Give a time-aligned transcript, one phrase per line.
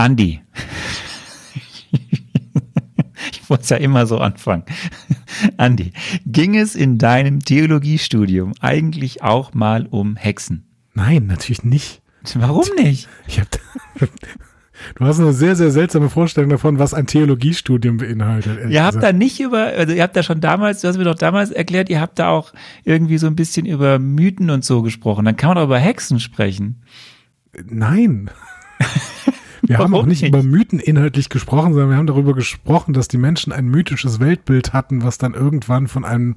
[0.00, 0.40] Andi.
[3.32, 4.64] ich muss ja immer so anfangen.
[5.58, 5.92] Andi,
[6.24, 10.64] ging es in deinem Theologiestudium eigentlich auch mal um Hexen?
[10.94, 12.00] Nein, natürlich nicht.
[12.34, 13.10] Warum nicht?
[13.26, 13.48] Ich hab,
[14.94, 18.70] du hast eine sehr, sehr seltsame Vorstellung davon, was ein Theologiestudium beinhaltet.
[18.70, 19.04] Ihr habt gesagt.
[19.04, 21.90] da nicht über, also ihr habt da schon damals, du hast mir doch damals erklärt,
[21.90, 22.54] ihr habt da auch
[22.84, 25.26] irgendwie so ein bisschen über Mythen und so gesprochen.
[25.26, 26.80] Dann kann man auch über Hexen sprechen.
[27.66, 28.30] Nein.
[29.70, 33.08] Wir haben auch nicht, nicht, über Mythen inhaltlich gesprochen, sondern wir haben darüber gesprochen, dass
[33.08, 36.34] die Menschen ein mythisches Weltbild hatten, was dann irgendwann von einem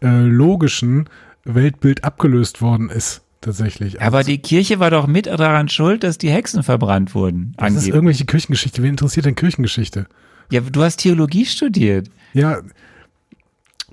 [0.00, 1.08] äh, logischen
[1.44, 4.00] Weltbild abgelöst worden ist tatsächlich.
[4.00, 7.54] Aber also, die Kirche war doch mit daran schuld, dass die Hexen verbrannt wurden.
[7.56, 7.88] Das angeblich.
[7.88, 8.82] ist irgendwelche Kirchengeschichte.
[8.82, 10.06] Wen interessiert denn Kirchengeschichte?
[10.50, 12.08] Ja, du hast Theologie studiert.
[12.32, 12.60] Ja,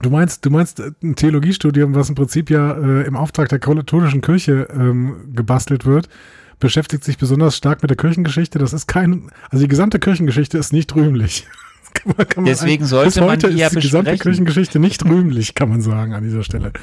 [0.02, 4.22] du meinst, du meinst ein Theologiestudium, was im Prinzip ja äh, im Auftrag der katholischen
[4.22, 6.10] Kirche ähm, gebastelt wird,
[6.60, 8.60] beschäftigt sich besonders stark mit der Kirchengeschichte.
[8.60, 11.48] Das ist kein, also die gesamte Kirchengeschichte ist nicht rühmlich.
[11.94, 15.06] Kann man, kann man Deswegen ein, sollte man die ja ist die gesamte Kirchengeschichte nicht
[15.06, 16.74] rühmlich, kann man sagen an dieser Stelle.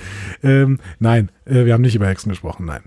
[0.43, 2.81] Ähm, nein, äh, wir haben nicht über Hexen gesprochen, nein.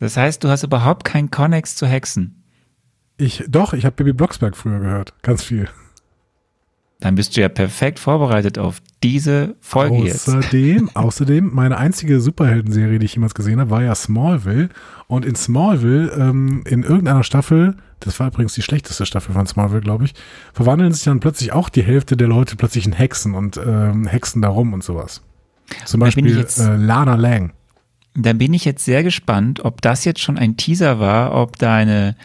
[0.00, 2.42] Das heißt, du hast überhaupt keinen Connex zu Hexen.
[3.18, 5.68] Ich, doch, ich habe Baby Blocksberg früher gehört, ganz viel.
[7.00, 10.96] Dann bist du ja perfekt vorbereitet auf diese Folge außerdem, jetzt.
[10.96, 14.68] Außerdem, meine einzige Superhelden-Serie, die ich jemals gesehen habe, war ja Smallville.
[15.06, 19.80] Und in Smallville, ähm, in irgendeiner Staffel, das war übrigens die schlechteste Staffel von Smallville,
[19.80, 20.14] glaube ich,
[20.52, 24.42] verwandeln sich dann plötzlich auch die Hälfte der Leute plötzlich in Hexen und ähm, Hexen
[24.42, 25.22] darum und sowas.
[25.86, 27.52] Zum Beispiel jetzt, äh, Lana Lang.
[28.14, 32.16] Da bin ich jetzt sehr gespannt, ob das jetzt schon ein Teaser war, ob deine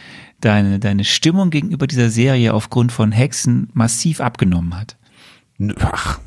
[0.46, 4.98] deine, deine Stimmung gegenüber dieser Serie aufgrund von Hexen massiv abgenommen hat.
[5.82, 6.20] Ach,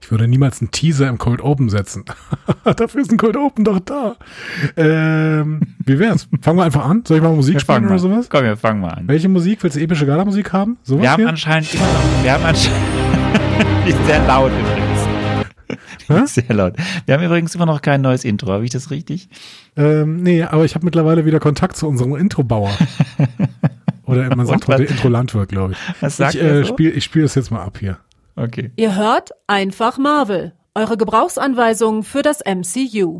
[0.00, 2.04] ich würde niemals einen Teaser im Cold Open setzen.
[2.64, 4.16] Dafür ist ein Cold Open doch da.
[4.76, 6.28] Ähm, wie wär's?
[6.40, 7.02] Fangen wir einfach an?
[7.06, 8.28] Soll ich mal Musik wir spielen oder sowas?
[8.28, 9.08] Komm, wir fangen mal an.
[9.08, 9.62] Welche Musik?
[9.62, 10.78] Willst du epische Gala-Musik haben?
[10.82, 11.28] Sowas wir haben hier?
[11.28, 14.91] anscheinend immer noch, wir haben anscheinend, die ist sehr laut übrigens.
[16.26, 16.74] Sehr laut.
[17.06, 19.28] Wir haben übrigens immer noch kein neues Intro, habe ich das richtig?
[19.76, 22.70] Ähm, nee, aber ich habe mittlerweile wieder Kontakt zu unserem Introbauer.
[24.06, 25.78] Oder man sagt heute Intro-Landwirt, glaube ich.
[26.02, 26.72] Was sagt ich äh, so?
[26.72, 27.98] spiele spiel das jetzt mal ab hier.
[28.36, 28.70] Okay.
[28.76, 30.52] Ihr hört einfach Marvel.
[30.74, 33.18] Eure Gebrauchsanweisungen für das MCU.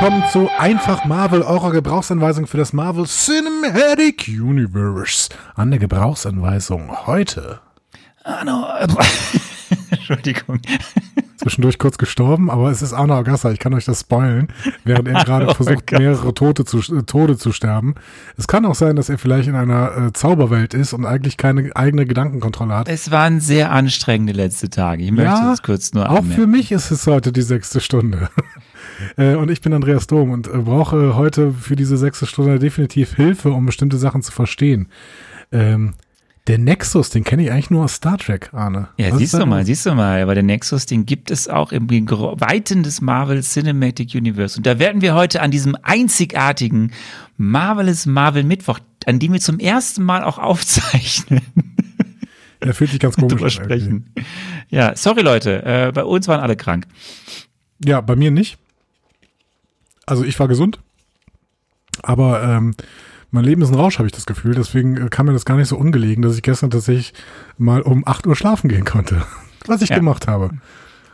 [0.00, 5.28] Willkommen zu Einfach Marvel, eurer Gebrauchsanweisung für das Marvel Cinematic Universe.
[5.54, 7.60] An der Gebrauchsanweisung heute.
[8.24, 8.64] Arno,
[9.90, 10.60] Entschuldigung.
[11.36, 13.50] Zwischendurch kurz gestorben, aber es ist Arno Agassa.
[13.50, 14.48] Ich kann euch das spoilen,
[14.84, 17.94] während er gerade versucht, mehrere Tote zu, äh, Tode zu sterben.
[18.38, 21.76] Es kann auch sein, dass er vielleicht in einer äh, Zauberwelt ist und eigentlich keine
[21.76, 22.88] eigene Gedankenkontrolle hat.
[22.88, 25.02] Es waren sehr anstrengende letzte Tage.
[25.02, 28.30] Ich möchte ja, das kurz nur Auch für mich ist es heute die sechste Stunde.
[29.16, 33.14] Äh, und ich bin Andreas Dom und äh, brauche heute für diese sechste Stunde definitiv
[33.14, 34.88] Hilfe, um bestimmte Sachen zu verstehen.
[35.52, 35.94] Ähm,
[36.46, 38.88] der Nexus, den kenne ich eigentlich nur aus Star Trek, Arne.
[38.96, 40.22] Ja, Was siehst du mal, siehst du mal.
[40.22, 44.56] Aber der Nexus, den gibt es auch im Weiten des Marvel Cinematic Universe.
[44.56, 46.92] Und da werden wir heute an diesem einzigartigen
[47.36, 51.42] Marvelous Marvel Mittwoch, an dem wir zum ersten Mal auch aufzeichnen.
[52.58, 54.12] Er fühlt sich ganz komisch sprechen.
[54.70, 56.86] Ja, sorry Leute, äh, bei uns waren alle krank.
[57.84, 58.58] Ja, bei mir nicht
[60.10, 60.80] also ich war gesund,
[62.02, 62.74] aber ähm,
[63.30, 64.54] mein Leben ist ein Rausch, habe ich das Gefühl.
[64.54, 67.14] Deswegen äh, kam mir das gar nicht so ungelegen, dass ich gestern tatsächlich
[67.58, 69.22] mal um 8 Uhr schlafen gehen konnte.
[69.66, 69.96] Was ich ja.
[69.96, 70.50] gemacht habe.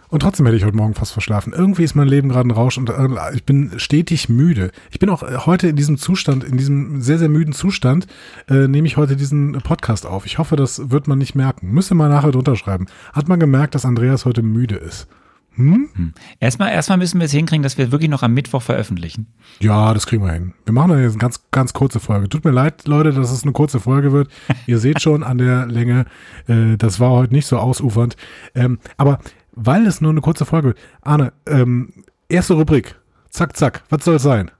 [0.09, 1.53] Und trotzdem hätte ich heute Morgen fast verschlafen.
[1.53, 4.71] Irgendwie ist mein Leben gerade ein Rausch und äh, ich bin stetig müde.
[4.91, 8.07] Ich bin auch äh, heute in diesem Zustand, in diesem sehr, sehr müden Zustand,
[8.49, 10.25] äh, nehme ich heute diesen Podcast auf.
[10.25, 11.73] Ich hoffe, das wird man nicht merken.
[11.73, 12.87] Müsste mal nachher drunter schreiben.
[13.13, 15.09] Hat man gemerkt, dass Andreas heute müde ist?
[15.57, 15.89] Hm?
[15.95, 16.13] hm?
[16.39, 19.27] Erstmal, erstmal müssen wir es hinkriegen, dass wir wirklich noch am Mittwoch veröffentlichen.
[19.61, 20.53] Ja, das kriegen wir hin.
[20.65, 22.29] Wir machen dann jetzt eine ganz, ganz kurze Folge.
[22.29, 24.29] Tut mir leid, Leute, dass es eine kurze Folge wird.
[24.67, 26.05] Ihr seht schon an der Länge,
[26.47, 28.17] äh, das war heute nicht so ausufernd.
[28.55, 29.19] Ähm, aber
[29.53, 31.93] weil es nur eine kurze Folge wird, Arne, ähm,
[32.29, 32.97] erste Rubrik.
[33.31, 33.83] Zack, zack.
[33.89, 34.51] Was soll es sein?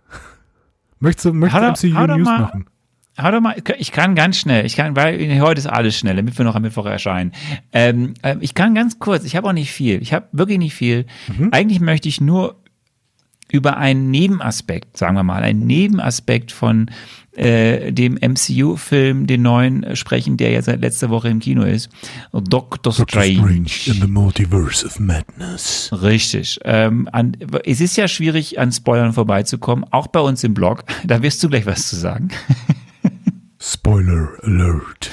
[0.99, 2.67] Möchtest du, möchtest du MCU News machen?
[3.19, 6.37] Hau doch mal, ich kann ganz schnell, ich kann, weil heute ist alles schnell, damit
[6.37, 7.33] wir noch am Mittwoch erscheinen.
[7.73, 10.75] Ähm, äh, ich kann ganz kurz, ich habe auch nicht viel, ich habe wirklich nicht
[10.75, 11.07] viel.
[11.37, 11.49] Mhm.
[11.51, 12.57] Eigentlich möchte ich nur
[13.51, 16.91] über einen Nebenaspekt, sagen wir mal, einen Nebenaspekt von
[17.37, 21.89] äh, dem MCU-Film, den neuen, äh, sprechen, der ja seit letzter Woche im Kino ist.
[22.33, 23.67] Doctor, Strange.
[23.87, 25.91] in the Multiverse of Madness.
[26.03, 26.59] Richtig.
[26.65, 30.85] Ähm, an, es ist ja schwierig, an Spoilern vorbeizukommen, auch bei uns im Blog.
[31.07, 32.31] Da wirst du gleich was zu sagen.
[33.69, 35.11] Spoiler Alert.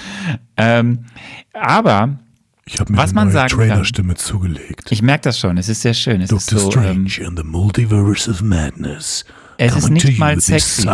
[0.57, 1.05] Ähm,
[1.53, 2.19] aber
[2.65, 3.59] Ich habe mir Was eine man neue sagen kann.
[3.59, 4.91] Trailerstimme zugelegt.
[4.91, 6.21] ich merke das schon, es ist sehr schön.
[6.21, 9.25] Es Doctor ist so, ähm, Strange in the Multiverse of Madness.
[9.57, 10.87] Es ist nicht mal sexy.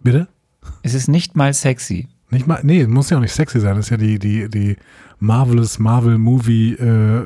[0.00, 0.28] Bitte?
[0.82, 2.08] es ist nicht mal sexy.
[2.30, 3.76] Nicht mal, nee, muss ja auch nicht sexy sein.
[3.76, 4.76] Das ist ja die, die, die
[5.18, 7.24] Marvelous Marvel Movie äh,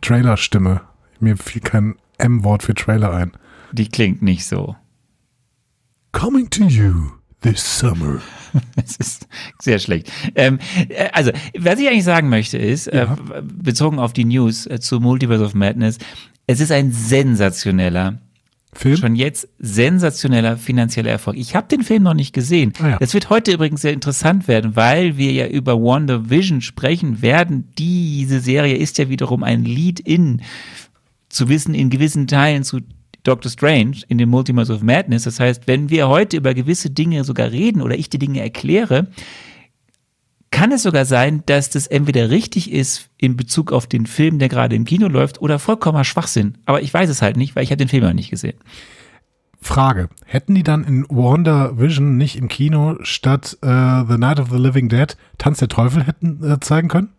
[0.00, 0.82] Trailer-Stimme.
[1.20, 3.32] Mir fiel kein M-Wort für Trailer ein.
[3.72, 4.76] Die klingt nicht so.
[6.12, 8.20] Coming to you this summer.
[8.76, 9.28] Es ist
[9.60, 10.10] sehr schlecht.
[10.34, 10.58] Ähm,
[10.88, 13.02] äh, also, was ich eigentlich sagen möchte ist, Ja.
[13.34, 15.98] äh, bezogen auf die News äh, zu Multiverse of Madness,
[16.46, 18.18] es ist ein sensationeller,
[18.72, 18.96] Film?
[18.96, 21.36] schon jetzt sensationeller finanzieller Erfolg.
[21.36, 22.72] Ich habe den Film noch nicht gesehen.
[22.80, 22.98] Ah ja.
[22.98, 27.68] Das wird heute übrigens sehr interessant werden, weil wir ja über WandaVision sprechen werden.
[27.76, 30.40] Diese Serie ist ja wiederum ein Lead-In
[31.28, 32.80] zu wissen in gewissen Teilen zu
[33.24, 35.24] Doctor Strange in dem Multiverse of Madness.
[35.24, 39.08] Das heißt, wenn wir heute über gewisse Dinge sogar reden oder ich die Dinge erkläre,
[40.50, 44.48] kann es sogar sein, dass das entweder richtig ist in Bezug auf den Film, der
[44.48, 46.58] gerade im Kino läuft, oder vollkommener Schwachsinn.
[46.64, 48.58] Aber ich weiß es halt nicht, weil ich habe den Film noch nicht gesehen.
[49.60, 50.08] Frage.
[50.24, 54.88] Hätten die dann in WandaVision nicht im Kino statt äh, The Night of the Living
[54.88, 57.10] Dead Tanz der Teufel hätten äh, zeigen können?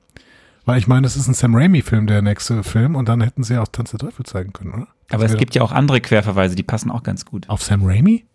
[0.65, 3.55] Weil ich meine, es ist ein Sam Raimi-Film, der nächste Film, und dann hätten sie
[3.55, 4.87] ja auch Tanz der Teufel zeigen können, oder?
[5.09, 7.50] Aber es gibt ja auch andere Querverweise, die passen auch ganz gut.
[7.50, 8.25] Auf Sam Raimi?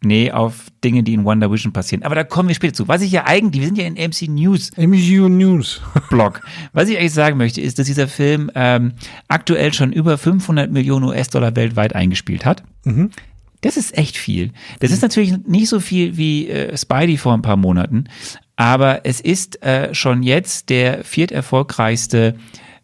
[0.00, 2.04] Nee, auf Dinge, die in WandaVision passieren.
[2.04, 2.86] Aber da kommen wir später zu.
[2.86, 5.80] Was ich ja eigentlich, wir sind ja in MC News MCU News.
[6.10, 6.40] Blog.
[6.72, 8.92] Was ich eigentlich sagen möchte, ist, dass dieser Film ähm,
[9.26, 12.62] aktuell schon über 500 Millionen US-Dollar weltweit eingespielt hat.
[13.60, 14.52] Das ist echt viel.
[14.78, 18.04] Das ist natürlich nicht so viel wie äh, Spidey vor ein paar Monaten,
[18.54, 22.36] aber es ist äh, schon jetzt der vierterfolgreichste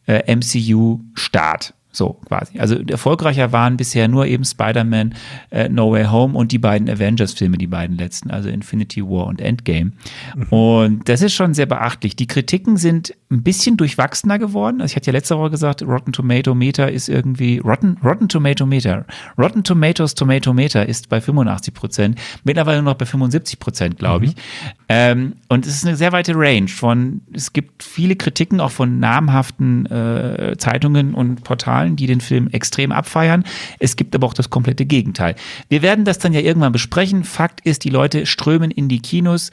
[0.06, 1.75] äh, MCU-Start.
[1.94, 2.58] So quasi.
[2.58, 5.14] Also erfolgreicher waren bisher nur eben Spider-Man
[5.50, 9.41] äh, No Way Home und die beiden Avengers-Filme, die beiden letzten, also Infinity War und
[9.41, 9.93] Endgame.
[10.50, 12.17] Und das ist schon sehr beachtlich.
[12.17, 14.81] Die Kritiken sind ein bisschen durchwachsener geworden.
[14.81, 18.64] Also ich hatte ja letzte Woche gesagt, Rotten Tomato Meter ist irgendwie Rotten, Rotten Tomato
[18.66, 19.04] Meter.
[19.36, 24.26] Rotten Tomatoes Tomato Meter ist bei 85 Prozent, mittlerweile nur noch bei 75 Prozent, glaube
[24.26, 24.34] ich.
[24.88, 28.98] Ähm, und es ist eine sehr weite Range von, es gibt viele Kritiken auch von
[28.98, 33.44] namhaften äh, Zeitungen und Portalen, die den Film extrem abfeiern.
[33.78, 35.34] Es gibt aber auch das komplette Gegenteil.
[35.69, 37.25] Wir werden das dann ja irgendwann besprechen.
[37.25, 39.50] Fakt ist, die Leute strömen in die Kinos.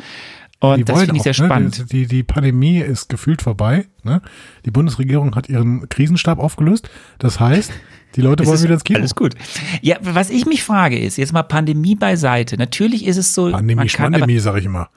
[0.61, 1.45] Und Die das finde ich sehr auch, ne?
[1.45, 1.91] spannend.
[1.91, 3.87] Die, die Pandemie ist gefühlt vorbei.
[4.03, 4.21] Ne?
[4.63, 6.87] Die Bundesregierung hat ihren Krisenstab aufgelöst.
[7.17, 7.71] Das heißt,
[8.15, 8.99] die Leute wollen wieder ins Kino.
[8.99, 9.33] Alles gut.
[9.81, 12.57] Ja, was ich mich frage ist, jetzt mal Pandemie beiseite.
[12.57, 14.89] Natürlich ist es so, Pandemie, kann, aber, Schmandemie, sag ich immer.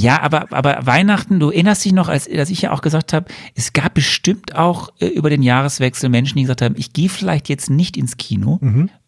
[0.00, 3.26] Ja, aber, aber Weihnachten, du erinnerst dich noch, als, als ich ja auch gesagt habe,
[3.54, 7.48] es gab bestimmt auch äh, über den Jahreswechsel Menschen, die gesagt haben, ich gehe vielleicht
[7.48, 8.58] jetzt nicht ins Kino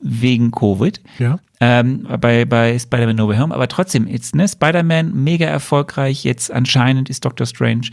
[0.00, 1.00] wegen Covid.
[1.18, 1.38] Ja.
[1.60, 6.50] Ähm, bei, bei Spider-Man No Way Home, aber trotzdem, jetzt, ne, Spider-Man mega erfolgreich, jetzt
[6.50, 7.88] anscheinend ist Doctor Strange,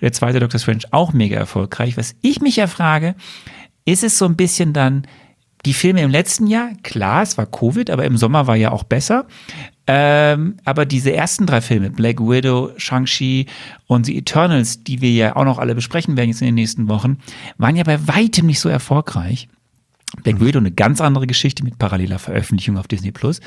[0.00, 1.96] der zweite Doctor Strange auch mega erfolgreich.
[1.96, 3.14] Was ich mich ja frage,
[3.84, 5.06] ist es so ein bisschen dann
[5.64, 8.82] die Filme im letzten Jahr, klar, es war Covid, aber im Sommer war ja auch
[8.82, 9.26] besser.
[9.94, 13.44] Ähm, aber diese ersten drei Filme, Black Widow, Shang-Chi
[13.88, 16.88] und The Eternals, die wir ja auch noch alle besprechen werden jetzt in den nächsten
[16.88, 17.18] Wochen,
[17.58, 19.48] waren ja bei weitem nicht so erfolgreich.
[20.22, 23.40] Black Widow eine ganz andere Geschichte mit paralleler Veröffentlichung auf Disney Plus.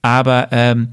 [0.00, 0.90] Aber ähm,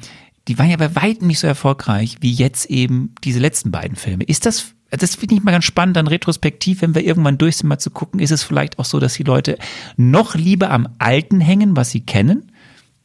[0.48, 4.24] die waren ja bei weitem nicht so erfolgreich wie jetzt eben diese letzten beiden Filme.
[4.24, 7.70] Ist das, das finde ich mal ganz spannend, dann retrospektiv, wenn wir irgendwann durch sind,
[7.70, 9.60] mal zu gucken, ist es vielleicht auch so, dass die Leute
[9.98, 12.52] noch lieber am Alten hängen, was sie kennen.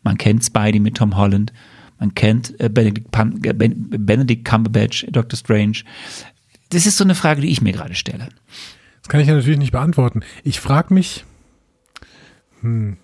[0.02, 1.52] Man kennt Spidey mit Tom Holland,
[2.00, 5.84] man kennt äh, Benedict, äh, Ben- Benedict Cumberbatch, Doctor Strange.
[6.70, 8.28] Das ist so eine Frage, die ich mir gerade stelle.
[9.02, 10.22] Das kann ich ja natürlich nicht beantworten.
[10.42, 11.24] Ich frage mich,
[12.62, 12.96] hm,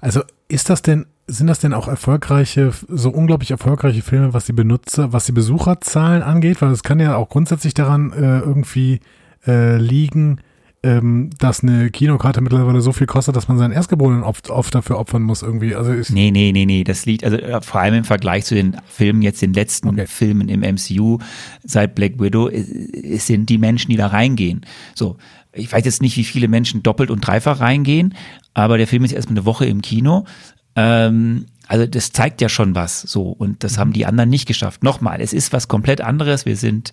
[0.00, 4.52] also ist das denn, sind das denn auch erfolgreiche, so unglaublich erfolgreiche Filme, was die
[4.52, 6.62] Benutzer, was die Besucherzahlen angeht?
[6.62, 9.00] Weil es kann ja auch grundsätzlich daran äh, irgendwie
[9.46, 10.40] äh, liegen,
[10.82, 14.98] ähm, dass eine Kinokarte mittlerweile so viel kostet, dass man seinen Erstgeborenen oft, oft dafür
[14.98, 15.74] opfern muss irgendwie.
[15.74, 18.54] Also ist, Nee, nee, nee, nee, das liegt, also äh, vor allem im Vergleich zu
[18.54, 20.06] den Filmen, jetzt den letzten Okay.
[20.06, 21.18] Filmen im MCU
[21.64, 24.60] seit Black Widow, es sind die Menschen, die da reingehen.
[24.94, 25.16] So,
[25.52, 28.14] ich weiß jetzt nicht, wie viele Menschen doppelt und dreifach reingehen,
[28.54, 30.26] aber der Film ist erstmal eine Woche im Kino.
[30.76, 34.84] Ähm, also das zeigt ja schon was so und das haben die anderen nicht geschafft.
[34.84, 36.46] Nochmal, es ist was komplett anderes.
[36.46, 36.92] Wir sind,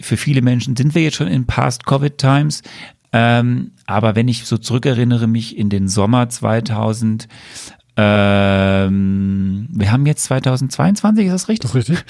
[0.00, 2.62] für viele Menschen sind wir jetzt schon in Past-Covid-Times,
[3.12, 7.28] Ähm, aber wenn ich so zurückerinnere mich in den Sommer 2000,
[7.96, 11.70] ähm, wir haben jetzt 2022, ist das richtig?
[11.70, 12.04] Das richtig.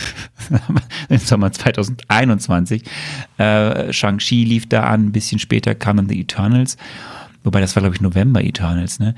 [1.08, 2.84] Im Sommer 2021.
[3.38, 6.76] Äh, Shang-Chi lief da an, ein bisschen später kamen The Eternals.
[7.42, 9.14] Wobei das war, glaube ich, November Eternals, ne?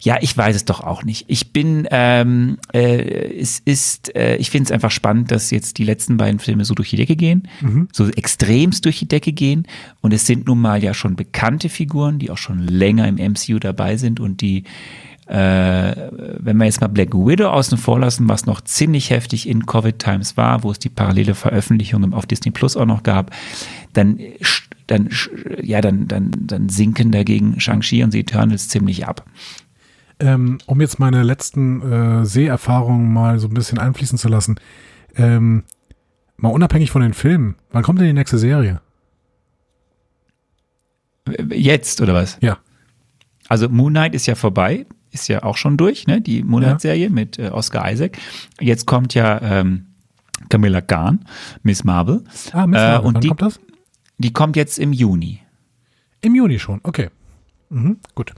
[0.00, 1.24] Ja, ich weiß es doch auch nicht.
[1.28, 5.84] Ich bin, ähm, äh, es ist, äh, ich finde es einfach spannend, dass jetzt die
[5.84, 7.48] letzten beiden Filme so durch die Decke gehen,
[7.92, 9.66] so extremst durch die Decke gehen.
[10.00, 13.58] Und es sind nun mal ja schon bekannte Figuren, die auch schon länger im MCU
[13.58, 14.64] dabei sind und die,
[15.26, 19.66] äh, wenn wir jetzt mal Black Widow außen vor lassen, was noch ziemlich heftig in
[19.66, 23.32] Covid-Times war, wo es die parallele Veröffentlichung auf Disney Plus auch noch gab,
[23.92, 25.10] dann, sch- dann,
[25.62, 29.24] ja, dann, dann, dann sinken dagegen Shang-Chi und The Eternals ziemlich ab.
[30.18, 34.56] Ähm, um jetzt meine letzten äh, Seherfahrungen mal so ein bisschen einfließen zu lassen,
[35.16, 35.64] ähm,
[36.38, 38.80] mal unabhängig von den Filmen, wann kommt denn die nächste Serie?
[41.50, 42.38] Jetzt, oder was?
[42.40, 42.58] Ja.
[43.48, 46.20] Also Moon Knight ist ja vorbei, ist ja auch schon durch, ne?
[46.20, 46.68] Die Moon Ja.
[46.70, 48.18] Knight-Serie mit äh, Oscar Isaac.
[48.60, 49.86] Jetzt kommt ja ähm,
[50.48, 51.24] Camilla Khan,
[51.62, 52.22] Miss Marvel.
[52.52, 53.60] Ah, Miss Äh, Marvel, und wann die- kommt das?
[54.18, 55.40] Die kommt jetzt im Juni.
[56.22, 57.10] Im Juni schon, okay.
[57.68, 58.32] Mhm, gut.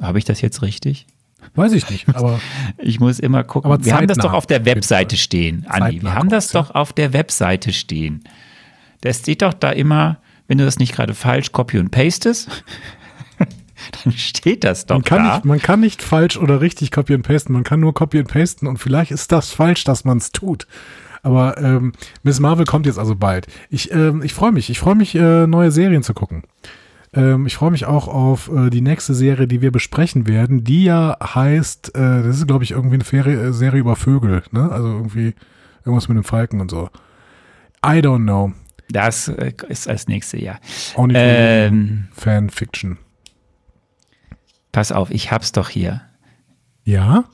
[0.00, 1.06] Habe ich das jetzt richtig?
[1.54, 2.40] Weiß ich nicht, aber
[2.78, 3.70] Ich muss immer gucken.
[3.70, 6.02] Aber wir haben das doch auf der Webseite stehen, Andi.
[6.02, 8.24] Wir haben das doch auf der Webseite stehen.
[9.02, 10.18] Das steht doch da immer,
[10.48, 12.64] wenn du das nicht gerade falsch copy und pastest,
[14.04, 15.34] dann steht das doch man kann, da.
[15.34, 18.28] nicht, man kann nicht falsch oder richtig copy and pasten, man kann nur copy and
[18.28, 20.66] pasten und vielleicht ist das falsch, dass man es tut.
[21.24, 23.48] Aber ähm, Miss Marvel kommt jetzt also bald.
[23.70, 26.44] Ich, ähm, ich freue mich, ich freue mich, äh, neue Serien zu gucken.
[27.12, 30.84] Ähm, ich freue mich auch auf äh, die nächste Serie, die wir besprechen werden, die
[30.84, 34.70] ja heißt, äh, das ist glaube ich irgendwie eine Ferie, äh, Serie über Vögel, ne?
[34.70, 35.34] Also irgendwie
[35.84, 36.88] irgendwas mit dem Falken und so.
[37.84, 38.52] I don't know.
[38.90, 40.56] Das äh, ist als nächste, ja.
[40.94, 42.98] Auch nicht Ähm, Fanfiction.
[44.72, 46.02] pass auf, ich hab's doch hier.
[46.84, 47.24] Ja,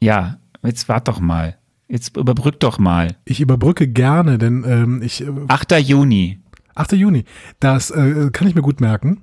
[0.00, 1.55] Ja, jetzt wart doch mal.
[1.88, 3.16] Jetzt überbrück doch mal.
[3.24, 5.72] ich überbrücke gerne, denn ähm, ich äh, 8.
[5.80, 6.40] Juni.
[6.74, 6.92] 8.
[6.92, 7.24] Juni,
[7.60, 9.22] das äh, kann ich mir gut merken,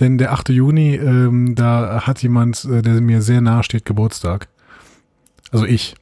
[0.00, 0.50] denn der 8.
[0.50, 4.48] Juni, ähm, da hat jemand, äh, der mir sehr nahe steht, Geburtstag.
[5.50, 5.94] Also ich.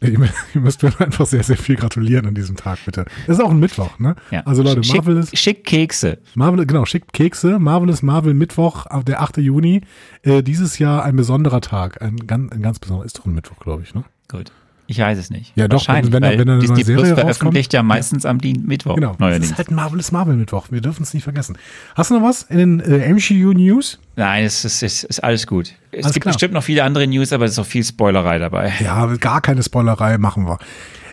[0.00, 0.28] Äh, Ihr,
[0.60, 3.04] müsst mir einfach sehr, sehr viel gratulieren an diesem Tag, bitte.
[3.26, 4.16] Das ist auch ein Mittwoch, ne?
[4.30, 4.42] Ja.
[4.46, 6.18] Also Leute, schick, Marvel ist, schick Kekse.
[6.34, 7.58] Marvel, genau, schickt Kekse.
[7.58, 9.38] Marvel ist Marvel Mittwoch, äh, der 8.
[9.38, 9.82] Juni.
[10.22, 12.00] Äh, dieses Jahr ein besonderer Tag.
[12.02, 14.04] Ein, ganz, ein ganz besonderer, ist doch ein Mittwoch, glaube ich, ne?
[14.28, 14.52] Gut.
[14.86, 15.52] Ich weiß es nicht.
[15.56, 18.66] Ja, doch, wenn- wenn- wenn eine Disney neue Serie Plus veröffentlicht ja meistens am Dien
[18.66, 18.96] Mittwoch.
[18.96, 19.10] Genau.
[19.12, 19.50] Das Neuerdings.
[19.52, 20.66] ist halt Marvel ist Marvel Mittwoch.
[20.70, 21.56] Wir dürfen es nicht vergessen.
[21.94, 23.98] Hast du noch was in den äh, MCU News?
[24.16, 25.72] Nein, es ist, es ist alles gut.
[25.90, 26.34] Es Alles gibt klar.
[26.34, 28.72] bestimmt noch viele andere News, aber es ist auch viel Spoilerei dabei.
[28.80, 30.58] Ja, gar keine Spoilerei machen wir.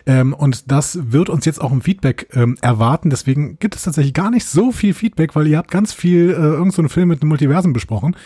[0.06, 3.10] Ähm, und das wird uns jetzt auch im Feedback ähm, erwarten.
[3.10, 6.34] Deswegen gibt es tatsächlich gar nicht so viel Feedback, weil ihr habt ganz viel äh,
[6.34, 8.16] irgend so Film mit einem Multiversen besprochen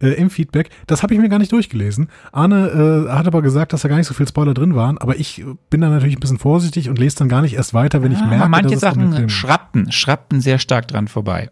[0.00, 0.70] äh, im Feedback.
[0.86, 2.08] Das habe ich mir gar nicht durchgelesen.
[2.32, 4.98] Arne äh, hat aber gesagt, dass da gar nicht so viel Spoiler drin waren.
[4.98, 8.02] Aber ich bin da natürlich ein bisschen vorsichtig und lese dann gar nicht erst weiter,
[8.02, 11.50] wenn ich Ah, merke, manche dass es um Sachen schrappten, schrappten sehr stark dran vorbei.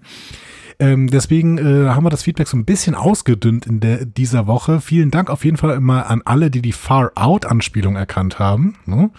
[0.81, 4.81] ähm, deswegen äh, haben wir das Feedback so ein bisschen ausgedünnt in der, dieser Woche.
[4.81, 8.75] Vielen Dank auf jeden Fall immer an alle, die die Far Out Anspielung erkannt haben.
[8.87, 9.11] Ne?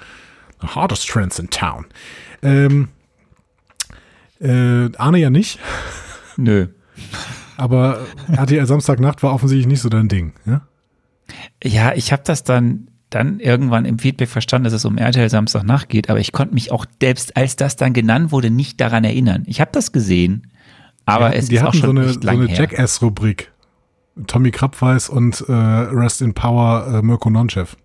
[0.66, 1.86] The hardest trends in town.
[2.42, 2.90] Ähm,
[4.40, 5.60] äh, Arne ja nicht,
[6.38, 6.68] Nö.
[7.58, 8.00] aber
[8.32, 10.34] RTL Samstagnacht war offensichtlich nicht so dein Ding.
[10.46, 10.62] Ja?
[11.64, 15.90] Ja, ich habe das dann, dann irgendwann im Feedback verstanden, dass es um RTL Samstagnacht
[15.90, 19.44] geht, aber ich konnte mich auch selbst, als das dann genannt wurde, nicht daran erinnern.
[19.46, 20.52] Ich habe das gesehen,
[21.06, 22.58] aber es hatten, die ist auch hatten schon so eine, so lang eine her.
[22.58, 23.52] Jackass-Rubrik.
[24.28, 27.76] Tommy Krabweis und äh, Rest in Power äh, Mirko Nonchev.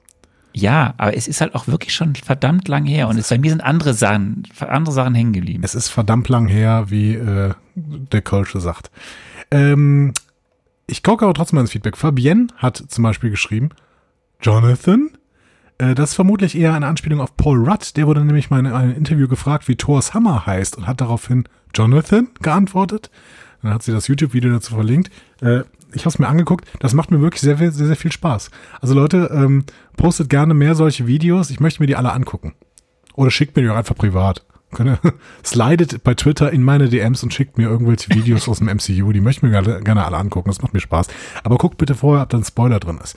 [0.52, 3.50] Ja, aber es ist halt auch wirklich schon verdammt lang her und es, bei mir
[3.50, 5.62] sind andere Sachen, andere Sachen hängen geblieben.
[5.62, 8.90] Es ist verdammt lang her, wie äh, der Kölsche sagt.
[9.50, 10.12] Ähm,
[10.86, 11.96] ich gucke aber trotzdem mal ins Feedback.
[11.96, 13.70] Fabienne hat zum Beispiel geschrieben,
[14.42, 15.10] Jonathan?
[15.78, 17.96] Äh, das ist vermutlich eher eine Anspielung auf Paul Rudd.
[17.96, 21.44] Der wurde nämlich mal in einem Interview gefragt, wie Thors Hammer heißt und hat daraufhin
[21.74, 23.10] Jonathan geantwortet.
[23.62, 25.10] Dann hat sie das YouTube-Video dazu verlinkt.
[25.40, 25.60] Äh,
[25.94, 26.66] ich habe es mir angeguckt.
[26.80, 28.50] Das macht mir wirklich sehr, sehr, sehr viel Spaß.
[28.80, 29.64] Also Leute, ähm,
[29.96, 31.50] postet gerne mehr solche Videos.
[31.50, 32.54] Ich möchte mir die alle angucken.
[33.14, 34.44] Oder schickt mir die auch einfach privat.
[35.44, 39.12] Slidet bei Twitter in meine DMs und schickt mir irgendwelche Videos aus dem MCU.
[39.12, 40.48] Die möchte ich mir gerne, alle angucken.
[40.48, 41.08] Das macht mir Spaß.
[41.42, 43.16] Aber guckt bitte vorher, ob da ein Spoiler drin ist.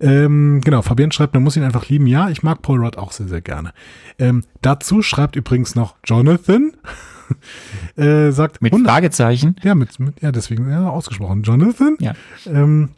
[0.00, 2.06] Ähm, genau, Fabian schreibt, man muss ihn einfach lieben.
[2.06, 3.72] Ja, ich mag Paul Rudd auch sehr, sehr gerne.
[4.18, 6.72] Ähm, dazu schreibt übrigens noch Jonathan.
[7.96, 9.56] äh, sagt Mit 100 Fragezeichen.
[9.62, 11.42] ja, mit, mit, ja, deswegen ja, ausgesprochen.
[11.42, 12.12] Jonathan Ja.
[12.46, 12.90] ähm,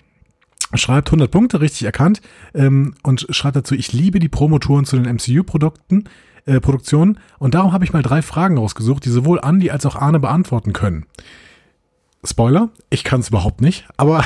[0.74, 2.20] schreibt 100 Punkte, richtig erkannt,
[2.54, 6.04] ähm, und schreibt dazu, ich liebe die Promotouren zu den MCU-Produkten.
[6.46, 7.18] Äh, Produktionen.
[7.38, 10.72] Und darum habe ich mal drei Fragen rausgesucht, die sowohl Andi als auch Arne beantworten
[10.72, 11.06] können.
[12.24, 14.24] Spoiler, ich kann es überhaupt nicht, aber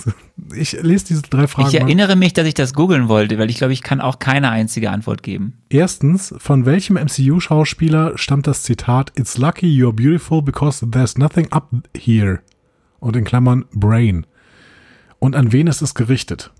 [0.54, 1.68] ich lese diese drei Fragen.
[1.68, 4.50] Ich erinnere mich, dass ich das googeln wollte, weil ich glaube, ich kann auch keine
[4.50, 5.58] einzige Antwort geben.
[5.68, 11.70] Erstens, von welchem MCU-Schauspieler stammt das Zitat It's lucky you're beautiful because there's nothing up
[11.96, 12.40] here?
[13.00, 14.26] Und in Klammern Brain.
[15.18, 16.52] Und an wen ist es gerichtet?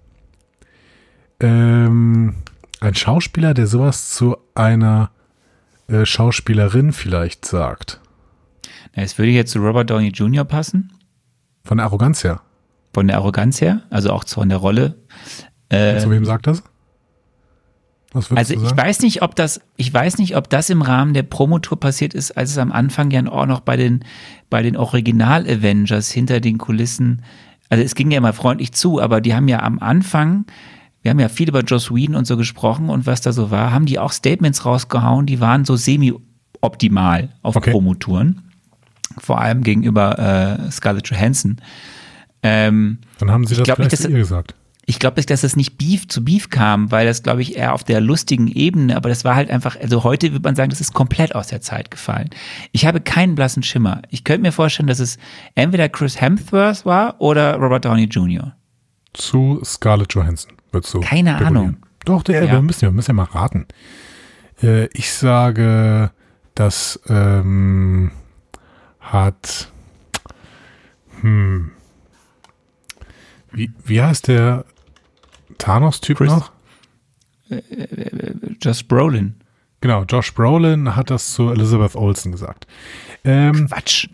[1.40, 2.34] Ähm,
[2.82, 5.10] ein Schauspieler, der sowas zu einer
[5.88, 8.00] äh, Schauspielerin vielleicht sagt.
[8.94, 10.44] Na, es würde jetzt zu Robert Downey Jr.
[10.44, 10.92] passen.
[11.64, 12.40] Von der Arroganz her.
[12.92, 14.96] Von der Arroganz her, also auch von der Rolle.
[15.68, 16.62] Äh, zu wem sagt das?
[18.14, 21.80] also ich weiß nicht, ob das, ich weiß nicht, ob das im Rahmen der Promotour
[21.80, 24.04] passiert ist, als es am Anfang ja auch noch bei den,
[24.50, 27.22] bei den Original-Avengers hinter den Kulissen,
[27.70, 30.44] also es ging ja immer freundlich zu, aber die haben ja am Anfang,
[31.02, 33.72] wir haben ja viel über Joss Whedon und so gesprochen und was da so war,
[33.72, 37.70] haben die auch Statements rausgehauen, die waren so semi-optimal auf okay.
[37.70, 38.42] Promotouren.
[39.18, 41.56] Vor allem gegenüber äh, Scarlett Johansson.
[42.42, 44.54] Ähm, Dann haben sie das vielleicht nicht, dass, ihr gesagt.
[44.84, 47.72] Ich glaube nicht, dass das nicht Beef zu Beef kam, weil das, glaube ich, eher
[47.72, 50.80] auf der lustigen Ebene, aber das war halt einfach, also heute würde man sagen, das
[50.80, 52.30] ist komplett aus der Zeit gefallen.
[52.72, 54.02] Ich habe keinen blassen Schimmer.
[54.10, 55.18] Ich könnte mir vorstellen, dass es
[55.54, 58.56] entweder Chris Hemsworth war oder Robert Downey Jr.
[59.12, 61.76] Zu Scarlett Johansson, du Keine Ahnung.
[62.04, 62.52] Doch, der, ja.
[62.52, 63.66] wir, müssen, wir müssen ja mal raten.
[64.62, 66.10] Äh, ich sage,
[66.54, 68.10] das ähm,
[69.00, 69.70] hat,
[71.20, 71.70] hm,
[73.52, 74.64] wie, wie heißt der
[75.58, 76.50] Thanos-Typ noch?
[77.50, 79.34] Äh, äh, Josh Brolin.
[79.80, 82.66] Genau, Josh Brolin hat das zu Elizabeth Olsen gesagt.
[83.24, 84.08] Ähm, Quatsch.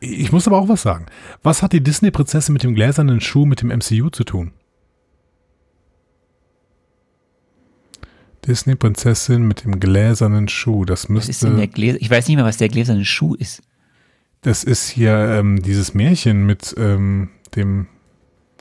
[0.00, 1.06] Ich muss aber auch was sagen.
[1.42, 4.52] Was hat die Disney-Prinzessin mit dem gläsernen Schuh mit dem MCU zu tun?
[8.46, 10.84] Disney-Prinzessin mit dem gläsernen Schuh.
[10.84, 11.28] Das müsste.
[11.28, 11.98] Was ist denn der Gläser?
[12.00, 13.62] Ich weiß nicht mehr, was der gläserne Schuh ist.
[14.42, 17.86] Das ist hier ähm, dieses Märchen mit ähm, dem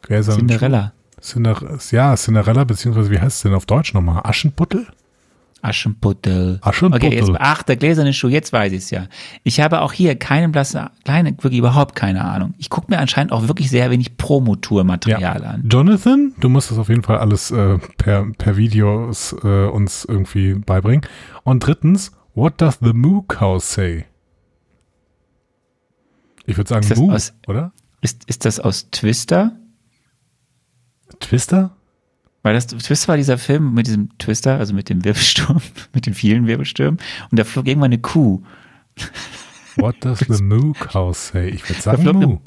[0.01, 0.93] gläsernen Cinderella.
[1.15, 1.21] Schuh.
[1.21, 1.79] Cinderella.
[1.91, 4.21] Ja, Cinderella, beziehungsweise wie heißt es denn auf Deutsch nochmal?
[4.23, 4.87] Aschenputtel?
[5.63, 6.59] Aschenputtel.
[6.61, 7.07] Aschenputtel.
[7.07, 9.07] Okay, jetzt, ach, der gläserne Schuh, jetzt weiß ich es ja.
[9.43, 12.53] Ich habe auch hier keinen blassen, kleine, wirklich überhaupt keine Ahnung.
[12.57, 15.49] Ich gucke mir anscheinend auch wirklich sehr wenig Promotour-Material ja.
[15.49, 15.63] an.
[15.69, 20.55] Jonathan, du musst das auf jeden Fall alles äh, per, per Videos äh, uns irgendwie
[20.55, 21.07] beibringen.
[21.43, 24.05] Und drittens, what does the Moo Cow say?
[26.45, 27.71] Ich würde sagen Moo, aus, oder?
[28.01, 29.57] Ist, ist das aus Twister?
[31.19, 31.77] Twister?
[32.43, 35.61] Weil das Twister war dieser Film mit diesem Twister, also mit dem Wirbelsturm,
[35.93, 36.99] mit den vielen Wirbelstürmen.
[37.31, 38.43] Und da flog irgendwann eine Kuh.
[39.77, 41.49] What does the moo cow say?
[41.49, 42.41] Ich würde sagen da Moo.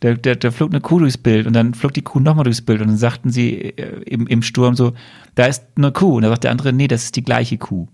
[0.00, 2.62] da, da, da, flog eine Kuh durchs Bild und dann flog die Kuh nochmal durchs
[2.62, 4.94] Bild und dann sagten sie äh, im, im Sturm so,
[5.34, 6.16] da ist eine Kuh.
[6.16, 7.88] Und da sagt der andere, nee, das ist die gleiche Kuh.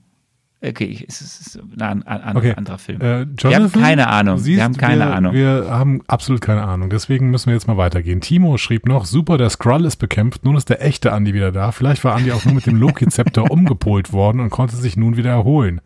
[0.60, 2.54] Okay, es ist ein, ein, okay.
[2.56, 3.00] anderer Film.
[3.00, 4.38] Äh, wir haben keine Ahnung.
[4.38, 5.32] Siehst, wir haben keine wir, Ahnung.
[5.32, 6.90] Wir haben absolut keine Ahnung.
[6.90, 8.20] Deswegen müssen wir jetzt mal weitergehen.
[8.20, 10.44] Timo schrieb noch, super, der Skrull ist bekämpft.
[10.44, 11.70] Nun ist der echte Andi wieder da.
[11.70, 15.30] Vielleicht war Andi auch nur mit dem Loki-Zepter umgepolt worden und konnte sich nun wieder
[15.30, 15.80] erholen.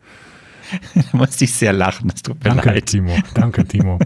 [0.95, 2.09] da musste ich sehr lachen.
[2.09, 2.87] Das tut mir Danke, leid.
[2.87, 3.15] Timo.
[3.35, 3.99] Danke, Timo.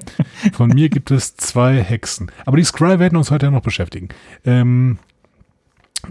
[0.51, 2.29] Von mir gibt es zwei Hexen.
[2.45, 4.09] Aber die Skrull werden uns heute ja noch beschäftigen.
[4.43, 4.99] Ähm,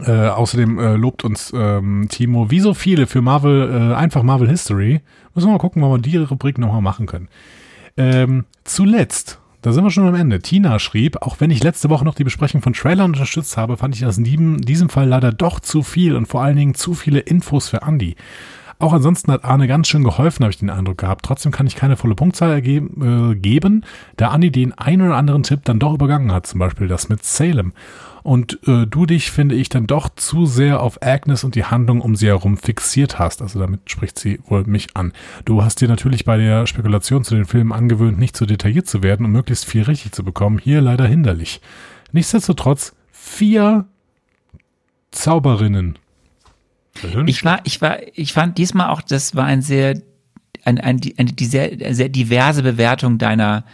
[0.05, 4.49] äh, außerdem äh, lobt uns ähm, Timo, wie so viele für Marvel, äh, einfach Marvel
[4.49, 5.01] History.
[5.35, 7.29] Müssen wir mal gucken, ob wir die Rubrik nochmal machen können.
[7.97, 10.41] Ähm, zuletzt, da sind wir schon am Ende.
[10.41, 13.95] Tina schrieb, auch wenn ich letzte Woche noch die Besprechung von Trailern unterstützt habe, fand
[13.95, 17.21] ich das in diesem Fall leider doch zu viel und vor allen Dingen zu viele
[17.21, 18.17] Infos für Andy.
[18.79, 21.25] Auch ansonsten hat Arne ganz schön geholfen, habe ich den Eindruck gehabt.
[21.25, 23.85] Trotzdem kann ich keine volle Punktzahl ergeben, äh, geben,
[24.17, 27.25] da Andi den einen oder anderen Tipp dann doch übergangen hat, zum Beispiel das mit
[27.25, 27.73] Salem.
[28.23, 32.01] Und äh, du dich, finde ich, dann doch zu sehr auf Agnes und die Handlung
[32.01, 33.41] um sie herum fixiert hast.
[33.41, 35.13] Also damit spricht sie wohl mich an.
[35.45, 38.89] Du hast dir natürlich bei der Spekulation zu den Filmen angewöhnt, nicht zu so detailliert
[38.89, 40.59] zu werden, um möglichst viel richtig zu bekommen.
[40.59, 41.61] Hier leider hinderlich.
[42.11, 43.87] Nichtsdestotrotz vier
[45.13, 45.97] Zauberinnen.
[47.27, 50.01] Ich war, ich war, ich fand diesmal auch, das war ein sehr,
[50.65, 53.65] ein, ein, eine, die sehr, sehr diverse Bewertung deiner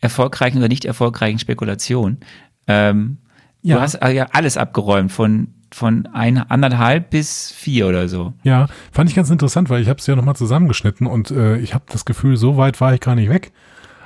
[0.00, 2.18] erfolgreichen oder nicht erfolgreichen Spekulation.
[2.66, 3.18] Ähm,
[3.62, 3.76] ja.
[3.76, 8.34] Du hast äh, ja alles abgeräumt, von, von ein, anderthalb bis vier oder so.
[8.42, 11.74] Ja, fand ich ganz interessant, weil ich habe es ja nochmal zusammengeschnitten und äh, ich
[11.74, 13.52] habe das Gefühl, so weit war ich gar nicht weg.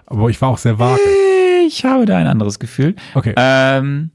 [0.07, 1.01] Aber ich war auch sehr vage.
[1.67, 2.97] Ich habe da ein anderes Gefühl.
[3.15, 3.35] Okay.
[3.37, 4.11] Ähm,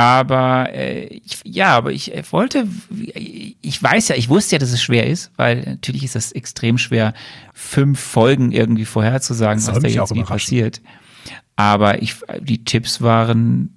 [0.00, 4.72] aber äh, ich, ja, aber ich äh, wollte, ich weiß ja, ich wusste ja, dass
[4.72, 7.12] es schwer ist, weil natürlich ist das extrem schwer,
[7.52, 10.80] fünf Folgen irgendwie vorherzusagen, was da jetzt wie passiert.
[11.56, 13.76] Aber ich, die Tipps waren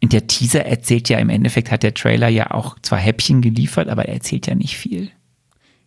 [0.00, 3.88] in der Teaser erzählt ja im Endeffekt, hat der Trailer ja auch zwar Häppchen geliefert,
[3.88, 5.10] aber er erzählt ja nicht viel.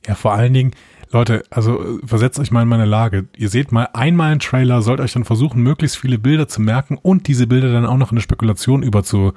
[0.05, 0.71] Ja, vor allen Dingen,
[1.11, 3.27] Leute, also äh, versetzt euch mal in meine Lage.
[3.35, 6.97] Ihr seht mal einmal einen Trailer, sollt euch dann versuchen, möglichst viele Bilder zu merken
[7.01, 9.33] und diese Bilder dann auch noch in eine Spekulation über zu,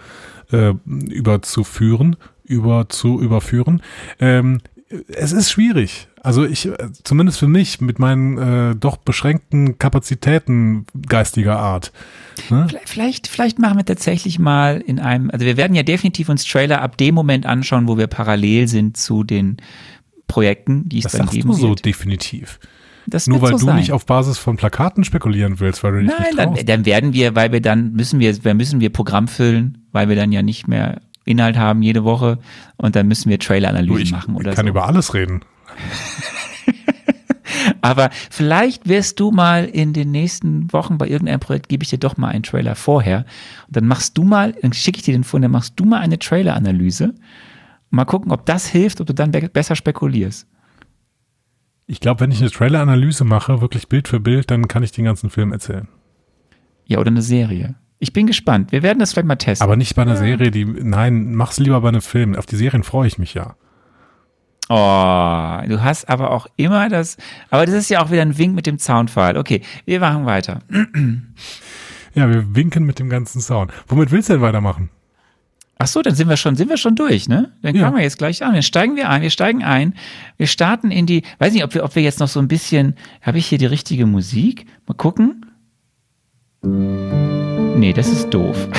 [0.51, 3.83] äh, überzuführen, über zu überführen.
[4.21, 4.61] Ähm,
[5.09, 6.09] es ist schwierig.
[6.23, 11.93] Also ich, äh, zumindest für mich, mit meinen äh, doch beschränkten Kapazitäten geistiger Art.
[12.51, 12.69] Ne?
[12.85, 16.81] Vielleicht, vielleicht machen wir tatsächlich mal in einem, also wir werden ja definitiv uns Trailer
[16.81, 19.57] ab dem Moment anschauen, wo wir parallel sind zu den
[20.33, 22.59] Projekten, die es das dann sagst geben du so definitiv.
[23.07, 23.77] Das Nur weil so du sein.
[23.77, 27.13] nicht auf Basis von Plakaten spekulieren willst, weil du dich Nein, nicht dann, dann werden
[27.13, 30.43] wir, weil wir dann müssen wir, dann müssen wir Programm füllen, weil wir dann ja
[30.43, 32.39] nicht mehr Inhalt haben jede Woche
[32.77, 34.71] und dann müssen wir Trailer-Analysen ich machen oder kann so.
[34.71, 35.41] über alles reden.
[37.81, 41.99] Aber vielleicht wirst du mal in den nächsten Wochen bei irgendeinem Projekt, gebe ich dir
[41.99, 43.25] doch mal einen Trailer vorher.
[43.67, 45.85] Und dann machst du mal, dann schicke ich dir den vor, und dann machst du
[45.85, 47.15] mal eine Trailer-Analyse.
[47.93, 50.49] Mal gucken, ob das hilft, ob du dann be besser spekulierst.
[51.87, 55.05] Ich glaube, wenn ich eine Trailer-Analyse mache, wirklich Bild für Bild, dann kann ich den
[55.05, 55.89] ganzen Film erzählen.
[56.87, 57.75] Ja, oder eine Serie.
[57.99, 58.73] Ich bin gespannt.
[58.73, 59.63] Wir werden das vielleicht mal testen.
[59.63, 62.35] Aber nicht bei einer Serie, die, nein, mach's lieber bei einem Film.
[62.35, 63.57] Auf die Serien freue ich mich ja.
[64.71, 67.19] Oh, du hast aber auch immer das.
[67.51, 69.39] Aber das ist ja auch wieder ein Wink mit dem Soundfile.
[69.39, 70.61] Okay, wir machen weiter.
[72.15, 73.71] Ja, wir winken mit dem ganzen Sound.
[73.89, 74.89] Womit willst du denn weitermachen?
[75.83, 77.51] Ach so, dann sind wir schon, sind wir schon durch, ne?
[77.63, 77.83] Dann Ja.
[77.83, 78.53] fangen wir jetzt gleich an.
[78.53, 79.95] Dann steigen wir ein, wir steigen ein.
[80.37, 82.95] Wir starten in die, weiß nicht, ob wir, ob wir jetzt noch so ein bisschen,
[83.21, 84.67] habe ich hier die richtige Musik?
[84.87, 85.45] Mal gucken.
[86.63, 88.69] Nee, das ist doof.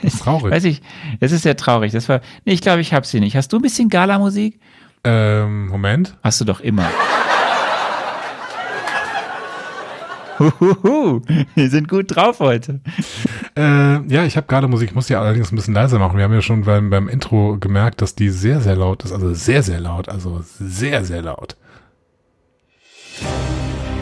[0.00, 0.52] Das ist traurig.
[0.52, 0.82] Weiß ich,
[1.20, 1.92] das ist sehr traurig.
[1.92, 3.36] Das war, nee, ich glaube, ich habe sie nicht.
[3.36, 4.58] Hast du ein bisschen Gala-Musik?
[5.04, 6.16] Ähm, Moment.
[6.24, 6.90] Hast du doch immer.
[10.38, 11.20] Huhuhu,
[11.54, 12.80] wir sind gut drauf heute.
[13.56, 16.16] Äh, ja, ich habe gerade Musik, ich muss die allerdings ein bisschen leiser machen.
[16.16, 19.12] Wir haben ja schon beim, beim Intro gemerkt, dass die sehr, sehr laut ist.
[19.12, 20.08] Also sehr, sehr laut.
[20.08, 21.56] Also sehr, sehr laut.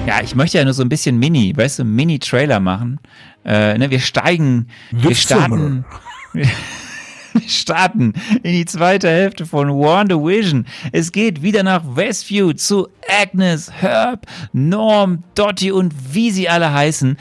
[0.06, 3.00] Ja, ich möchte ja nur so ein bisschen Mini, weißt du, Mini-Trailer machen.
[3.44, 5.84] Äh, ne, wir steigen, wir The wir starten
[8.42, 10.66] in die zweite Hälfte von WandaVision.
[10.92, 17.16] Es geht wieder nach Westview zu Agnes, Herb, Norm, Dottie und wie sie alle heißen,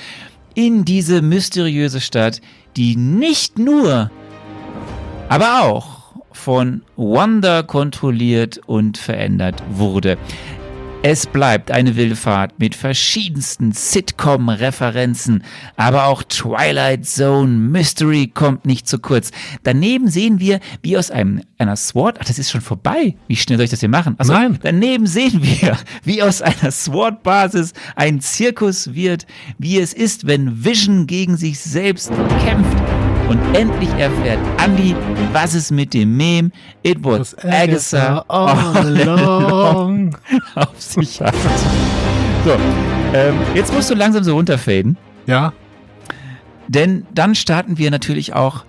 [0.55, 2.41] in diese mysteriöse Stadt,
[2.75, 4.11] die nicht nur,
[5.29, 5.99] aber auch
[6.31, 10.17] von Wanda kontrolliert und verändert wurde.
[11.01, 15.45] Es bleibt eine wilde Fahrt mit verschiedensten Sitcom-Referenzen,
[15.77, 19.31] aber auch Twilight Zone Mystery kommt nicht zu kurz.
[19.63, 23.15] Daneben sehen wir, wie aus einem, einer SWAT, ach, das ist schon vorbei.
[23.27, 24.15] Wie schnell soll ich das hier machen?
[24.17, 24.59] Achso, Nein.
[24.61, 29.25] Daneben sehen wir, wie aus einer SWAT-Basis ein Zirkus wird,
[29.57, 32.11] wie es ist, wenn Vision gegen sich selbst
[32.43, 32.77] kämpft.
[33.29, 34.95] Und endlich erfährt Andy,
[35.31, 36.49] was es mit dem Meme
[36.81, 40.17] It was Agatha all along.
[40.55, 41.35] Auf sich hat.
[42.43, 42.57] So,
[43.13, 45.53] ähm, jetzt musst du langsam so runterfaden, Ja,
[46.67, 48.63] denn dann starten wir natürlich auch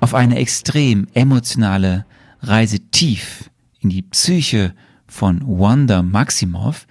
[0.00, 2.06] auf eine extrem emotionale
[2.40, 4.74] Reise tief in die Psyche
[5.06, 6.86] von Wanda Maximoff.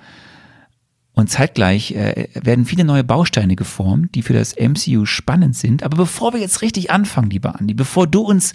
[1.13, 5.83] Und zeitgleich äh, werden viele neue Bausteine geformt, die für das MCU spannend sind.
[5.83, 8.53] Aber bevor wir jetzt richtig anfangen, lieber Andi, bevor du uns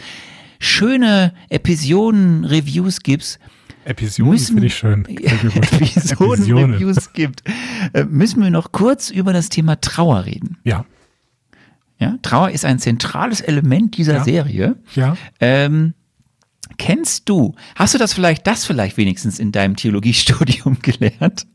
[0.59, 3.39] schöne Episoden-Reviews gibst,
[3.85, 5.05] Episoden Müssen- finde ich schön.
[5.07, 7.43] Episoden-Reviews gibt,
[7.93, 10.59] äh, müssen wir noch kurz über das Thema Trauer reden.
[10.65, 10.85] Ja,
[12.01, 12.19] Ja?
[12.23, 14.25] Trauer ist ein zentrales Element dieser Ja.
[14.25, 14.77] Serie.
[14.95, 15.17] ja.
[15.41, 15.95] Ähm,
[16.79, 21.47] kennst du, hast du das vielleicht, das vielleicht wenigstens in deinem Theologiestudium gelernt?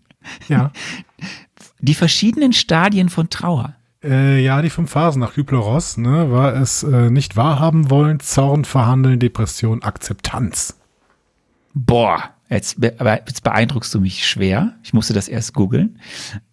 [0.47, 0.71] Ja.
[1.79, 3.75] Die verschiedenen Stadien von Trauer.
[4.03, 8.65] Äh, ja, die fünf Phasen nach Kübler-Ross, ne, war es äh, nicht wahrhaben wollen, Zorn,
[8.65, 10.75] Verhandeln, Depression, Akzeptanz.
[11.73, 14.73] Boah, jetzt, be- jetzt beeindruckst du mich schwer.
[14.83, 15.99] Ich musste das erst googeln.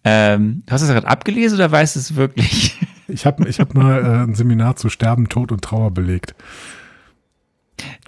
[0.03, 2.77] Ähm, hast du das gerade abgelesen oder weißt du es wirklich?
[3.07, 6.35] Ich habe ich hab mal äh, ein Seminar zu Sterben, Tod und Trauer belegt.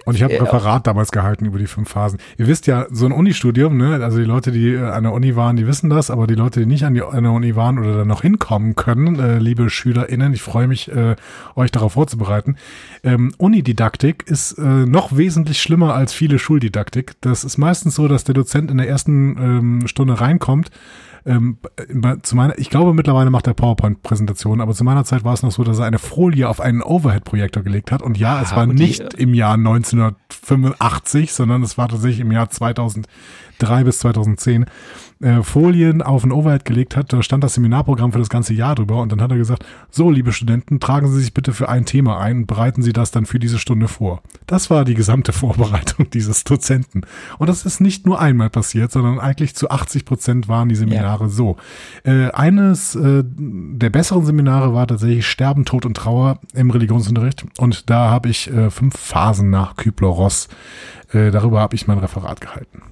[0.04, 2.18] Und ich habe ein Referat damals gehalten über die fünf Phasen.
[2.36, 5.56] Ihr wisst ja, so ein Unistudium, ne, also die Leute, die an der Uni waren,
[5.56, 7.98] die wissen das, aber die Leute, die nicht an, die, an der Uni waren oder
[7.98, 11.16] da noch hinkommen können, äh, liebe SchülerInnen, ich freue mich, äh,
[11.54, 12.56] euch darauf vorzubereiten.
[13.04, 17.14] Ähm, Unididaktik ist äh, noch wesentlich schlimmer als viele Schuldidaktik.
[17.20, 20.70] Das ist meistens so, dass der Dozent in der ersten ähm, Stunde reinkommt,
[21.24, 21.58] ähm,
[22.22, 25.52] zu meiner, ich glaube mittlerweile macht er PowerPoint-Präsentationen, aber zu meiner Zeit war es noch
[25.52, 28.62] so, dass er eine Folie auf einen Overhead-Projektor gelegt hat und ja, es Ah, war
[28.64, 33.06] und die- nicht im Jahr 1985, sondern es war tatsächlich im Jahr 2003
[33.84, 34.66] bis 2010.
[35.22, 37.12] äh, Folien auf ein Overhead gelegt hat.
[37.12, 40.10] Da stand das Seminarprogramm für das ganze Jahr drüber und dann hat er gesagt, so
[40.10, 43.26] liebe Studenten, tragen Sie sich bitte für ein Thema ein und bereiten Sie das dann
[43.26, 44.22] für diese Stunde vor.
[44.46, 47.02] Das war die gesamte Vorbereitung dieses Dozenten.
[47.38, 51.24] Und das ist nicht nur einmal passiert, sondern eigentlich zu 80 Prozent waren die Seminare
[51.24, 51.30] ja.
[51.30, 51.56] so.
[52.04, 57.90] Äh, eines äh, der besseren Seminare war tatsächlich Sterben, Tod und Trauer im Religionsunterricht und
[57.90, 60.48] da habe ich äh, fünf Phasen nach Kübler-Ross.
[61.12, 62.82] Äh, darüber habe ich mein Referat gehalten.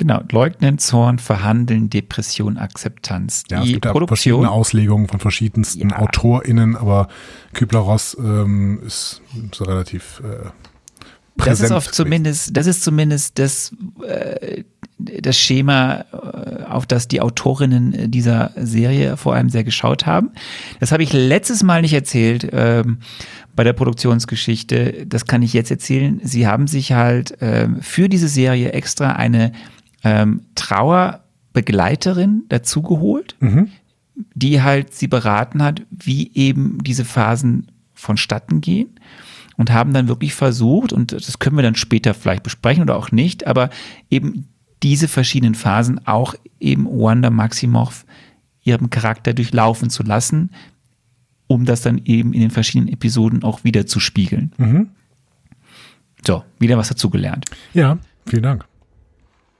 [0.00, 3.44] Genau, Leugnen, Zorn, Verhandeln, Depression, Akzeptanz.
[3.44, 5.98] Die ja, es gibt Produktion, verschiedene Auslegungen von verschiedensten ja.
[5.98, 7.08] AutorInnen, aber
[7.52, 9.20] Kübler-Ross ähm, ist
[9.52, 10.48] so relativ äh,
[11.36, 11.36] präsent.
[11.36, 14.64] Das ist oft zumindest, das ist zumindest das, äh,
[14.96, 20.30] das Schema, äh, auf das die Autorinnen dieser Serie vor allem sehr geschaut haben.
[20.78, 23.00] Das habe ich letztes Mal nicht erzählt ähm,
[23.54, 25.04] bei der Produktionsgeschichte.
[25.06, 26.22] Das kann ich jetzt erzählen.
[26.24, 29.52] Sie haben sich halt ähm, für diese Serie extra eine
[30.04, 33.68] ähm, Trauerbegleiterin dazugeholt, mhm.
[34.34, 38.88] die halt sie beraten hat, wie eben diese Phasen vonstatten gehen
[39.56, 43.12] und haben dann wirklich versucht, und das können wir dann später vielleicht besprechen oder auch
[43.12, 43.68] nicht, aber
[44.10, 44.46] eben
[44.82, 48.06] diese verschiedenen Phasen auch eben Wanda Maximoff
[48.62, 50.50] ihrem Charakter durchlaufen zu lassen,
[51.46, 54.52] um das dann eben in den verschiedenen Episoden auch wieder zu spiegeln.
[54.56, 54.88] Mhm.
[56.26, 57.46] So, wieder was dazugelernt.
[57.74, 58.69] Ja, vielen Dank.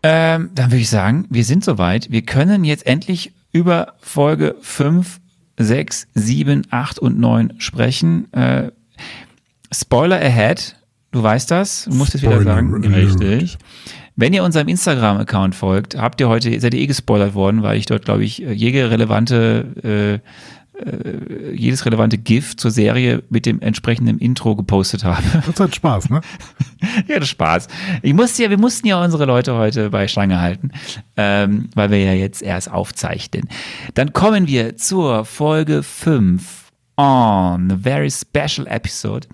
[0.03, 2.11] Ähm, dann würde ich sagen, wir sind soweit.
[2.11, 5.21] Wir können jetzt endlich über Folge 5,
[5.59, 8.33] 6, 7, 8 und 9 sprechen.
[8.33, 8.71] Äh,
[9.73, 10.77] Spoiler ahead.
[11.13, 11.85] Du weißt das.
[11.85, 12.75] Du musst es wieder sagen.
[12.85, 13.59] Richtig.
[14.17, 17.87] Wenn ihr unserem Instagram-Account folgt, habt ihr heute, seid ihr eh gespoilert worden, weil ich
[17.87, 20.29] dort, glaube ich, jede relevante äh,
[20.81, 25.23] äh, jedes relevante GIF zur Serie mit dem entsprechenden Intro gepostet habe.
[25.47, 26.21] Das hat Spaß, ne?
[27.09, 27.69] ja, das Spaß.
[28.03, 30.71] Ich musste ja, wir mussten ja unsere Leute heute bei Stange halten,
[31.16, 33.49] ähm, weil wir ja jetzt erst aufzeichnen.
[33.95, 39.29] Dann kommen wir zur Folge 5 on a very special episode.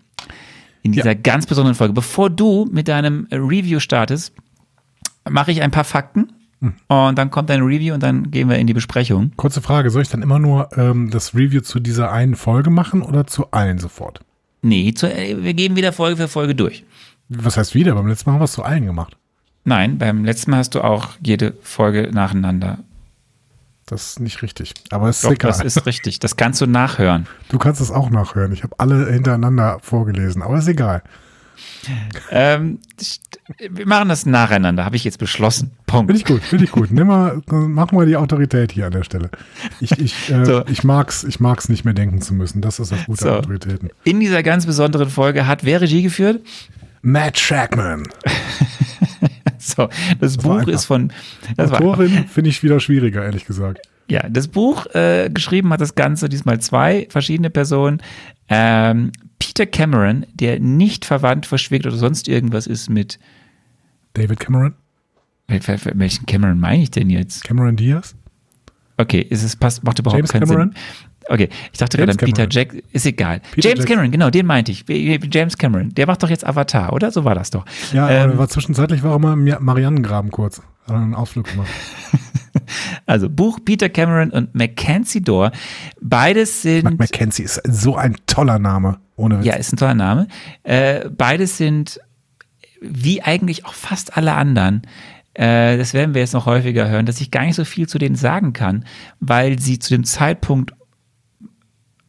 [0.82, 1.14] In dieser ja.
[1.14, 1.94] ganz besonderen Folge.
[1.94, 4.32] Bevor du mit deinem Review startest,
[5.28, 8.66] mache ich ein paar Fakten und dann kommt ein Review und dann gehen wir in
[8.66, 9.32] die Besprechung.
[9.36, 13.02] Kurze Frage, soll ich dann immer nur ähm, das Review zu dieser einen Folge machen
[13.02, 14.20] oder zu allen sofort?
[14.62, 16.84] Nee, zu, äh, wir gehen wieder Folge für Folge durch.
[17.28, 17.94] Was heißt wieder?
[17.94, 19.16] Beim letzten Mal haben wir es zu allen gemacht.
[19.64, 22.78] Nein, beim letzten Mal hast du auch jede Folge nacheinander.
[23.84, 24.74] Das ist nicht richtig.
[24.90, 25.52] Aber es ist Doch, egal.
[25.52, 26.18] Das ist richtig.
[26.18, 27.26] Das kannst du nachhören.
[27.48, 28.52] Du kannst es auch nachhören.
[28.52, 31.02] Ich habe alle hintereinander vorgelesen, aber ist egal.
[32.30, 32.78] Ähm,
[33.58, 35.70] wir machen das nacheinander, habe ich jetzt beschlossen.
[35.86, 36.10] Punkt.
[36.10, 36.90] Finde ich gut, finde ich gut.
[36.90, 39.30] Nimm mal, mach mal die Autorität hier an der Stelle.
[39.80, 40.64] Ich, ich, äh, so.
[40.66, 42.60] ich mag's, ich mag's nicht mehr denken zu müssen.
[42.60, 43.30] Das ist auf gute so.
[43.30, 43.90] Autoritäten.
[44.04, 46.40] In dieser ganz besonderen Folge hat wer Regie geführt?
[47.02, 48.02] Matt Shackman.
[49.58, 51.12] so, das, das Buch ist von.
[51.56, 53.80] Das Autorin finde ich wieder schwieriger, ehrlich gesagt.
[54.08, 58.00] Ja, das Buch äh, geschrieben hat das Ganze diesmal zwei verschiedene Personen.
[58.48, 63.18] Ähm, Peter Cameron, der nicht verwandt, verschwickt oder sonst irgendwas ist mit
[64.14, 64.74] David Cameron?
[65.48, 67.44] Welchen Cameron meine ich denn jetzt?
[67.44, 68.16] Cameron Diaz?
[68.96, 70.72] Okay, ist es passt, macht überhaupt James keinen Cameron?
[70.72, 70.80] Sinn.
[71.28, 73.40] Okay, ich dachte gerade an Peter Jack, ist egal.
[73.52, 73.86] Peter James Jackson.
[73.86, 74.84] Cameron, genau, den meinte ich.
[74.88, 77.10] James Cameron, der macht doch jetzt Avatar, oder?
[77.10, 77.64] So war das doch.
[77.92, 80.62] Ja, ähm, war zwischenzeitlich war auch mal im Marianengraben kurz.
[80.86, 81.68] Hat einen Ausflug gemacht.
[83.06, 85.52] also Buch Peter Cameron und Mackenzie Dorr.
[86.00, 86.98] Beides sind.
[86.98, 88.98] Mackenzie ist so ein toller Name.
[89.16, 89.46] Ohne Witz.
[89.46, 90.28] Ja, ist ein toller Name.
[90.62, 92.00] Äh, beides sind
[92.80, 94.82] wie eigentlich auch fast alle anderen.
[95.34, 97.98] Äh, das werden wir jetzt noch häufiger hören, dass ich gar nicht so viel zu
[97.98, 98.84] denen sagen kann,
[99.20, 100.72] weil sie zu dem Zeitpunkt,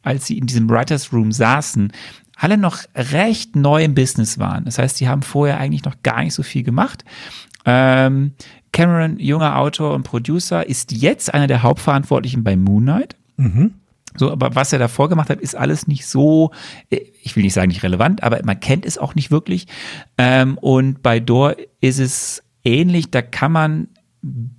[0.07, 1.91] als sie in diesem Writers Room saßen,
[2.35, 4.65] alle noch recht neu im Business waren.
[4.65, 7.03] Das heißt, sie haben vorher eigentlich noch gar nicht so viel gemacht.
[7.65, 8.33] Ähm,
[8.71, 13.15] Cameron, junger Autor und Producer, ist jetzt einer der Hauptverantwortlichen bei Moon Knight.
[13.37, 13.73] Mhm.
[14.15, 16.51] So, aber was er davor gemacht hat, ist alles nicht so,
[16.89, 19.67] äh, ich will nicht sagen nicht relevant, aber man kennt es auch nicht wirklich.
[20.17, 23.87] Ähm, und bei Dor ist es ähnlich, da kann man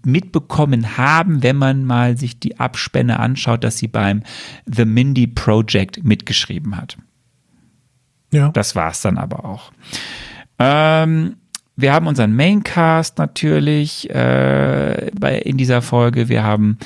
[0.05, 4.23] mitbekommen haben, wenn man mal sich die Abspänne anschaut, dass sie beim
[4.67, 6.99] The Mindy Project mitgeschrieben hat.
[8.33, 8.51] Ja.
[8.51, 9.73] Das war es dann aber auch.
[10.59, 11.37] Ähm,
[11.77, 16.29] wir haben unseren Maincast natürlich äh, bei, in dieser Folge.
[16.29, 16.79] Wir haben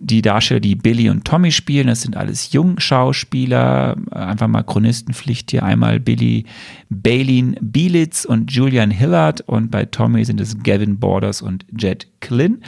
[0.00, 5.62] die Darsteller, die Billy und Tommy spielen, das sind alles Jungschauspieler, einfach mal Chronistenpflicht hier
[5.62, 6.44] einmal Billy
[6.90, 12.62] Bailin Bielitz und Julian Hillard und bei Tommy sind es Gavin Borders und Jet Klin.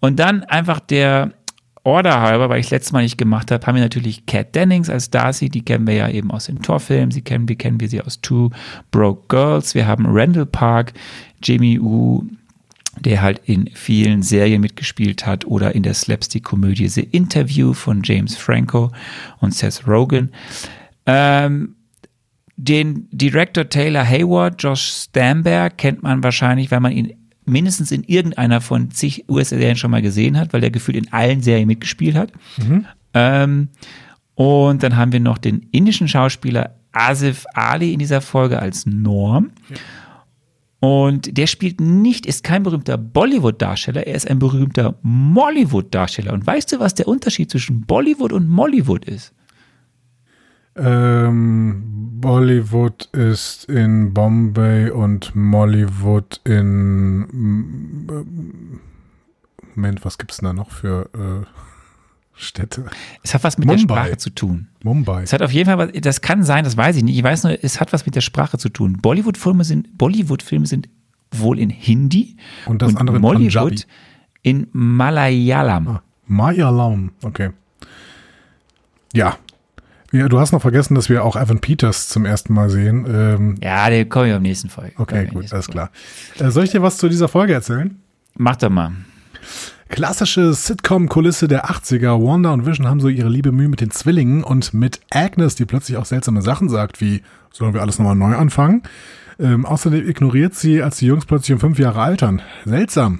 [0.00, 1.32] Und dann einfach der
[1.84, 5.10] Order halber, weil ich letztes Mal nicht gemacht habe, haben wir natürlich Kat Dennings als
[5.10, 8.00] Darcy, die kennen wir ja eben aus den Torfilmen, sie kennen, wie kennen wir sie
[8.00, 8.50] aus Two
[8.92, 10.92] Broke Girls, wir haben Randall Park,
[11.42, 12.22] Jamie Wu,
[13.00, 18.36] der halt in vielen Serien mitgespielt hat oder in der Slapstick-Komödie The Interview von James
[18.36, 18.90] Franco
[19.40, 20.30] und Seth Rogen.
[21.06, 21.76] Ähm,
[22.56, 28.60] den Director Taylor Hayward, Josh Stamberg, kennt man wahrscheinlich, weil man ihn mindestens in irgendeiner
[28.60, 32.32] von zig US-Serien schon mal gesehen hat, weil der gefühlt in allen Serien mitgespielt hat.
[32.58, 32.86] Mhm.
[33.14, 33.68] Ähm,
[34.34, 39.50] und dann haben wir noch den indischen Schauspieler Asif Ali in dieser Folge als Norm.
[39.68, 39.76] Ja.
[40.84, 46.32] Und der spielt nicht, ist kein berühmter Bollywood-Darsteller, er ist ein berühmter Mollywood-Darsteller.
[46.32, 49.32] Und weißt du, was der Unterschied zwischen Bollywood und Mollywood ist?
[50.74, 51.84] Ähm,
[52.20, 57.28] Bollywood ist in Bombay und Mollywood in.
[59.76, 61.46] Moment, was gibt es da noch für äh,
[62.34, 62.86] Städte?
[63.22, 63.76] Es hat was mit Mumbai.
[63.76, 64.68] der Sprache zu tun.
[64.82, 65.22] Mumbai.
[65.22, 67.16] Es hat auf jeden Fall was, das kann sein, das weiß ich nicht.
[67.16, 68.98] Ich weiß nur, es hat was mit der Sprache zu tun.
[69.00, 70.88] Bollywood-Filme sind, Bollywood-Filme sind
[71.30, 73.84] wohl in Hindi und das und andere in Mollywood Punjabi.
[74.42, 75.88] in Malayalam.
[75.88, 77.50] Ah, Malayalam, okay.
[79.14, 79.36] Ja,
[80.12, 83.06] ja, du hast noch vergessen, dass wir auch Evan Peters zum ersten Mal sehen.
[83.08, 84.92] Ähm, ja, der komme ich am nächsten Folge.
[84.98, 85.90] Okay, gut, alles klar.
[86.38, 87.98] Äh, soll ich dir was zu dieser Folge erzählen?
[88.36, 88.92] Mach doch mal.
[89.92, 92.18] Klassische Sitcom-Kulisse der 80er.
[92.26, 95.66] Wanda und Vision haben so ihre liebe Mühe mit den Zwillingen und mit Agnes, die
[95.66, 97.20] plötzlich auch seltsame Sachen sagt, wie
[97.52, 98.84] sollen wir alles nochmal neu anfangen?
[99.38, 102.40] Ähm, außerdem ignoriert sie, als die Jungs plötzlich um fünf Jahre altern.
[102.64, 103.18] Seltsam.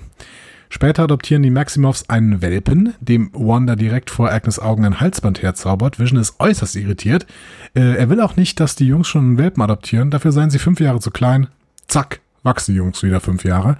[0.70, 5.98] Später adoptieren die Maximovs einen Welpen, dem Wanda direkt vor Agnes Augen ein Halsband herzaubert.
[5.98, 7.26] Vision ist äußerst irritiert.
[7.74, 10.10] Äh, er will auch nicht, dass die Jungs schon einen Welpen adoptieren.
[10.10, 11.48] Dafür seien sie fünf Jahre zu klein.
[11.86, 13.76] Zack, wachsen die Jungs wieder fünf Jahre.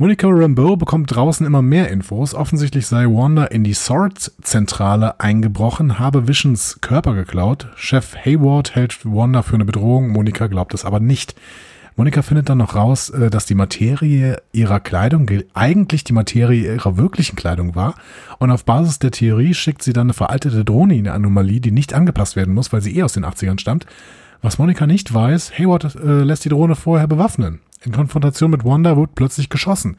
[0.00, 2.32] Monica Rambeau bekommt draußen immer mehr Infos.
[2.32, 7.68] Offensichtlich sei Wanda in die Sword-Zentrale eingebrochen, habe Visions Körper geklaut.
[7.76, 10.08] Chef Hayward hält Wanda für eine Bedrohung.
[10.08, 11.34] Monica glaubt es aber nicht.
[11.96, 16.96] Monika findet dann noch raus, äh, dass die Materie ihrer Kleidung eigentlich die Materie ihrer
[16.96, 17.94] wirklichen Kleidung war.
[18.38, 21.72] Und auf Basis der Theorie schickt sie dann eine veraltete Drohne in eine Anomalie, die
[21.72, 23.84] nicht angepasst werden muss, weil sie eh aus den 80ern stammt.
[24.40, 27.60] Was Monika nicht weiß, Hayward äh, lässt die Drohne vorher bewaffnen.
[27.84, 29.96] In Konfrontation mit Wanda wird plötzlich geschossen.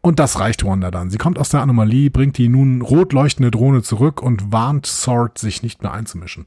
[0.00, 1.10] Und das reicht Wanda dann.
[1.10, 5.36] Sie kommt aus der Anomalie, bringt die nun rot leuchtende Drohne zurück und warnt Sword,
[5.38, 6.46] sich nicht mehr einzumischen.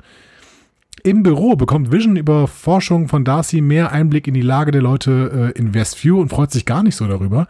[1.04, 5.54] Im Büro bekommt Vision über Forschung von Darcy mehr Einblick in die Lage der Leute
[5.56, 7.48] äh, in Westview und freut sich gar nicht so darüber.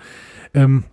[0.54, 0.84] Ähm,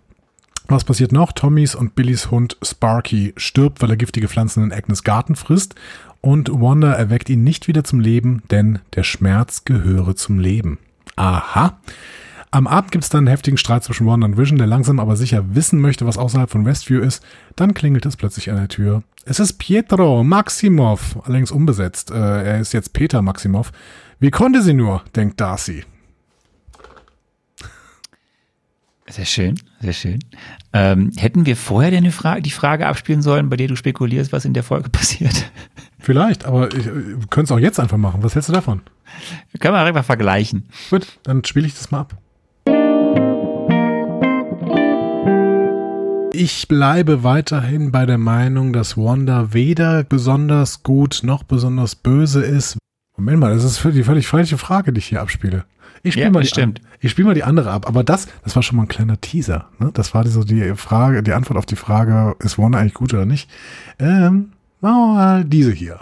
[0.67, 1.33] was passiert noch?
[1.33, 5.75] Tommys und Billys Hund Sparky stirbt, weil er giftige Pflanzen in Agnes Garten frisst.
[6.21, 10.77] Und Wanda erweckt ihn nicht wieder zum Leben, denn der Schmerz gehöre zum Leben.
[11.15, 11.79] Aha.
[12.53, 15.15] Am Abend gibt es dann einen heftigen Streit zwischen Wanda und Vision, der langsam aber
[15.15, 17.23] sicher wissen möchte, was außerhalb von Westview ist.
[17.55, 19.03] Dann klingelt es plötzlich an der Tür.
[19.23, 22.11] Es ist Pietro Maximov, allerdings unbesetzt.
[22.11, 23.71] Äh, er ist jetzt Peter Maximov.
[24.19, 25.85] Wie konnte sie nur, denkt Darcy.
[29.07, 30.19] Sehr schön, sehr schön.
[30.73, 34.43] Ähm, hätten wir vorher eine Fra die Frage abspielen sollen, bei der du spekulierst, was
[34.43, 35.49] in der Folge passiert?
[35.99, 38.23] Vielleicht, aber ich, wir können es auch jetzt einfach machen.
[38.23, 38.81] Was hältst du davon?
[39.59, 40.67] Können wir einfach vergleichen.
[40.89, 42.17] Gut, dann spiele ich das mal ab.
[46.43, 52.79] Ich bleibe weiterhin bei der Meinung, dass Wanda weder besonders gut noch besonders böse ist.
[53.15, 55.65] Moment mal, das ist die völlig falsche Frage, die ich hier abspiele.
[56.01, 56.41] Ich spiele ja, mal.
[56.99, 57.87] Ich spiele mal die andere ab.
[57.87, 59.67] Aber das, das war schon mal ein kleiner Teaser.
[59.77, 59.91] Ne?
[59.93, 63.27] Das war so die Frage, die Antwort auf die Frage, ist Wanda eigentlich gut oder
[63.27, 63.47] nicht?
[63.99, 65.99] Ähm, machen wir mal diese hier.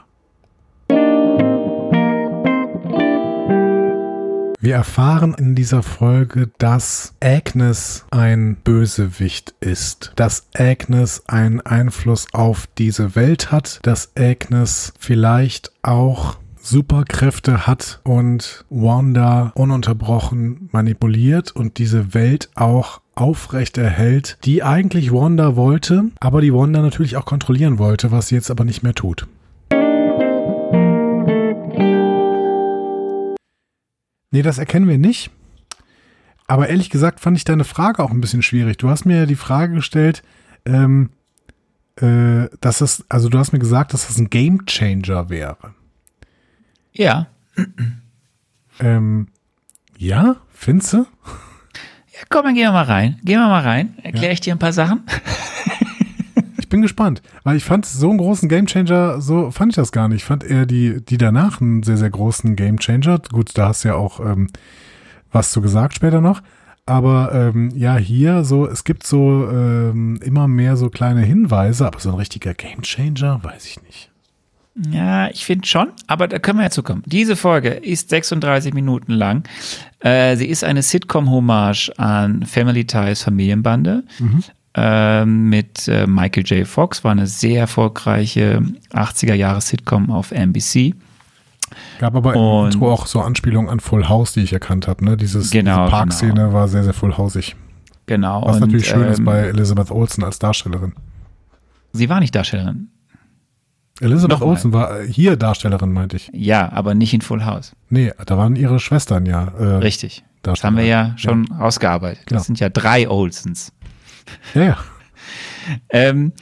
[4.61, 12.67] Wir erfahren in dieser Folge, dass Agnes ein Bösewicht ist, dass Agnes einen Einfluss auf
[12.77, 22.13] diese Welt hat, dass Agnes vielleicht auch Superkräfte hat und Wanda ununterbrochen manipuliert und diese
[22.13, 28.11] Welt auch aufrecht erhält, die eigentlich Wanda wollte, aber die Wanda natürlich auch kontrollieren wollte,
[28.11, 29.25] was sie jetzt aber nicht mehr tut.
[34.31, 35.31] Nee, das erkennen wir nicht.
[36.47, 38.77] Aber ehrlich gesagt fand ich deine Frage auch ein bisschen schwierig.
[38.77, 40.23] Du hast mir ja die Frage gestellt,
[40.65, 41.11] ähm,
[41.97, 45.73] äh, dass es, also du hast mir gesagt, dass das ein Game Changer wäre.
[46.91, 47.27] Ja.
[48.79, 49.27] Ähm,
[49.97, 50.97] ja, findest du?
[50.97, 53.19] Ja, komm, dann gehen wir mal rein.
[53.23, 53.97] Gehen wir mal rein.
[54.01, 54.31] Erkläre ja.
[54.31, 55.03] ich dir ein paar Sachen.
[56.69, 60.07] Ich bin gespannt, weil ich fand so einen großen Gamechanger, so fand ich das gar
[60.07, 60.17] nicht.
[60.17, 63.21] Ich fand eher die, die danach einen sehr, sehr großen Gamechanger.
[63.31, 64.51] Gut, da hast du ja auch ähm,
[65.31, 66.43] was zu gesagt später noch.
[66.85, 71.99] Aber ähm, ja, hier so, es gibt so ähm, immer mehr so kleine Hinweise, aber
[71.99, 74.11] so ein richtiger Gamechanger, weiß ich nicht.
[74.91, 77.01] Ja, ich finde schon, aber da können wir ja zukommen.
[77.07, 79.41] Diese Folge ist 36 Minuten lang.
[80.01, 84.03] Äh, sie ist eine Sitcom-Hommage an Family Ties Familienbande.
[84.19, 84.43] Ähm,
[84.75, 86.67] mit äh, Michael J.
[86.67, 88.61] Fox war eine sehr erfolgreiche
[88.91, 90.93] 80er-Jahre-Sitcom auf NBC.
[91.99, 95.03] Gab aber im Und- Intro auch so Anspielungen an Full House, die ich erkannt habe.
[95.03, 95.17] Ne?
[95.17, 97.55] Dieses, Genau, diese Parkszene war sehr, sehr Full Houseig.
[98.05, 98.43] Genau.
[98.45, 100.93] Was und, natürlich schön ist ähm, bei Elizabeth Olsen als Darstellerin.
[101.93, 102.89] Sie war nicht Darstellerin.
[104.01, 104.49] Elizabeth Nochmal.
[104.49, 106.29] Olsen war äh, hier Darstellerin, meinte ich.
[106.33, 107.75] Ja, aber nicht in Full House.
[107.89, 109.49] Nee, da waren ihre Schwestern ja.
[109.59, 110.23] Äh, Richtig.
[110.41, 112.25] Das haben wir ja schon ausgearbeitet.
[112.27, 112.39] Genau.
[112.39, 113.73] Das sind ja drei Olsens.
[114.53, 114.77] Ja, ja.
[115.89, 116.33] Ähm,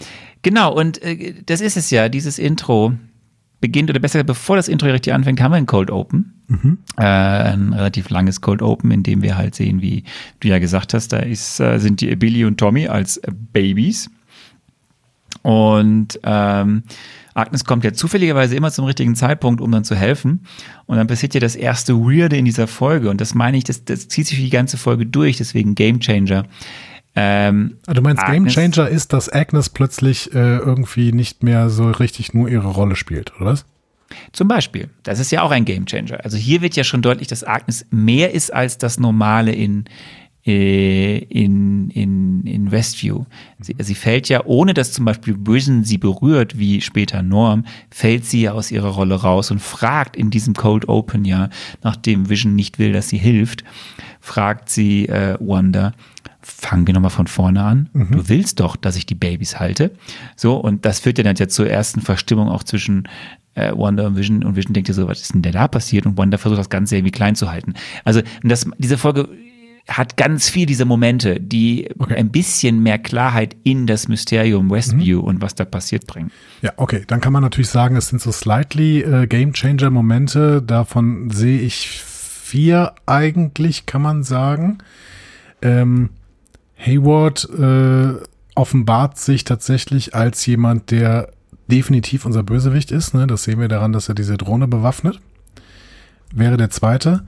[0.41, 2.93] genau, und äh, das ist es ja, dieses Intro
[3.59, 6.33] beginnt, oder besser, bevor das Intro richtig anfängt, haben wir ein Cold Open.
[6.97, 10.03] Äh, ein relativ langes Cold Open, in dem wir halt sehen, wie
[10.39, 13.19] du ja gesagt hast, da ist, äh, sind die Billy und Tommy als
[13.51, 14.09] Babys.
[15.41, 16.83] Und ähm,
[17.33, 20.45] Agnes kommt ja zufälligerweise immer zum richtigen Zeitpunkt, um dann zu helfen.
[20.85, 23.09] Und dann passiert ja das erste Weirde in dieser Folge.
[23.09, 25.99] Und das meine ich, das, das zieht sich für die ganze Folge durch, deswegen Game
[25.99, 26.45] Changer.
[27.19, 31.69] Ähm, Ah, Du meinst, Game Agnes- Changer ist, dass Agnes plötzlich äh, irgendwie nicht mehr
[31.69, 33.65] so richtig nur ihre Rolle spielt, oder was?
[34.33, 34.89] Zum Beispiel.
[35.03, 36.23] Das ist ja auch ein Gamechanger.
[36.23, 39.85] Also hier wird ja schon deutlich, dass Agnes mehr ist als das Normale in,
[40.45, 43.25] äh, in, in, in Westview.
[43.59, 48.23] Sie, sie fällt ja, ohne dass zum Beispiel Vision sie berührt, wie später Norm, fällt
[48.25, 51.49] sie ja aus ihrer Rolle raus und fragt in diesem Cold Open ja,
[51.83, 53.63] nachdem Vision nicht will, dass sie hilft,
[54.21, 55.91] fragt sie äh, Wanda,
[56.47, 57.89] fangen wir nochmal von vorne an.
[57.93, 59.91] Du willst doch, dass ich die Babys halte.
[60.35, 63.07] So, und das führt ja dann ja zur ersten Verstimmung auch zwischen
[63.55, 64.43] äh, Wanda und Vision.
[64.43, 66.05] Und Vision denkt ja so, was ist denn da passiert?
[66.05, 67.73] Und Wanda versucht das Ganze irgendwie klein zu halten.
[68.05, 69.27] Also, das, diese Folge
[69.87, 72.15] hat ganz viel diese Momente, die Okay.
[72.15, 76.31] ein bisschen mehr Klarheit in das Mysterium Westview und was da passiert bringen.
[76.61, 77.03] Ja, okay.
[77.07, 80.61] Dann kann man natürlich sagen, es sind so slightly äh, Game Changer Momente.
[80.61, 84.79] Davon sehe ich vier eigentlich, kann man sagen.
[85.61, 86.09] Ähm,
[86.77, 88.15] Hayward äh,
[88.55, 91.29] offenbart sich tatsächlich als jemand, der
[91.67, 93.13] definitiv unser Bösewicht ist.
[93.13, 93.27] Ne?
[93.27, 95.19] Das sehen wir daran, dass er diese Drohne bewaffnet.
[96.33, 97.23] Wäre der zweite.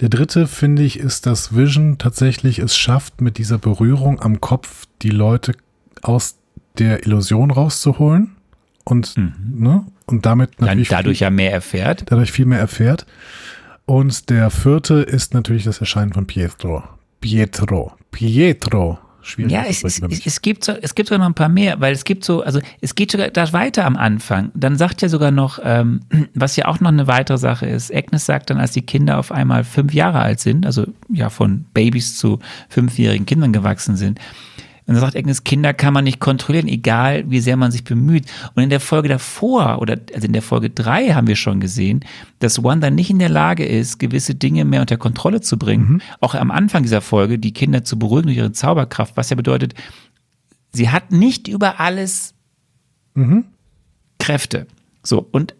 [0.00, 4.86] Der dritte, finde ich, ist, dass Vision tatsächlich es schafft, mit dieser Berührung am Kopf
[5.02, 5.52] die Leute
[6.00, 6.36] aus
[6.78, 8.36] der Illusion rauszuholen
[8.84, 12.04] und, ne, und damit Dann natürlich dadurch viel, ja mehr erfährt.
[12.06, 13.06] dadurch viel mehr erfährt.
[13.84, 16.82] Und der vierte ist natürlich das Erscheinen von Pietro.
[17.20, 17.92] Pietro.
[18.12, 18.98] Pietro.
[19.24, 19.52] Schwierig.
[19.52, 22.02] Ja, es, es, es gibt so, es gibt sogar noch ein paar mehr, weil es
[22.02, 24.50] gibt so, also es geht sogar da weiter am Anfang.
[24.54, 26.00] Dann sagt ja sogar noch, ähm,
[26.34, 27.94] was ja auch noch eine weitere Sache ist.
[27.94, 31.66] Agnes sagt dann, als die Kinder auf einmal fünf Jahre alt sind, also ja von
[31.72, 34.18] Babys zu fünfjährigen Kindern gewachsen sind,
[34.86, 38.26] dann sagt Agnes, Kinder kann man nicht kontrollieren, egal wie sehr man sich bemüht.
[38.54, 42.00] Und in der Folge davor, oder also in der Folge drei haben wir schon gesehen,
[42.40, 46.02] dass Wanda nicht in der Lage ist, gewisse Dinge mehr unter Kontrolle zu bringen.
[46.20, 49.74] Auch am Anfang dieser Folge, die Kinder zu beruhigen durch ihre Zauberkraft, was ja bedeutet,
[50.72, 52.34] sie hat nicht über alles
[54.18, 54.66] Kräfte.
[55.04, 55.54] So, und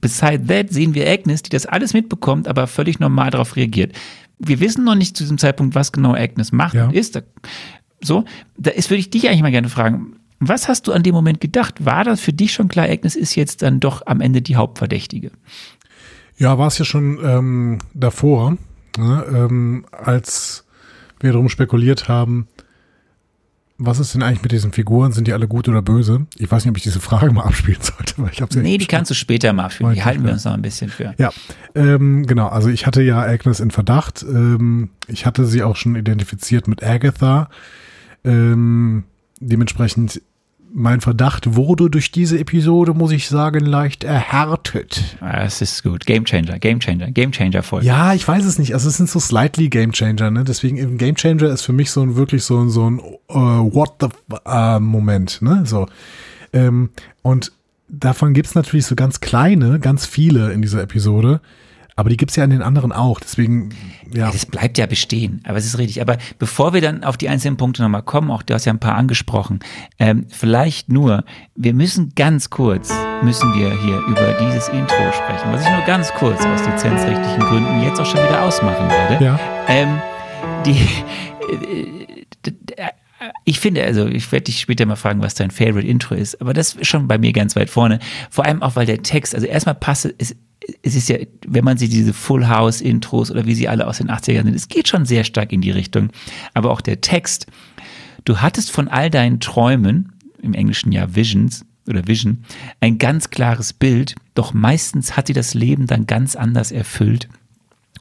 [0.00, 3.94] beside that sehen wir Agnes, die das alles mitbekommt, aber völlig normal darauf reagiert.
[4.38, 6.86] Wir wissen noch nicht zu diesem Zeitpunkt, was genau Agnes macht Ja.
[6.86, 7.22] und ist.
[8.06, 8.24] So,
[8.56, 11.40] da ist, würde ich dich eigentlich mal gerne fragen, was hast du an dem Moment
[11.40, 11.84] gedacht?
[11.84, 15.30] War das für dich schon klar, Agnes ist jetzt dann doch am Ende die Hauptverdächtige?
[16.36, 18.58] Ja, war es ja schon ähm, davor,
[18.98, 20.64] ne, ähm, als
[21.20, 22.46] wir darum spekuliert haben,
[23.78, 25.12] was ist denn eigentlich mit diesen Figuren?
[25.12, 26.26] Sind die alle gut oder böse?
[26.36, 28.78] Ich weiß nicht, ob ich diese Frage mal abspielen sollte, weil ich habe sie Nee,
[28.78, 29.92] die kannst du später mal abspielen.
[29.92, 30.34] Die halten wir ja.
[30.34, 31.14] uns noch ein bisschen für.
[31.18, 31.30] Ja,
[31.74, 32.48] ähm, genau.
[32.48, 34.22] Also ich hatte ja Agnes in Verdacht.
[34.22, 37.50] Ähm, ich hatte sie auch schon identifiziert mit Agatha.
[38.26, 39.04] Ähm,
[39.40, 40.20] dementsprechend
[40.74, 45.16] mein Verdacht wurde durch diese Episode, muss ich sagen, leicht erhärtet.
[45.20, 46.04] Ah, Es ist gut.
[46.04, 47.82] Game Changer, Game Changer, Game Changer voll.
[47.82, 48.74] Ja, ich weiß es nicht.
[48.74, 50.44] Also es sind so slightly Game Changer, ne?
[50.44, 53.34] Deswegen eben Game Changer ist für mich so ein wirklich so ein so ein äh,
[53.34, 54.08] What the
[54.44, 55.62] äh, Moment, ne?
[55.64, 55.86] So.
[56.52, 56.90] Ähm,
[57.22, 57.52] und
[57.88, 61.40] davon gibt's natürlich so ganz kleine, ganz viele in dieser Episode.
[61.98, 63.20] Aber die gibt's ja in den anderen auch.
[63.20, 63.70] Deswegen,
[64.12, 64.30] ja.
[64.32, 66.02] Es bleibt ja bestehen, aber es ist richtig.
[66.02, 68.78] Aber bevor wir dann auf die einzelnen Punkte nochmal kommen, auch du hast ja ein
[68.78, 69.60] paar angesprochen,
[69.98, 71.24] ähm, vielleicht nur,
[71.54, 72.92] wir müssen ganz kurz,
[73.22, 77.82] müssen wir hier über dieses Intro sprechen, was ich nur ganz kurz aus lizenzrechtlichen Gründen
[77.82, 79.24] jetzt auch schon wieder ausmachen werde.
[79.24, 79.40] Ja.
[79.66, 79.98] Ähm,
[80.66, 80.86] die,
[83.46, 86.52] ich finde, also ich werde dich später mal fragen, was dein Favorite Intro ist, aber
[86.52, 88.00] das ist schon bei mir ganz weit vorne.
[88.30, 90.36] Vor allem auch, weil der Text, also erstmal passt es,
[90.82, 93.98] es ist ja, wenn man sich diese Full House Intros oder wie sie alle aus
[93.98, 96.10] den 80ern sind, es geht schon sehr stark in die Richtung.
[96.54, 97.46] Aber auch der Text,
[98.24, 100.12] du hattest von all deinen Träumen,
[100.42, 102.44] im Englischen ja Visions, oder Vision
[102.80, 107.28] ein ganz klares Bild, doch meistens hat sie das Leben dann ganz anders erfüllt.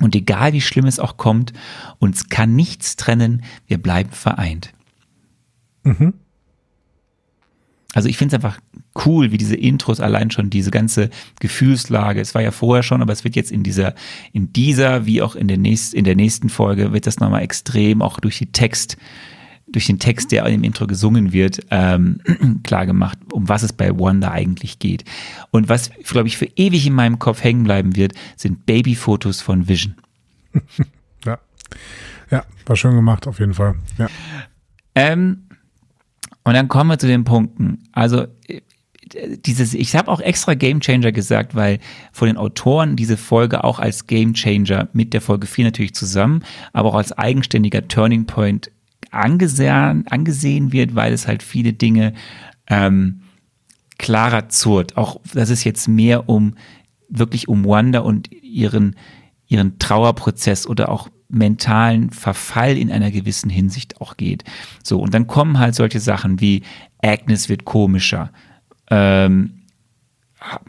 [0.02, 1.54] Und egal wie schlimm es auch kommt,
[2.00, 4.74] uns kann nichts trennen, wir bleiben vereint.
[5.84, 6.14] Mhm.
[7.96, 8.60] Also ich finde es einfach
[9.06, 12.20] cool, wie diese Intros allein schon diese ganze Gefühlslage.
[12.20, 13.96] Es war ja vorher schon, aber es wird jetzt in dieser,
[14.34, 18.02] in dieser wie auch in der nächsten, in der nächsten Folge wird das nochmal extrem
[18.02, 18.98] auch durch die Text,
[19.68, 22.20] durch den Text, der im Intro gesungen wird, ähm,
[22.64, 25.06] klar gemacht, um was es bei Wanda eigentlich geht.
[25.52, 29.70] Und was, glaube ich, für ewig in meinem Kopf hängen bleiben wird, sind Babyfotos von
[29.70, 29.96] Vision.
[31.26, 31.40] ja.
[32.30, 33.76] Ja, war schön gemacht, auf jeden Fall.
[33.98, 34.10] Ja.
[34.96, 35.45] Ähm,
[36.46, 37.84] und dann kommen wir zu den Punkten.
[37.92, 38.28] Also
[39.46, 41.80] dieses, ich habe auch extra Game Changer gesagt, weil
[42.12, 46.44] von den Autoren diese Folge auch als Game Changer mit der Folge 4 natürlich zusammen,
[46.74, 48.72] aber auch als eigenständiger Turning Point
[49.12, 52.14] angesehen, angesehen wird, weil es halt viele Dinge
[52.68, 53.22] ähm,
[53.98, 54.98] klarer zurt.
[54.98, 56.56] Auch, dass es jetzt mehr um
[57.08, 58.96] wirklich um Wanda und ihren,
[59.48, 64.44] ihren Trauerprozess oder auch mentalen Verfall in einer gewissen Hinsicht auch geht.
[64.84, 66.64] So, und dann kommen halt solche Sachen wie
[67.02, 68.32] Agnes wird komischer,
[68.90, 69.62] ähm,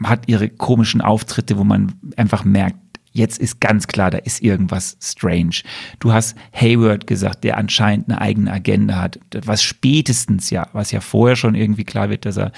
[0.03, 2.77] hat ihre komischen Auftritte, wo man einfach merkt,
[3.11, 5.61] jetzt ist ganz klar, da ist irgendwas strange.
[5.99, 11.01] Du hast Hayward gesagt, der anscheinend eine eigene Agenda hat, was spätestens ja, was ja
[11.01, 12.51] vorher schon irgendwie klar wird, dass er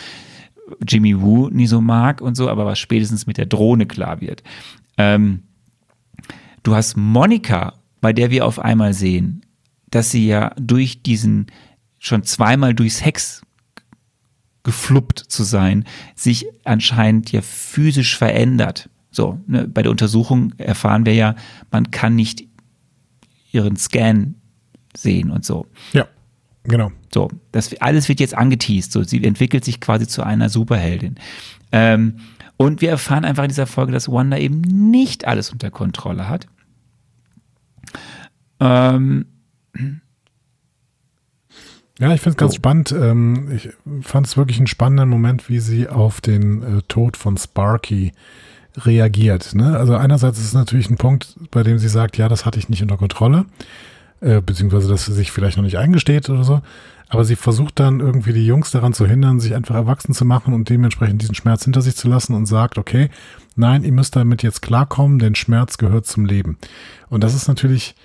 [0.87, 4.43] Jimmy Woo nie so mag und so, aber was spätestens mit der Drohne klar wird.
[4.97, 5.43] Ähm,
[6.63, 9.45] du hast Monika bei der wir auf einmal sehen,
[9.89, 11.47] dass sie ja durch diesen
[11.97, 13.41] schon zweimal durchs Hex
[14.63, 15.85] gefluppt zu sein,
[16.15, 18.89] sich anscheinend ja physisch verändert.
[19.11, 21.35] So, ne, bei der Untersuchung erfahren wir ja,
[21.71, 22.43] man kann nicht
[23.51, 24.35] ihren Scan
[24.95, 25.65] sehen und so.
[25.93, 26.07] Ja,
[26.63, 26.91] genau.
[27.13, 28.91] So, das alles wird jetzt angeteased.
[28.91, 31.15] So, sie entwickelt sich quasi zu einer Superheldin.
[31.71, 32.19] Ähm,
[32.57, 36.47] und wir erfahren einfach in dieser Folge, dass Wanda eben nicht alles unter Kontrolle hat
[38.59, 39.25] ähm,
[41.99, 42.55] ja, ich finde es ganz oh.
[42.55, 42.91] spannend.
[42.93, 43.69] Ähm, ich
[44.01, 48.13] fand es wirklich einen spannenden Moment, wie sie auf den äh, Tod von Sparky
[48.77, 49.53] reagiert.
[49.53, 49.77] Ne?
[49.77, 52.69] Also einerseits ist es natürlich ein Punkt, bei dem sie sagt, ja, das hatte ich
[52.69, 53.45] nicht unter Kontrolle,
[54.21, 56.61] äh, beziehungsweise dass sie sich vielleicht noch nicht eingesteht oder so.
[57.09, 60.53] Aber sie versucht dann irgendwie die Jungs daran zu hindern, sich einfach erwachsen zu machen
[60.53, 63.09] und dementsprechend diesen Schmerz hinter sich zu lassen und sagt, okay,
[63.55, 66.59] nein, ihr müsst damit jetzt klarkommen, denn Schmerz gehört zum Leben.
[67.09, 67.95] Und das ist natürlich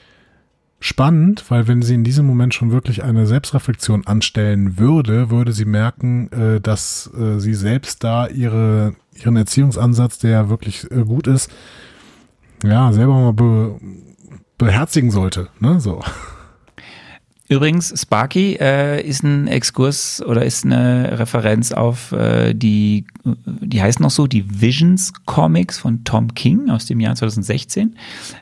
[0.85, 5.65] spannend, weil wenn sie in diesem Moment schon wirklich eine Selbstreflexion anstellen würde, würde sie
[5.65, 11.27] merken, äh, dass äh, sie selbst da ihre, ihren Erziehungsansatz, der ja wirklich äh, gut
[11.27, 11.51] ist,
[12.63, 13.81] ja, selber mal be,
[14.59, 15.49] beherzigen sollte.
[15.59, 15.81] Ne?
[15.81, 16.03] So.
[17.55, 24.01] Übrigens, Sparky äh, ist ein Exkurs oder ist eine Referenz auf äh, die, die heißt
[24.01, 27.95] noch so, die Visions Comics von Tom King aus dem Jahr 2016.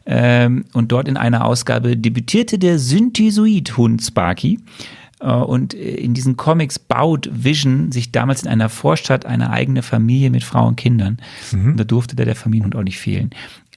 [0.07, 4.61] Ähm, und dort in einer Ausgabe debütierte der Synthesoid-Hund Sparky.
[5.21, 10.31] Äh, und in diesen Comics baut Vision sich damals in einer Vorstadt eine eigene Familie
[10.31, 11.19] mit Frauen und Kindern.
[11.53, 11.77] Mhm.
[11.77, 13.29] Da durfte der, der Familienhund auch nicht fehlen.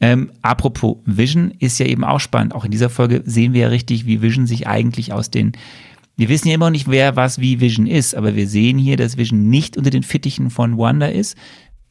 [0.02, 2.54] Ähm, apropos Vision ist ja eben auch spannend.
[2.54, 5.54] Auch in dieser Folge sehen wir ja richtig, wie Vision sich eigentlich aus den
[6.18, 8.96] wir wissen ja immer noch nicht, wer was wie Vision ist, aber wir sehen hier,
[8.96, 11.38] dass Vision nicht unter den Fittichen von Wanda ist.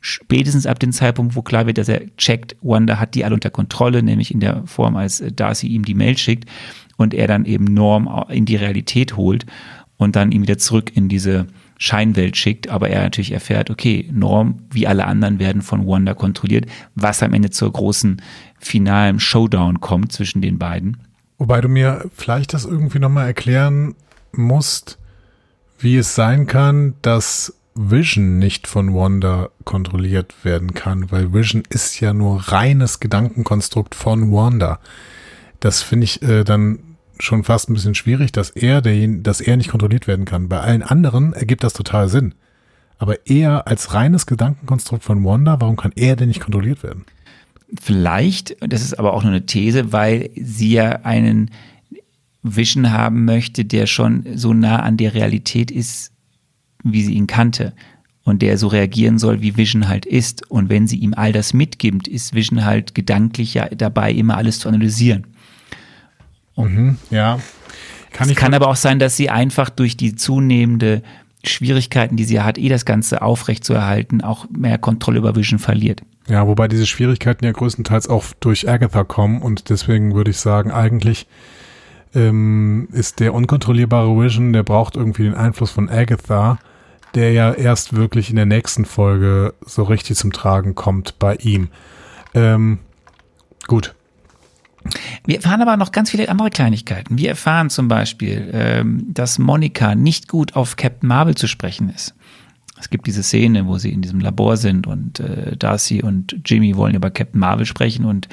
[0.00, 3.50] Spätestens ab dem Zeitpunkt, wo klar wird, dass er checkt, Wanda hat die alle unter
[3.50, 6.48] Kontrolle, nämlich in der Form, als Darcy ihm die Mail schickt
[6.96, 9.44] und er dann eben Norm in die Realität holt
[9.96, 11.46] und dann ihn wieder zurück in diese
[11.78, 16.66] Scheinwelt schickt, aber er natürlich erfährt, okay, Norm wie alle anderen werden von Wanda kontrolliert,
[16.94, 18.22] was am Ende zur großen
[18.58, 20.98] finalen Showdown kommt zwischen den beiden.
[21.38, 23.94] Wobei du mir vielleicht das irgendwie nochmal erklären
[24.32, 24.98] musst,
[25.78, 32.00] wie es sein kann, dass Vision nicht von Wanda kontrolliert werden kann, weil Vision ist
[32.00, 34.78] ja nur reines Gedankenkonstrukt von Wanda.
[35.58, 36.78] Das finde ich äh, dann
[37.18, 40.48] schon fast ein bisschen schwierig, dass er, der, dass er nicht kontrolliert werden kann.
[40.48, 42.34] Bei allen anderen ergibt das total Sinn.
[42.98, 47.04] Aber er als reines Gedankenkonstrukt von Wanda, warum kann er denn nicht kontrolliert werden?
[47.80, 51.50] Vielleicht, das ist aber auch nur eine These, weil sie ja einen
[52.42, 56.12] Vision haben möchte, der schon so nah an der Realität ist,
[56.84, 57.72] wie sie ihn kannte.
[58.22, 60.50] Und der so reagieren soll, wie Vision halt ist.
[60.50, 64.60] Und wenn sie ihm all das mitgibt, ist Vision halt gedanklich ja dabei, immer alles
[64.60, 65.26] zu analysieren.
[66.56, 67.38] Mhm, ja.
[68.12, 71.02] Kann es kann aber auch sein, dass sie einfach durch die zunehmende
[71.42, 76.02] Schwierigkeiten, die sie hat, eh das Ganze aufrechtzuerhalten, auch mehr Kontrolle über Vision verliert.
[76.28, 80.70] Ja, wobei diese Schwierigkeiten ja größtenteils auch durch Agatha kommen und deswegen würde ich sagen,
[80.70, 81.26] eigentlich
[82.14, 86.58] ähm, ist der unkontrollierbare Vision, der braucht irgendwie den Einfluss von Agatha,
[87.14, 91.68] der ja erst wirklich in der nächsten Folge so richtig zum Tragen kommt bei ihm.
[92.34, 92.78] Ähm,
[93.66, 93.94] gut.
[95.26, 97.18] Wir erfahren aber noch ganz viele andere Kleinigkeiten.
[97.18, 102.14] Wir erfahren zum Beispiel, ähm, dass Monika nicht gut auf Captain Marvel zu sprechen ist.
[102.78, 106.76] Es gibt diese Szene, wo sie in diesem Labor sind und äh, Darcy und Jimmy
[106.76, 108.28] wollen über Captain Marvel sprechen und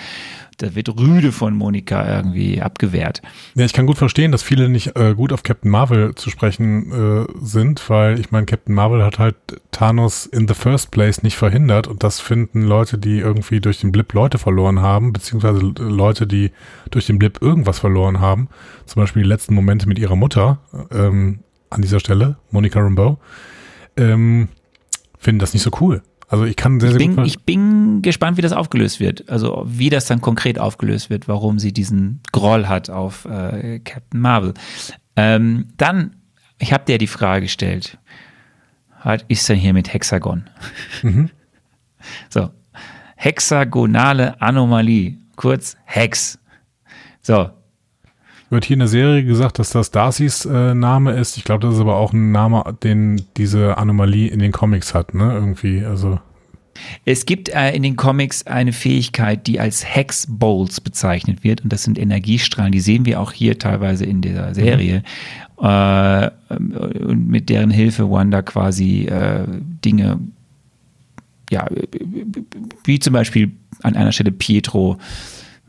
[0.61, 3.21] da wird rüde von Monika irgendwie abgewehrt.
[3.55, 6.91] Ja, ich kann gut verstehen, dass viele nicht äh, gut auf Captain Marvel zu sprechen
[6.91, 9.35] äh, sind, weil ich meine, Captain Marvel hat halt
[9.71, 13.91] Thanos in the first place nicht verhindert und das finden Leute, die irgendwie durch den
[13.91, 16.51] Blip Leute verloren haben, beziehungsweise Leute, die
[16.91, 18.47] durch den Blip irgendwas verloren haben,
[18.85, 20.59] zum Beispiel die letzten Momente mit ihrer Mutter
[20.91, 21.39] ähm,
[21.69, 23.17] an dieser Stelle, Monica Rambeau,
[23.97, 24.49] ähm,
[25.17, 26.03] finden das nicht so cool.
[26.31, 27.27] Also ich kann sehr, ich sehr bin, gut.
[27.27, 29.29] Ich bin gespannt, wie das aufgelöst wird.
[29.29, 34.21] Also wie das dann konkret aufgelöst wird, warum sie diesen Groll hat auf äh, Captain
[34.21, 34.53] Marvel.
[35.17, 36.15] Ähm, dann,
[36.57, 37.97] ich habe dir die Frage gestellt,
[39.03, 40.49] was ist denn hier mit Hexagon?
[41.03, 41.29] Mhm.
[42.29, 42.49] So,
[43.15, 46.39] hexagonale Anomalie, kurz Hex.
[47.21, 47.51] So,
[48.51, 51.37] wird hier in der Serie gesagt, dass das Darcys äh, Name ist.
[51.37, 55.13] Ich glaube, das ist aber auch ein Name, den diese Anomalie in den Comics hat,
[55.13, 55.33] ne?
[55.33, 56.19] Irgendwie, also.
[57.05, 61.61] Es gibt äh, in den Comics eine Fähigkeit, die als Hex Bolts bezeichnet wird.
[61.61, 62.71] Und das sind Energiestrahlen.
[62.71, 65.03] Die sehen wir auch hier teilweise in dieser Serie.
[65.59, 65.65] Mhm.
[65.65, 66.31] Äh,
[67.03, 69.45] und mit deren Hilfe Wanda quasi äh,
[69.85, 70.19] Dinge,
[71.51, 71.67] ja,
[72.83, 73.51] wie zum Beispiel
[73.83, 74.97] an einer Stelle Pietro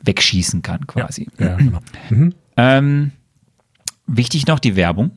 [0.04, 1.28] wegschießen kann, quasi.
[1.38, 1.80] Ja, ja genau.
[2.10, 2.34] Mhm.
[2.56, 3.12] Ähm,
[4.06, 5.10] wichtig noch die Werbung.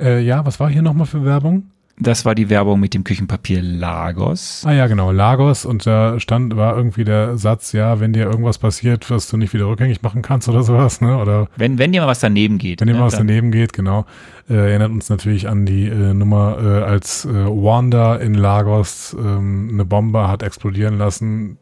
[0.00, 1.70] Äh, ja, was war hier nochmal für Werbung?
[1.96, 4.64] Das war die Werbung mit dem Küchenpapier Lagos.
[4.66, 5.64] Ah ja, genau, Lagos.
[5.64, 9.54] Und da stand, war irgendwie der Satz, ja, wenn dir irgendwas passiert, was du nicht
[9.54, 11.16] wieder rückgängig machen kannst oder sowas, ne?
[11.18, 12.80] Oder wenn, wenn dir mal was daneben geht.
[12.80, 14.06] Wenn dir ne, mal was daneben geht, genau.
[14.50, 19.70] Äh, erinnert uns natürlich an die äh, Nummer, äh, als äh, Wanda in Lagos ähm,
[19.72, 21.58] eine Bombe hat explodieren lassen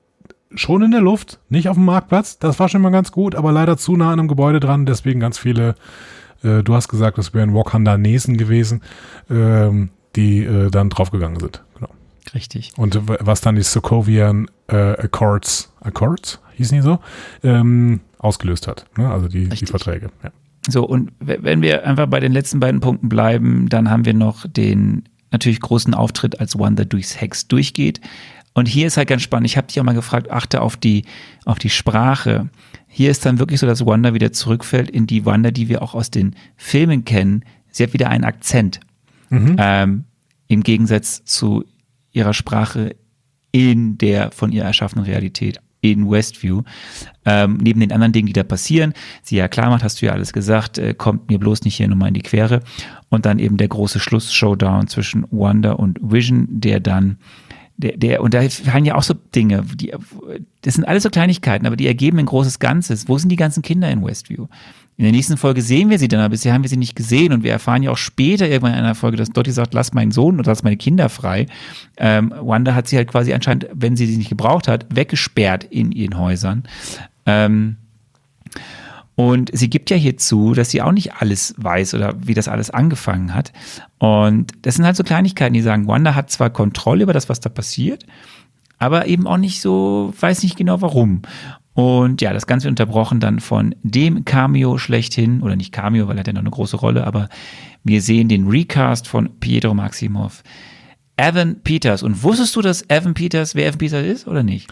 [0.54, 2.38] schon in der Luft, nicht auf dem Marktplatz.
[2.38, 4.86] Das war schon mal ganz gut, aber leider zu nah an einem Gebäude dran.
[4.86, 5.74] Deswegen ganz viele,
[6.42, 8.82] äh, du hast gesagt, das wären Wakandanesen gewesen,
[9.30, 11.62] ähm, die äh, dann draufgegangen sind.
[11.74, 11.90] Genau.
[12.34, 12.72] Richtig.
[12.76, 16.98] Und was dann die Sokovian äh, Accords, Accords, hießen die so,
[17.42, 18.86] ähm, ausgelöst hat.
[18.96, 19.10] Ne?
[19.10, 20.10] Also die, die Verträge.
[20.22, 20.30] Ja.
[20.68, 24.46] So, und wenn wir einfach bei den letzten beiden Punkten bleiben, dann haben wir noch
[24.46, 28.00] den natürlich großen Auftritt, als Wanda durchs Hex durchgeht.
[28.54, 29.46] Und hier ist halt ganz spannend.
[29.46, 31.04] Ich habe dich auch mal gefragt, achte auf die,
[31.44, 32.50] auf die Sprache.
[32.86, 35.94] Hier ist dann wirklich so, dass Wanda wieder zurückfällt in die Wanda, die wir auch
[35.94, 37.44] aus den Filmen kennen.
[37.70, 38.80] Sie hat wieder einen Akzent.
[39.30, 39.56] Mhm.
[39.58, 40.04] Ähm,
[40.48, 41.64] Im Gegensatz zu
[42.12, 42.94] ihrer Sprache
[43.52, 46.62] in der von ihr erschaffenen Realität in Westview.
[47.24, 50.12] Ähm, neben den anderen Dingen, die da passieren, sie ja klar macht, hast du ja
[50.12, 52.60] alles gesagt, äh, kommt mir bloß nicht hier nochmal in die Quere.
[53.10, 57.18] Und dann eben der große Schluss-Showdown zwischen Wanda und Vision, der dann
[57.76, 59.92] der, der, und da fallen ja auch so Dinge, die,
[60.62, 63.08] das sind alles so Kleinigkeiten, aber die ergeben ein großes Ganzes.
[63.08, 64.46] Wo sind die ganzen Kinder in Westview?
[64.98, 67.32] In der nächsten Folge sehen wir sie dann, aber bisher haben wir sie nicht gesehen
[67.32, 70.10] und wir erfahren ja auch später irgendwann in einer Folge, dass Dottie sagt, lass meinen
[70.10, 71.46] Sohn oder lass meine Kinder frei.
[71.96, 75.92] Ähm, Wanda hat sie halt quasi anscheinend, wenn sie sie nicht gebraucht hat, weggesperrt in
[75.92, 76.64] ihren Häusern.
[77.24, 77.76] Ähm,
[79.14, 82.48] und sie gibt ja hier zu, dass sie auch nicht alles weiß oder wie das
[82.48, 83.52] alles angefangen hat.
[83.98, 87.40] Und das sind halt so Kleinigkeiten, die sagen, Wanda hat zwar Kontrolle über das, was
[87.40, 88.06] da passiert,
[88.78, 91.22] aber eben auch nicht so, weiß nicht genau warum.
[91.74, 96.20] Und ja, das Ganze unterbrochen dann von dem Cameo schlechthin, oder nicht Cameo, weil er
[96.20, 97.28] hat ja noch eine große Rolle, aber
[97.84, 100.42] wir sehen den Recast von Pietro Maximov.
[101.16, 102.02] Evan Peters.
[102.02, 104.70] Und wusstest du, dass Evan Peters, wer Evan Peters ist oder nicht?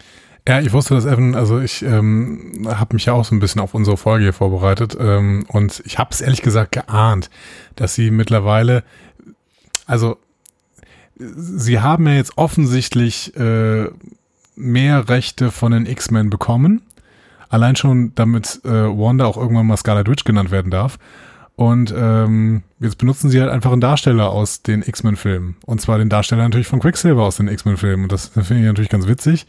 [0.48, 3.60] Ja, ich wusste das, Evan, also ich ähm, habe mich ja auch so ein bisschen
[3.60, 7.30] auf unsere Folge hier vorbereitet ähm, und ich habe es ehrlich gesagt geahnt,
[7.76, 8.82] dass sie mittlerweile,
[9.86, 10.16] also
[11.16, 13.88] sie haben ja jetzt offensichtlich äh,
[14.56, 16.82] mehr Rechte von den X-Men bekommen,
[17.50, 20.98] allein schon damit äh, Wanda auch irgendwann mal Scarlet Witch genannt werden darf.
[21.56, 25.56] Und ähm, jetzt benutzen sie halt einfach einen Darsteller aus den X-Men-Filmen.
[25.66, 28.04] Und zwar den Darsteller natürlich von Quicksilver aus den X-Men-Filmen.
[28.04, 29.46] Und das finde ich natürlich ganz witzig.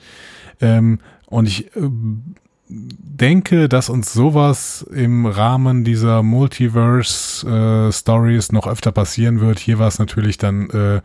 [0.61, 1.89] Ähm, und ich äh,
[2.69, 9.59] denke, dass uns sowas im Rahmen dieser Multiverse-Stories äh, noch öfter passieren wird.
[9.59, 11.01] Hier war es natürlich dann äh,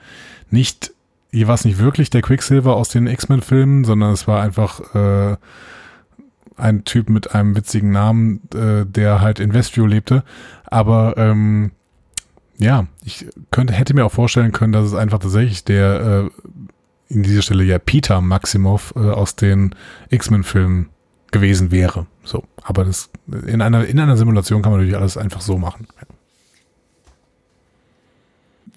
[0.50, 0.92] nicht,
[1.30, 5.36] hier war es nicht wirklich der Quicksilver aus den X-Men-Filmen, sondern es war einfach äh,
[6.56, 10.22] ein Typ mit einem witzigen Namen, äh, der halt in Westview lebte.
[10.64, 11.72] Aber ähm,
[12.58, 16.30] ja, ich könnte, hätte mir auch vorstellen können, dass es einfach tatsächlich der äh,
[17.08, 19.74] in dieser Stelle ja Peter Maximov äh, aus den
[20.10, 20.90] X-Men-Filmen
[21.30, 22.06] gewesen wäre.
[22.24, 23.10] So, aber das
[23.46, 25.86] in einer in einer Simulation kann man natürlich alles einfach so machen.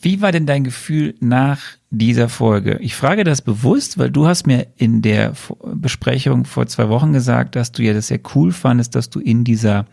[0.01, 1.59] Wie war denn dein Gefühl nach
[1.89, 2.77] dieser Folge?
[2.81, 5.33] Ich frage das bewusst, weil du hast mir in der
[5.73, 9.43] Besprechung vor zwei Wochen gesagt, dass du ja das sehr cool fandest, dass du in
[9.43, 9.85] dieser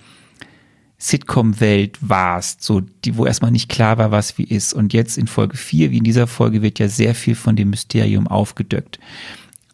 [0.99, 4.73] Sitcom-Welt warst, so die, wo erstmal nicht klar war, was wie ist.
[4.73, 7.71] Und jetzt in Folge 4, wie in dieser Folge, wird ja sehr viel von dem
[7.71, 8.99] Mysterium aufgedeckt.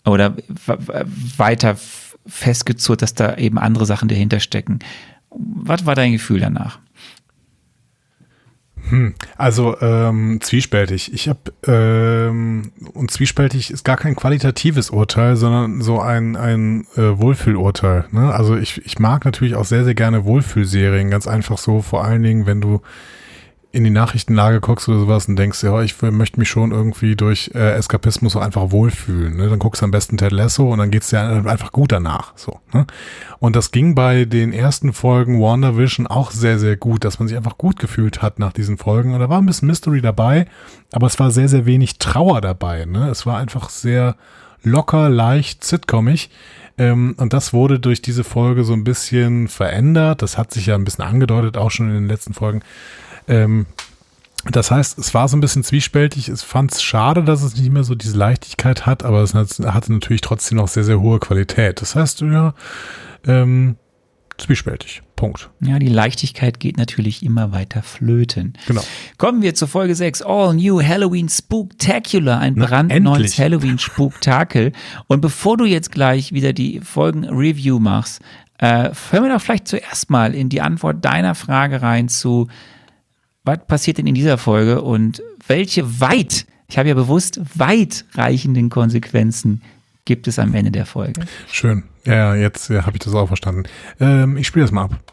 [0.05, 0.37] Oder
[1.37, 1.77] weiter
[2.27, 4.81] festgezurrt, dass da eben andere Sachen dahinter stecken.
[5.31, 6.81] Was war dein Gefühl danach?
[8.89, 11.13] Hm, also ähm, zwiespältig.
[11.15, 17.19] Ich habe ähm, und zwiespältig ist gar kein qualitatives Urteil, sondern so ein ein äh,
[17.19, 18.07] Wohlfühlurteil.
[18.11, 18.35] Ne?
[18.35, 21.81] Also ich ich mag natürlich auch sehr sehr gerne Wohlfühlserien, ganz einfach so.
[21.81, 22.81] Vor allen Dingen, wenn du
[23.73, 27.51] in die Nachrichtenlage guckst oder sowas und denkst, ja, ich möchte mich schon irgendwie durch
[27.55, 29.35] äh, Eskapismus auch einfach wohlfühlen.
[29.35, 29.49] Ne?
[29.49, 32.35] Dann guckst du am besten Ted Lasso und dann geht's dir einfach gut danach.
[32.37, 32.61] So.
[32.75, 32.87] Ne?
[33.39, 37.37] Und das ging bei den ersten Folgen WandaVision auch sehr, sehr gut, dass man sich
[37.37, 39.15] einfach gut gefühlt hat nach diesen Folgen.
[39.15, 40.47] Und da war ein bisschen Mystery dabei,
[40.93, 42.85] aber es war sehr, sehr wenig Trauer dabei.
[42.85, 43.09] Ne?
[43.09, 44.17] Es war einfach sehr
[44.63, 46.29] locker, leicht, sitcomig.
[46.77, 50.21] Ähm, und das wurde durch diese Folge so ein bisschen verändert.
[50.21, 52.61] Das hat sich ja ein bisschen angedeutet, auch schon in den letzten Folgen.
[53.29, 53.67] Ähm,
[54.51, 56.29] das heißt, es war so ein bisschen zwiespältig.
[56.29, 59.93] Es fand es schade, dass es nicht mehr so diese Leichtigkeit hat, aber es hatte
[59.93, 61.81] natürlich trotzdem noch sehr, sehr hohe Qualität.
[61.81, 62.55] Das heißt, ja,
[63.25, 63.77] ähm,
[64.39, 65.03] zwiespältig.
[65.15, 65.51] Punkt.
[65.61, 68.55] Ja, die Leichtigkeit geht natürlich immer weiter flöten.
[68.67, 68.83] Genau.
[69.17, 70.23] Kommen wir zu Folge 6.
[70.23, 72.41] All New Halloween Spooktacular.
[72.41, 74.73] Ein brandneues Halloween Spooktakel.
[75.07, 78.21] Und bevor du jetzt gleich wieder die Folgen Review machst,
[78.59, 82.49] äh, hören wir doch vielleicht zuerst mal in die Antwort deiner Frage rein zu
[83.45, 89.63] was passiert denn in dieser Folge und welche weit, ich habe ja bewusst weitreichenden Konsequenzen
[90.05, 91.25] gibt es am Ende der Folge.
[91.51, 91.85] Schön.
[92.05, 93.65] Ja, jetzt ja, habe ich das auch verstanden.
[94.01, 95.12] Ähm, ich spiele das mal ab.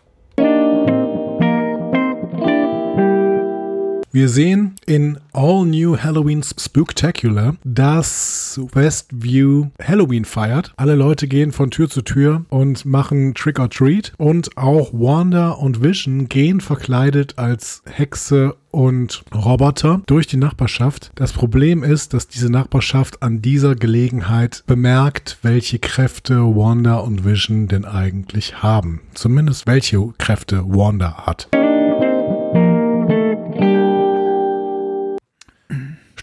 [4.11, 10.73] Wir sehen in All New Halloween Spooktacular, dass Westview Halloween feiert.
[10.77, 14.13] Alle Leute gehen von Tür zu Tür und machen Trick or Treat.
[14.17, 21.11] Und auch Wanda und Vision gehen verkleidet als Hexe und Roboter durch die Nachbarschaft.
[21.13, 27.67] Das Problem ist, dass diese Nachbarschaft an dieser Gelegenheit bemerkt, welche Kräfte Wanda und Vision
[27.67, 29.01] denn eigentlich haben.
[29.13, 31.47] Zumindest welche Kräfte Wanda hat.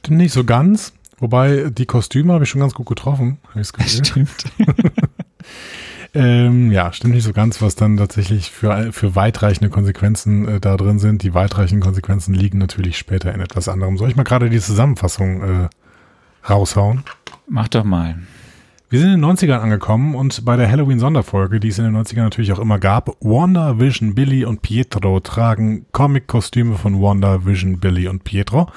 [0.06, 0.92] Stimmt nicht so ganz.
[1.18, 3.38] Wobei die Kostüme habe ich schon ganz gut getroffen.
[4.04, 4.30] Stimmt.
[6.14, 10.76] ähm, ja, stimmt nicht so ganz, was dann tatsächlich für, für weitreichende Konsequenzen äh, da
[10.76, 11.24] drin sind.
[11.24, 13.98] Die weitreichenden Konsequenzen liegen natürlich später in etwas anderem.
[13.98, 15.68] Soll ich mal gerade die Zusammenfassung äh,
[16.48, 17.02] raushauen?
[17.48, 18.20] Mach doch mal.
[18.88, 22.22] Wir sind in den 90ern angekommen und bei der Halloween-Sonderfolge, die es in den 90ern
[22.22, 28.06] natürlich auch immer gab, Wanda, Vision, Billy und Pietro tragen Comic-Kostüme von Wanda, Vision, Billy
[28.06, 28.70] und Pietro.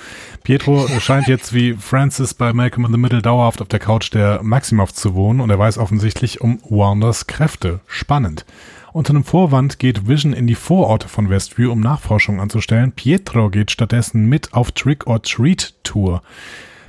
[0.43, 4.41] Pietro scheint jetzt wie Francis bei Malcolm in the Middle dauerhaft auf der Couch der
[4.41, 7.79] Maximoff zu wohnen und er weiß offensichtlich um Wandas Kräfte.
[7.85, 8.47] Spannend.
[8.91, 12.93] Unter einem Vorwand geht Vision in die Vororte von Westview, um Nachforschungen anzustellen.
[12.93, 16.23] Pietro geht stattdessen mit auf Trick-or-Treat-Tour.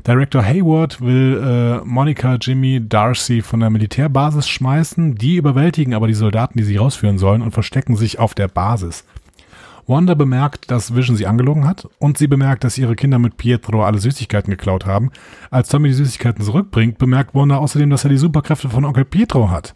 [0.07, 5.16] Director Hayward will äh, Monica, Jimmy, Darcy von der Militärbasis schmeißen.
[5.16, 9.05] Die überwältigen aber die Soldaten, die sie rausführen sollen und verstecken sich auf der Basis.
[9.86, 13.84] Wanda bemerkt, dass Vision sie angelogen hat und sie bemerkt, dass ihre Kinder mit Pietro
[13.84, 15.11] alle Süßigkeiten geklaut haben.
[15.51, 19.51] Als Tommy die Süßigkeiten zurückbringt, bemerkt Wanda außerdem, dass er die Superkräfte von Onkel Pietro
[19.51, 19.74] hat.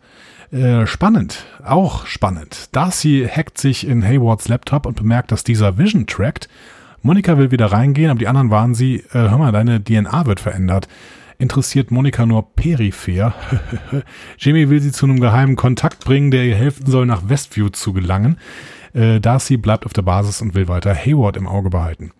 [0.53, 2.69] Äh, spannend, auch spannend.
[2.73, 6.49] Darcy hackt sich in Haywards Laptop und bemerkt, dass dieser Vision trackt
[7.05, 10.41] Monika will wieder reingehen, aber die anderen warnen sie, äh, hör mal, deine DNA wird
[10.41, 10.89] verändert.
[11.37, 13.35] Interessiert Monika nur peripher.
[14.39, 17.93] Jimmy will sie zu einem geheimen Kontakt bringen, der ihr helfen soll, nach Westview zu
[17.93, 18.39] gelangen.
[18.95, 22.13] Äh, Darcy bleibt auf der Basis und will weiter Hayward im Auge behalten.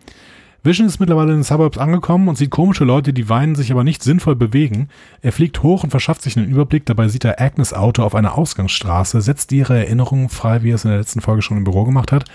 [0.61, 3.83] Vision ist mittlerweile in den Suburbs angekommen und sieht komische Leute, die weinen, sich aber
[3.83, 4.89] nicht sinnvoll bewegen.
[5.23, 6.85] Er fliegt hoch und verschafft sich einen Überblick.
[6.85, 10.85] Dabei sieht er Agnes Auto auf einer Ausgangsstraße, setzt ihre Erinnerungen frei, wie er es
[10.85, 12.25] in der letzten Folge schon im Büro gemacht hat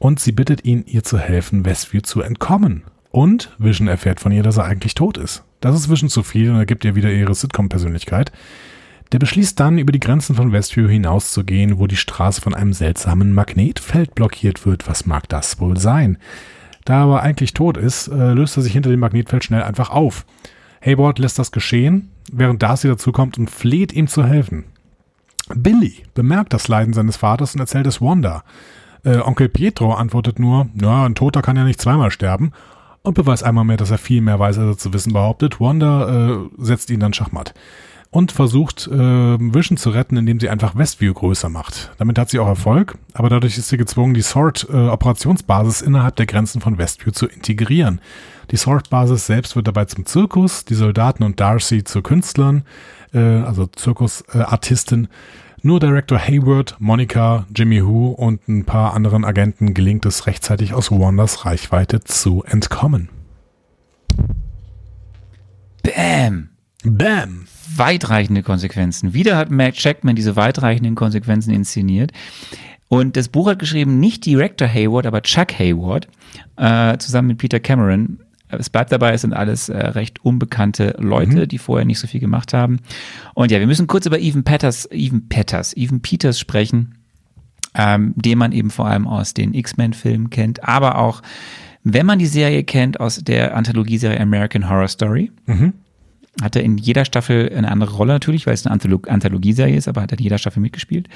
[0.00, 2.82] und sie bittet ihn, ihr zu helfen, Westview zu entkommen.
[3.12, 5.44] Und Vision erfährt von ihr, dass er eigentlich tot ist.
[5.60, 8.32] Das ist Vision zu viel und er gibt ihr wieder ihre Sitcom-Persönlichkeit.
[9.12, 13.34] Der beschließt dann, über die Grenzen von Westview hinauszugehen, wo die Straße von einem seltsamen
[13.34, 14.88] Magnetfeld blockiert wird.
[14.88, 16.16] Was mag das wohl sein?
[16.86, 19.90] Da er aber eigentlich tot ist, äh, löst er sich hinter dem Magnetfeld schnell einfach
[19.90, 20.24] auf.
[20.80, 24.64] Hayward lässt das geschehen, während Darcy dazukommt und fleht ihm zu helfen.
[25.54, 28.44] Billy bemerkt das Leiden seines Vaters und erzählt es Wanda.
[29.04, 32.52] Äh, Onkel Pietro antwortet nur, ja, ein Toter kann ja nicht zweimal sterben
[33.02, 35.60] und beweist einmal mehr, dass er viel mehr weiß, als er zu wissen behauptet.
[35.60, 37.54] Wanda äh, setzt ihn dann Schachmatt.
[38.10, 41.92] und versucht, äh, Vision zu retten, indem sie einfach Westview größer macht.
[41.98, 46.26] Damit hat sie auch Erfolg, aber dadurch ist sie gezwungen, die SWORD-Operationsbasis äh, innerhalb der
[46.26, 48.00] Grenzen von Westview zu integrieren.
[48.50, 52.64] Die SWORD-Basis selbst wird dabei zum Zirkus, die Soldaten und Darcy zu Künstlern,
[53.14, 55.08] äh, also Zirkusartisten.
[55.62, 60.90] Nur Director Hayward, Monica, Jimmy Who und ein paar anderen Agenten gelingt es rechtzeitig aus
[60.90, 63.10] Wanders Reichweite zu entkommen.
[65.82, 66.48] Bam!
[66.82, 67.44] Bam!
[67.76, 69.12] Weitreichende Konsequenzen.
[69.12, 72.12] Wieder hat Matt Jackman diese weitreichenden Konsequenzen inszeniert.
[72.88, 76.08] Und das Buch hat geschrieben nicht Director Hayward, aber Chuck Hayward,
[76.56, 78.20] äh, zusammen mit Peter Cameron.
[78.50, 81.48] Es bleibt dabei, es sind alles äh, recht unbekannte Leute, mhm.
[81.48, 82.80] die vorher nicht so viel gemacht haben.
[83.34, 86.96] Und ja, wir müssen kurz über Evan Peters, Evan Peters, Evan Peters sprechen,
[87.74, 91.22] ähm, den man eben vor allem aus den X-Men-Filmen kennt, aber auch,
[91.82, 95.30] wenn man die Serie kennt, aus der Anthologieserie American Horror Story.
[95.46, 95.74] Mhm
[96.40, 100.00] hat er in jeder Staffel eine andere Rolle natürlich, weil es eine Anthologieserie ist, aber
[100.00, 101.08] hat er in jeder Staffel mitgespielt.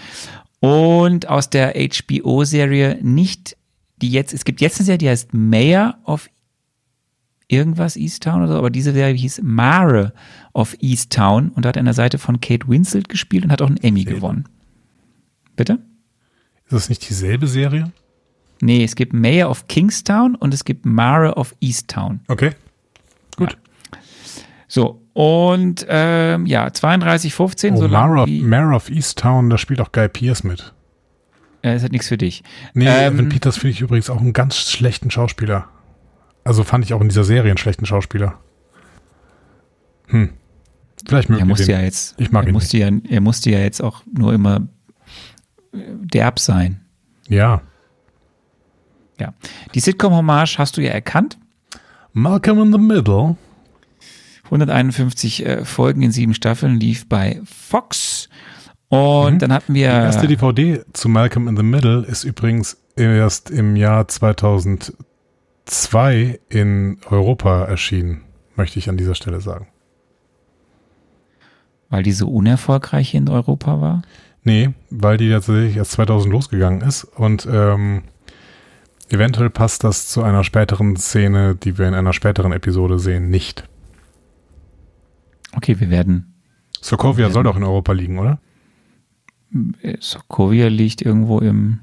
[0.60, 3.56] Und aus der HBO-Serie nicht
[4.04, 6.28] die jetzt, es gibt jetzt eine Serie, die heißt Mayor of
[7.48, 10.12] irgendwas Easttown oder so, aber diese Serie hieß Mare
[10.52, 13.76] of Easttown und hat an der Seite von Kate Winslet gespielt und hat auch einen
[13.78, 14.16] Emmy Selbe.
[14.16, 14.44] gewonnen.
[15.56, 15.78] Bitte?
[16.64, 17.92] Ist das nicht dieselbe Serie?
[18.60, 22.20] Nee, es gibt Mayor of Kingstown und es gibt Mare of Easttown.
[22.28, 22.52] Okay.
[23.36, 23.52] Gut.
[23.52, 23.98] Ja.
[24.68, 27.72] So, und ähm, ja, 32,15.
[27.72, 30.74] Oh, so Mare of, Mare of Easttown, da spielt auch Guy Pierce mit.
[31.62, 32.42] Das hat nichts für dich.
[32.74, 35.68] Nee, ähm, Evan Peters finde ich übrigens auch einen ganz schlechten Schauspieler.
[36.44, 38.38] Also fand ich auch in dieser Serie einen schlechten Schauspieler.
[40.08, 40.30] Hm.
[41.06, 43.58] Vielleicht mögen er musste ja jetzt, ich mag er ihn musste ja, er musste ja
[43.58, 44.68] jetzt auch nur immer
[45.72, 46.80] äh, derb sein.
[47.28, 47.62] Ja.
[49.18, 49.34] Ja.
[49.74, 51.38] Die Sitcom-Hommage hast du ja erkannt.
[52.12, 53.36] Malcolm in the Middle
[54.44, 58.28] 151 äh, Folgen in sieben Staffeln lief bei Fox.
[58.88, 59.38] Und mhm.
[59.38, 59.88] dann hatten wir.
[59.88, 64.06] Die erste DVD zu Malcolm in the Middle ist übrigens erst im Jahr
[65.64, 68.22] 2002 in Europa erschienen,
[68.56, 69.68] möchte ich an dieser Stelle sagen.
[71.88, 74.02] Weil die so unerfolgreich in Europa war?
[74.42, 78.02] Nee, weil die tatsächlich erst 2000 losgegangen ist und ähm,
[79.08, 83.68] eventuell passt das zu einer späteren Szene, die wir in einer späteren Episode sehen, nicht.
[85.56, 86.34] Okay, wir werden.
[86.80, 88.38] Sokovia soll doch in Europa liegen, oder?
[90.00, 91.80] Sokovia liegt irgendwo im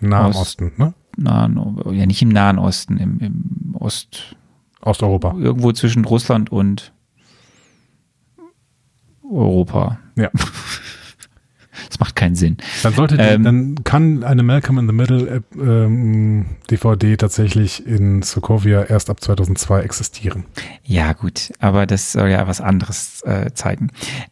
[0.00, 0.94] Nahen Ost, Osten, ne?
[1.16, 4.36] Nahen, ja, nicht im Nahen Osten, im, im Ost.
[4.80, 5.36] Osteuropa.
[5.38, 6.92] Irgendwo zwischen Russland und
[9.22, 9.98] Europa.
[10.16, 10.30] Ja.
[11.92, 12.56] Das macht keinen Sinn.
[12.82, 18.22] Dann sollte die, ähm, dann kann eine Malcolm in the Middle ähm, DVD tatsächlich in
[18.22, 20.44] Sokovia erst ab 2002 existieren.
[20.84, 23.88] Ja gut, aber das soll ja was anderes äh, zeigen.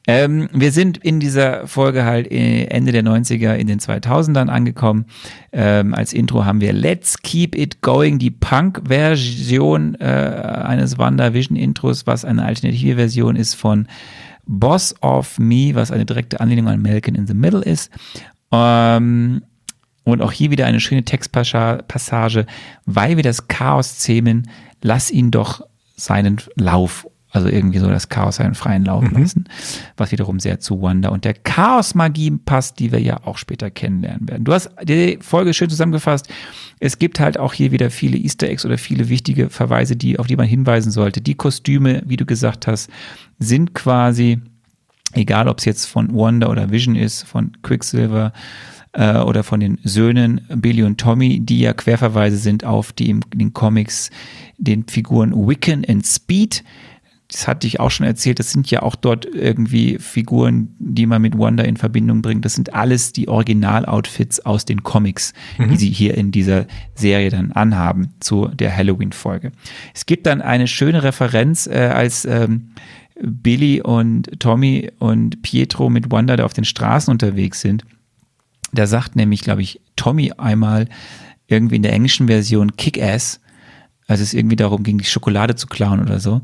[0.07, 5.05] Ähm, wir sind in dieser Folge halt äh, Ende der 90er in den 2000ern angekommen.
[5.53, 12.25] Ähm, als Intro haben wir Let's Keep It Going, die Punk-Version äh, eines WandaVision-Intros, was
[12.25, 13.87] eine alternative Version ist von
[14.53, 17.91] Boss of Me, was eine direkte Anlehnung an Malcolm in the Middle ist.
[18.51, 19.43] Ähm,
[20.03, 22.47] und auch hier wieder eine schöne Textpassage,
[22.85, 24.51] weil wir das Chaos zähmen,
[24.83, 25.63] lass ihn doch
[25.95, 29.21] seinen Lauf also irgendwie so das Chaos seinen freien Lauf mhm.
[29.21, 29.45] lassen,
[29.97, 34.29] was wiederum sehr zu Wanda und der Chaos-Magie passt, die wir ja auch später kennenlernen
[34.29, 34.45] werden.
[34.45, 36.29] Du hast die Folge schön zusammengefasst.
[36.81, 40.27] Es gibt halt auch hier wieder viele Easter Eggs oder viele wichtige Verweise, die, auf
[40.27, 41.21] die man hinweisen sollte.
[41.21, 42.91] Die Kostüme, wie du gesagt hast,
[43.39, 44.41] sind quasi,
[45.13, 48.33] egal ob es jetzt von Wanda oder Vision ist, von Quicksilver,
[48.93, 53.21] äh, oder von den Söhnen Billy und Tommy, die ja Querverweise sind auf die in
[53.35, 54.11] den Comics
[54.59, 56.65] den Figuren Wiccan und Speed,
[57.31, 61.23] das hatte ich auch schon erzählt, das sind ja auch dort irgendwie Figuren, die man
[61.23, 62.45] mit Wanda in Verbindung bringt.
[62.45, 65.71] Das sind alles die Original-Outfits aus den Comics, mhm.
[65.71, 69.53] die sie hier in dieser Serie dann anhaben zu der Halloween-Folge.
[69.95, 72.71] Es gibt dann eine schöne Referenz, äh, als ähm,
[73.23, 77.85] Billy und Tommy und Pietro mit Wanda da auf den Straßen unterwegs sind.
[78.73, 80.89] Da sagt nämlich, glaube ich, Tommy einmal
[81.47, 83.41] irgendwie in der englischen Version Kick-Ass,
[84.07, 86.43] als es irgendwie darum ging, die Schokolade zu klauen oder so.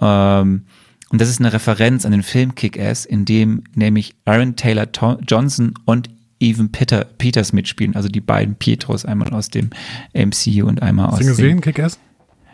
[0.00, 0.66] Ähm,
[1.10, 4.86] und das ist eine Referenz an den Film Kick-Ass, in dem nämlich Aaron Taylor
[5.26, 9.70] Johnson und Evan Peter, Peters mitspielen, also die beiden Pietros, einmal aus dem
[10.14, 11.98] MCU und einmal aus Hast du gesehen, Kick-Ass?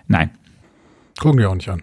[0.08, 0.30] Nein.
[1.18, 1.82] Gucken wir auch nicht an.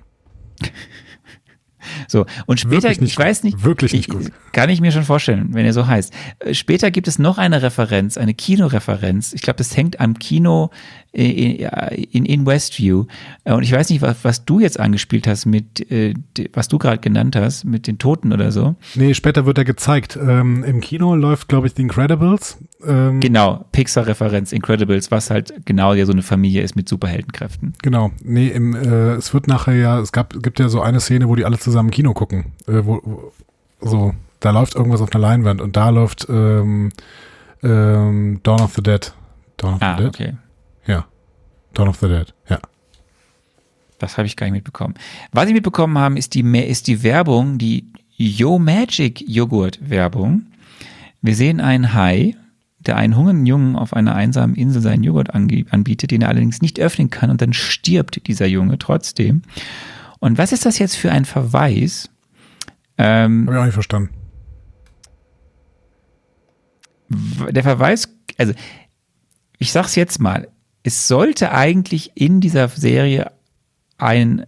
[2.07, 4.31] So, und später, nicht, ich weiß nicht, wirklich nicht gut.
[4.51, 6.13] Kann ich mir schon vorstellen, wenn er so heißt.
[6.39, 9.33] Äh, später gibt es noch eine Referenz, eine Kinoreferenz.
[9.33, 10.69] Ich glaube, das hängt am Kino
[11.13, 13.05] in, in Westview.
[13.43, 16.15] Und ich weiß nicht, was, was du jetzt angespielt hast mit, äh,
[16.53, 18.75] was du gerade genannt hast, mit den Toten oder so.
[18.95, 20.17] Nee, später wird er gezeigt.
[20.19, 22.57] Ähm, Im Kino läuft, glaube ich, The Incredibles.
[22.85, 27.73] Ähm, genau, Pixar-Referenz, Incredibles, was halt genau ja so eine Familie ist mit Superheldenkräften.
[27.83, 28.11] Genau.
[28.23, 31.35] Nee, im, äh, es wird nachher ja, es gab, gibt ja so eine Szene, wo
[31.35, 32.45] die alle zusammen Kino gucken.
[32.67, 33.31] Äh, wo, wo,
[33.81, 36.91] so, da läuft irgendwas auf einer Leinwand und da läuft ähm,
[37.61, 39.13] ähm, Dawn of the Dead.
[39.57, 40.09] Dawn of ah, the Dead?
[40.09, 40.33] okay.
[41.73, 42.59] Dawn of the Dead, ja.
[43.99, 44.95] Das habe ich gar nicht mitbekommen.
[45.31, 50.47] Was ich mitbekommen habe, ist die, ist die Werbung, die Yo Magic Joghurt Werbung.
[51.21, 52.35] Wir sehen einen Hai,
[52.79, 56.79] der einen hungernden Jungen auf einer einsamen Insel seinen Joghurt anbietet, den er allerdings nicht
[56.79, 59.41] öffnen kann und dann stirbt dieser Junge trotzdem.
[60.19, 62.09] Und was ist das jetzt für ein Verweis?
[62.97, 64.09] Ähm, Habe ich auch nicht verstanden.
[67.51, 68.53] Der Verweis, also
[69.59, 70.49] ich sag's jetzt mal,
[70.83, 73.31] es sollte eigentlich in dieser Serie
[73.97, 74.45] einen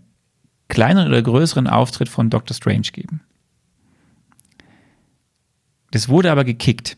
[0.67, 3.21] kleineren oder größeren Auftritt von Doctor Strange geben.
[5.91, 6.97] Das wurde aber gekickt,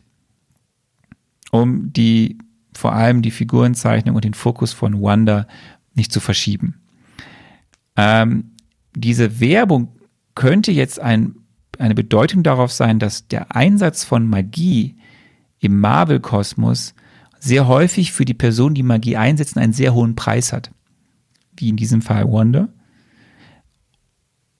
[1.52, 2.38] um die
[2.72, 5.46] vor allem die Figurenzeichnung und den Fokus von Wanda
[5.94, 6.80] nicht zu verschieben.
[7.96, 8.52] Ähm,
[8.94, 9.92] diese Werbung
[10.34, 11.36] könnte jetzt ein,
[11.78, 14.96] eine Bedeutung darauf sein, dass der Einsatz von Magie
[15.60, 16.94] im Marvel-Kosmos
[17.38, 20.70] sehr häufig für die Personen, die Magie einsetzen, einen sehr hohen Preis hat.
[21.56, 22.68] Wie in diesem Fall Wanda.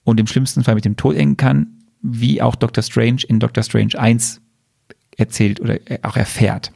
[0.03, 1.67] Und im schlimmsten Fall mit dem Tod enden kann,
[2.01, 2.83] wie auch Dr.
[2.83, 3.63] Strange in Dr.
[3.63, 4.41] Strange 1
[5.17, 6.71] erzählt oder auch erfährt.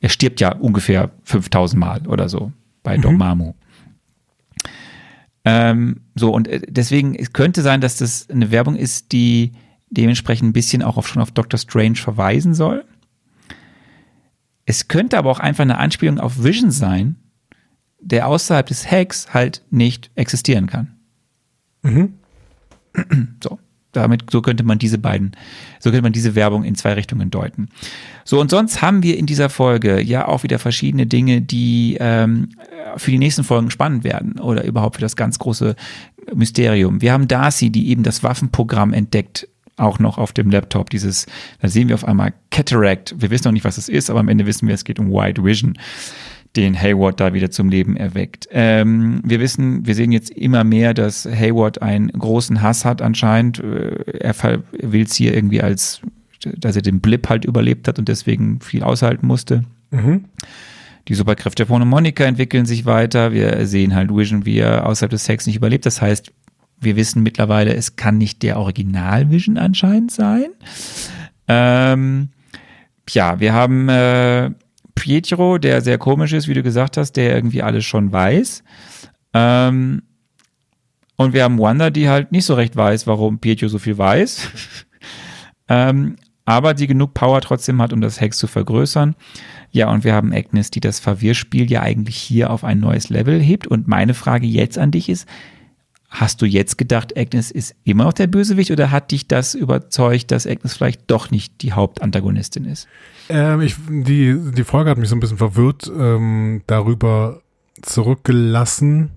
[0.00, 3.02] Er stirbt ja ungefähr 5000 Mal oder so bei mhm.
[3.02, 3.54] Dormammu.
[5.44, 9.52] Ähm, so, und äh, deswegen, es könnte sein, dass das eine Werbung ist, die
[9.90, 11.58] dementsprechend ein bisschen auch auf, schon auf Dr.
[11.58, 12.84] Strange verweisen soll.
[14.66, 17.16] Es könnte aber auch einfach eine Anspielung auf Vision sein,
[18.00, 20.96] der außerhalb des Hacks halt nicht existieren kann.
[21.82, 22.14] Mhm.
[23.42, 23.58] So,
[23.92, 25.32] damit, so könnte man diese beiden,
[25.80, 27.68] so könnte man diese Werbung in zwei Richtungen deuten.
[28.24, 32.50] So, und sonst haben wir in dieser Folge ja auch wieder verschiedene Dinge, die ähm,
[32.96, 35.76] für die nächsten Folgen spannend werden oder überhaupt für das ganz große
[36.34, 37.00] Mysterium.
[37.02, 40.90] Wir haben Darcy, die eben das Waffenprogramm entdeckt auch noch auf dem Laptop.
[40.90, 41.26] Dieses,
[41.60, 43.14] da sehen wir auf einmal Cataract.
[43.18, 45.10] Wir wissen noch nicht, was es ist, aber am Ende wissen wir, es geht um
[45.10, 45.78] White Vision,
[46.56, 48.48] den Hayward da wieder zum Leben erweckt.
[48.50, 53.58] Ähm, wir wissen, wir sehen jetzt immer mehr, dass Hayward einen großen Hass hat anscheinend.
[53.58, 56.00] Äh, er will es hier irgendwie als,
[56.56, 59.64] dass er den Blip halt überlebt hat und deswegen viel aushalten musste.
[59.90, 60.24] Mhm.
[61.08, 63.32] Die Superkräfte von Monika entwickeln sich weiter.
[63.32, 65.86] Wir sehen halt Vision, wie er außerhalb des Sex nicht überlebt.
[65.86, 66.32] Das heißt,
[66.80, 70.50] wir wissen mittlerweile, es kann nicht der Original Vision anscheinend sein.
[71.48, 72.28] Ähm,
[73.10, 74.50] ja, wir haben äh,
[74.94, 78.64] Pietro, der sehr komisch ist, wie du gesagt hast, der irgendwie alles schon weiß.
[79.34, 80.02] Ähm,
[81.16, 84.48] und wir haben Wanda, die halt nicht so recht weiß, warum Pietro so viel weiß.
[85.68, 89.16] ähm, aber die genug Power trotzdem hat, um das Hex zu vergrößern.
[89.72, 93.40] Ja, und wir haben Agnes, die das Verwirrspiel ja eigentlich hier auf ein neues Level
[93.40, 93.66] hebt.
[93.66, 95.28] Und meine Frage jetzt an dich ist,
[96.08, 100.30] Hast du jetzt gedacht, Agnes ist immer noch der Bösewicht oder hat dich das überzeugt,
[100.30, 102.86] dass Agnes vielleicht doch nicht die Hauptantagonistin ist?
[103.28, 107.42] Ähm, ich, die, die Folge hat mich so ein bisschen verwirrt ähm, darüber
[107.82, 109.10] zurückgelassen,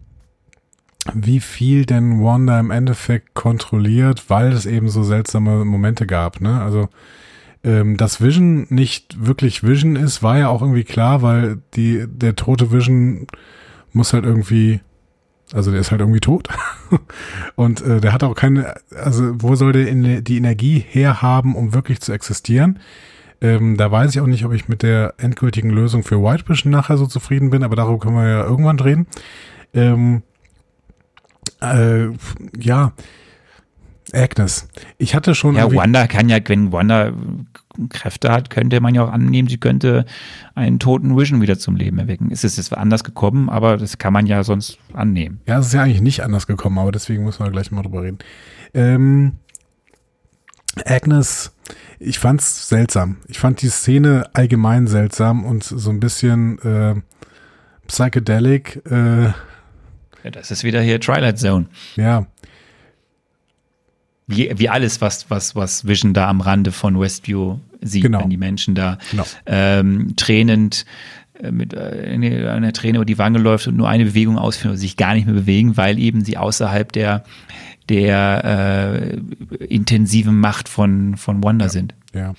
[1.13, 6.41] wie viel denn Wanda im Endeffekt kontrolliert, weil es eben so seltsame Momente gab.
[6.41, 6.59] Ne?
[6.61, 6.89] Also
[7.63, 12.35] ähm, dass Vision nicht wirklich Vision ist, war ja auch irgendwie klar, weil die der
[12.35, 13.27] tote Vision
[13.91, 14.79] muss halt irgendwie
[15.53, 16.47] also der ist halt irgendwie tot.
[17.55, 21.73] Und äh, der hat auch keine, also wo soll der in, die Energie herhaben, um
[21.73, 22.79] wirklich zu existieren?
[23.41, 26.71] Ähm, da weiß ich auch nicht, ob ich mit der endgültigen Lösung für White Vision
[26.71, 29.07] nachher so zufrieden bin, aber darüber können wir ja irgendwann drehen.
[29.73, 30.23] Ähm,
[31.61, 32.07] äh,
[32.57, 32.91] ja,
[34.13, 34.67] Agnes.
[34.97, 35.55] Ich hatte schon.
[35.55, 37.13] Ja, Wanda kann ja, wenn Wanda
[37.87, 40.05] Kräfte hat, könnte man ja auch annehmen, sie könnte
[40.55, 42.29] einen toten Vision wieder zum Leben erwecken.
[42.31, 45.39] Es ist jetzt anders gekommen, aber das kann man ja sonst annehmen.
[45.45, 48.03] Ja, es ist ja eigentlich nicht anders gekommen, aber deswegen muss man gleich mal drüber
[48.03, 48.19] reden.
[48.73, 49.33] Ähm,
[50.85, 51.53] Agnes,
[51.99, 53.17] ich fand's seltsam.
[53.27, 56.95] Ich fand die Szene allgemein seltsam und so ein bisschen äh,
[57.87, 58.81] psychedelic.
[58.89, 59.25] Äh,
[60.23, 61.67] ja, das ist wieder hier Twilight Zone.
[61.95, 62.27] Ja,
[64.29, 68.21] wie, wie alles, was, was, was Vision da am Rande von Westview sieht, genau.
[68.21, 69.25] wenn die Menschen da genau.
[69.47, 70.85] ähm, tränend
[71.41, 74.77] äh, mit äh, einer Träne über die Wange läuft und nur eine Bewegung ausführen und
[74.77, 77.23] sich gar nicht mehr bewegen, weil eben sie außerhalb der,
[77.89, 79.19] der
[79.59, 81.69] äh, intensiven Macht von, von Wanda ja.
[81.69, 81.95] sind.
[82.13, 82.33] Ja.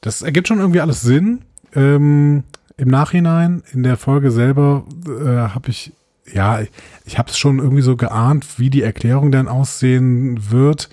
[0.00, 1.42] Das ergibt schon irgendwie alles Sinn.
[1.74, 2.42] Ähm,
[2.76, 5.92] Im Nachhinein, in der Folge selber, äh, habe ich,
[6.32, 6.60] ja,
[7.04, 10.88] ich habe es schon irgendwie so geahnt, wie die Erklärung dann aussehen wird.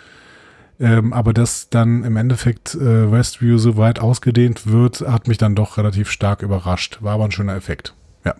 [0.79, 5.55] Ähm, aber dass dann im Endeffekt äh, Westview so weit ausgedehnt wird, hat mich dann
[5.55, 6.97] doch relativ stark überrascht.
[7.01, 7.93] War aber ein schöner Effekt.
[8.25, 8.35] Ja.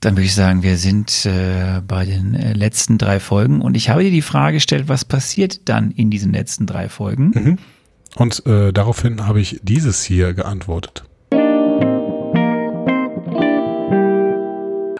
[0.00, 3.90] Dann würde ich sagen, wir sind äh, bei den äh, letzten drei Folgen und ich
[3.90, 7.30] habe dir die Frage gestellt, was passiert dann in diesen letzten drei Folgen?
[7.34, 7.58] Mhm.
[8.16, 11.04] Und äh, daraufhin habe ich dieses hier geantwortet.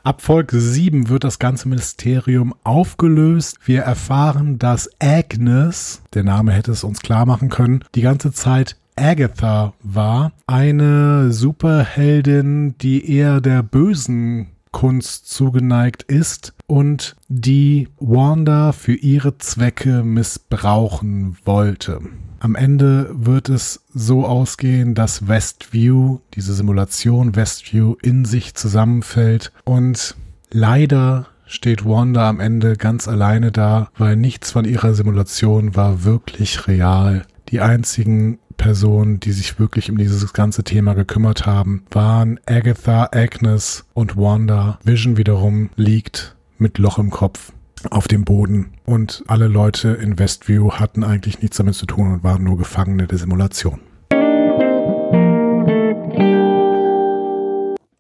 [0.04, 3.56] Ab Folge 7 wird das ganze Ministerium aufgelöst.
[3.64, 8.76] Wir erfahren, dass Agnes, der Name hätte es uns klar machen können, die ganze Zeit
[8.96, 10.32] Agatha war.
[10.46, 20.02] Eine Superheldin, die eher der bösen Kunst zugeneigt ist und die Wanda für ihre Zwecke
[20.02, 22.00] missbrauchen wollte.
[22.44, 30.14] Am Ende wird es so ausgehen, dass Westview, diese Simulation Westview in sich zusammenfällt und
[30.50, 36.68] leider steht Wanda am Ende ganz alleine da, weil nichts von ihrer Simulation war wirklich
[36.68, 37.24] real.
[37.48, 43.86] Die einzigen Personen, die sich wirklich um dieses ganze Thema gekümmert haben, waren Agatha, Agnes
[43.94, 44.78] und Wanda.
[44.84, 47.54] Vision wiederum liegt mit Loch im Kopf
[47.90, 52.24] auf dem Boden und alle Leute in Westview hatten eigentlich nichts damit zu tun und
[52.24, 53.80] waren nur Gefangene der Simulation.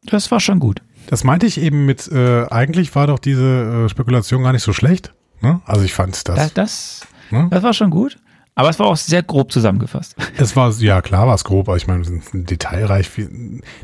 [0.04, 0.82] Das war schon gut.
[1.06, 4.72] Das meinte ich eben mit, äh, eigentlich war doch diese äh, Spekulation gar nicht so
[4.72, 5.12] schlecht.
[5.40, 5.60] Ne?
[5.66, 6.36] Also ich fand das.
[6.36, 7.48] Das, das, ne?
[7.50, 8.18] das war schon gut.
[8.56, 10.14] Aber es war auch sehr grob zusammengefasst.
[10.36, 13.10] Es war, ja klar war es grob, aber ich meine, detailreich,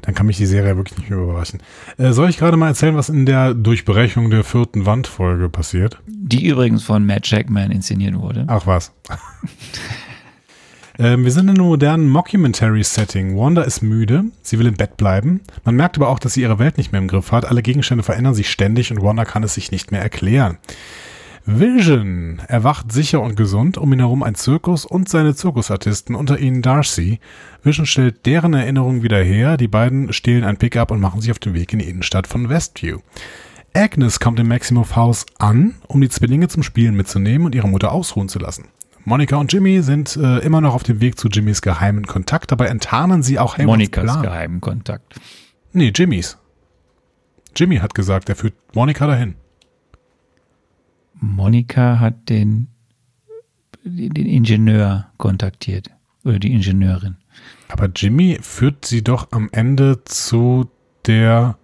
[0.02, 1.60] dann kann mich die Serie wirklich nicht mehr überraschen.
[1.96, 6.00] Äh, soll ich gerade mal erzählen, was in der Durchbrechung der vierten Wandfolge passiert?
[6.06, 8.44] Die übrigens von Matt Jackman inszeniert wurde.
[8.46, 8.92] Ach was.
[11.00, 13.36] ähm, wir sind in einem modernen Mockumentary-Setting.
[13.36, 15.40] Wanda ist müde, sie will im Bett bleiben.
[15.64, 17.44] Man merkt aber auch, dass sie ihre Welt nicht mehr im Griff hat.
[17.44, 20.58] Alle Gegenstände verändern sich ständig und Wanda kann es sich nicht mehr erklären.
[21.58, 26.62] Vision erwacht sicher und gesund, um ihn herum ein Zirkus und seine Zirkusartisten, unter ihnen
[26.62, 27.18] Darcy.
[27.64, 31.40] Vision stellt deren Erinnerungen wieder her, die beiden stehlen ein Pickup und machen sich auf
[31.40, 32.98] den Weg in die Innenstadt von Westview.
[33.74, 37.90] Agnes kommt im Maximoff Haus an, um die Zwillinge zum Spielen mitzunehmen und ihre Mutter
[37.90, 38.68] ausruhen zu lassen.
[39.04, 42.66] Monika und Jimmy sind äh, immer noch auf dem Weg zu Jimmys geheimen Kontakt, dabei
[42.66, 44.22] enttarnen sie auch Haywards Monikas Plan.
[44.22, 45.20] geheimen Kontakt.
[45.72, 46.38] Nee, Jimmys.
[47.56, 49.34] Jimmy hat gesagt, er führt Monika dahin.
[51.20, 52.68] Monika hat den,
[53.84, 55.90] den Ingenieur kontaktiert
[56.24, 57.16] oder die Ingenieurin.
[57.68, 60.70] Aber Jimmy führt sie doch am Ende zu
[61.06, 61.56] der.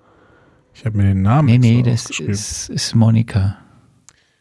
[0.75, 1.47] Ich habe mir den Namen.
[1.47, 3.57] Nee, nee, das ist, ist Monika.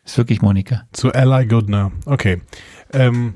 [0.03, 0.83] Ist wirklich Monika.
[0.91, 1.91] Zu Ally Goodner.
[2.05, 2.41] Okay.
[2.93, 3.33] Ähm,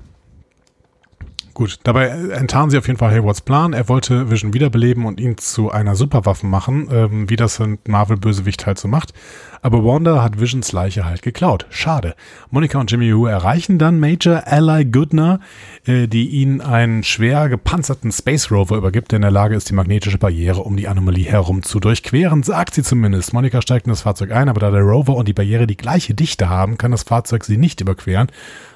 [1.59, 3.73] Gut, dabei enttarnen sie auf jeden Fall Haywards Plan.
[3.73, 8.65] Er wollte Vision wiederbeleben und ihn zu einer Superwaffe machen, ähm, wie das ein Marvel-Bösewicht
[8.65, 9.13] halt so macht.
[9.61, 11.65] Aber Wanda hat Visions Leiche halt geklaut.
[11.69, 12.15] Schade.
[12.49, 15.41] Monica und Jimmy Woo erreichen dann Major Ally Goodner,
[15.85, 19.73] äh, die ihnen einen schwer gepanzerten Space Rover übergibt, der in der Lage ist, die
[19.73, 23.33] magnetische Barriere um die Anomalie herum zu durchqueren, sagt sie zumindest.
[23.33, 26.13] Monica steigt in das Fahrzeug ein, aber da der Rover und die Barriere die gleiche
[26.13, 28.27] Dichte haben, kann das Fahrzeug sie nicht überqueren.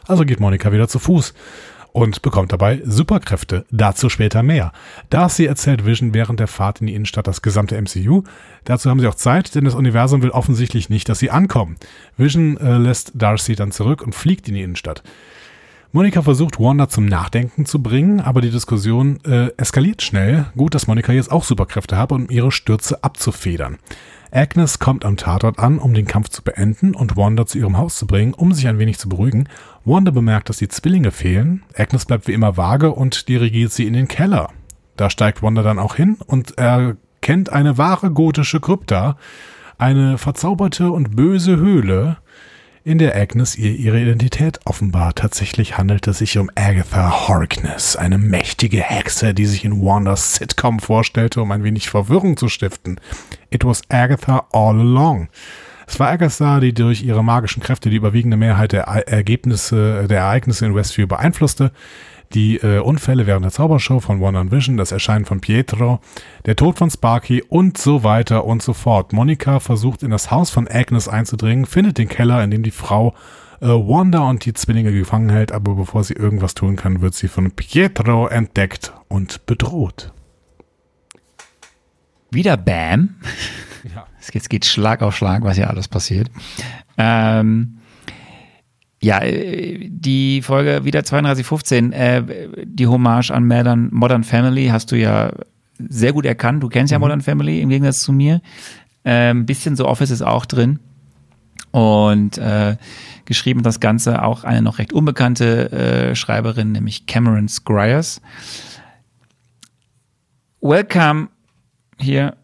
[0.06, 1.34] Also geht Monica wieder zu Fuß
[1.94, 3.66] und bekommt dabei Superkräfte.
[3.72, 4.74] Dazu später mehr.
[5.10, 8.24] Darcy erzählt Vision während der Fahrt in die Innenstadt das gesamte MCU.
[8.66, 11.78] Dazu haben sie auch Zeit, denn das Universum will offensichtlich nicht, dass sie ankommen.
[12.18, 15.04] Vision äh, lässt Darcy dann zurück und fliegt in die Innenstadt.
[15.96, 20.48] Monika versucht Wanda zum Nachdenken zu bringen, aber die Diskussion äh, eskaliert schnell.
[20.58, 23.78] Gut, dass Monika jetzt auch Superkräfte hat, um ihre Stürze abzufedern.
[24.32, 27.98] Agnes kommt am Tatort an, um den Kampf zu beenden und Wanda zu ihrem Haus
[27.98, 29.48] zu bringen, um sich ein wenig zu beruhigen.
[29.86, 31.64] Wanda bemerkt, dass die Zwillinge fehlen.
[31.76, 34.50] Agnes bleibt wie immer vage und dirigiert sie in den Keller.
[34.96, 39.18] Da steigt Wanda dann auch hin und erkennt eine wahre gotische Krypta,
[39.78, 42.18] eine verzauberte und böse Höhle,
[42.86, 45.18] in der Agnes ihr ihre Identität offenbart.
[45.18, 50.80] Tatsächlich handelt es sich um Agatha Harkness, eine mächtige Hexe, die sich in Wandas Sitcom
[50.80, 53.00] vorstellte, um ein wenig Verwirrung zu stiften.
[53.50, 55.30] It was Agatha all along.
[55.88, 60.66] Es war Agatha, die durch ihre magischen Kräfte die überwiegende Mehrheit der Ergebnisse, der Ereignisse
[60.66, 61.72] in Westview beeinflusste
[62.34, 66.00] die äh, Unfälle während der Zaubershow von One on Vision, das Erscheinen von Pietro,
[66.46, 69.14] der Tod von Sparky und so weiter und so fort.
[69.14, 73.14] Monika versucht in das Haus von Agnes einzudringen, findet den Keller, in dem die Frau
[73.62, 77.28] äh, Wanda und die Zwillinge gefangen hält, aber bevor sie irgendwas tun kann, wird sie
[77.28, 80.12] von Pietro entdeckt und bedroht.
[82.32, 83.16] Wieder Bam.
[84.24, 84.40] Ja.
[84.40, 86.30] Es geht Schlag auf Schlag, was hier alles passiert.
[86.98, 87.80] Ähm,
[89.02, 92.24] ja, äh, die Folge wieder 3215, äh,
[92.64, 95.32] die Hommage an Modern, Modern Family hast du ja
[95.78, 96.64] sehr gut erkannt.
[96.64, 98.42] Du kennst ja Modern Family im Gegensatz zu mir.
[99.04, 100.80] Ein ähm, bisschen so Office ist auch drin.
[101.72, 102.78] Und äh,
[103.26, 108.22] geschrieben das Ganze auch eine noch recht unbekannte äh, Schreiberin, nämlich Cameron Squires.
[110.62, 111.30] Welcome
[111.98, 112.38] hier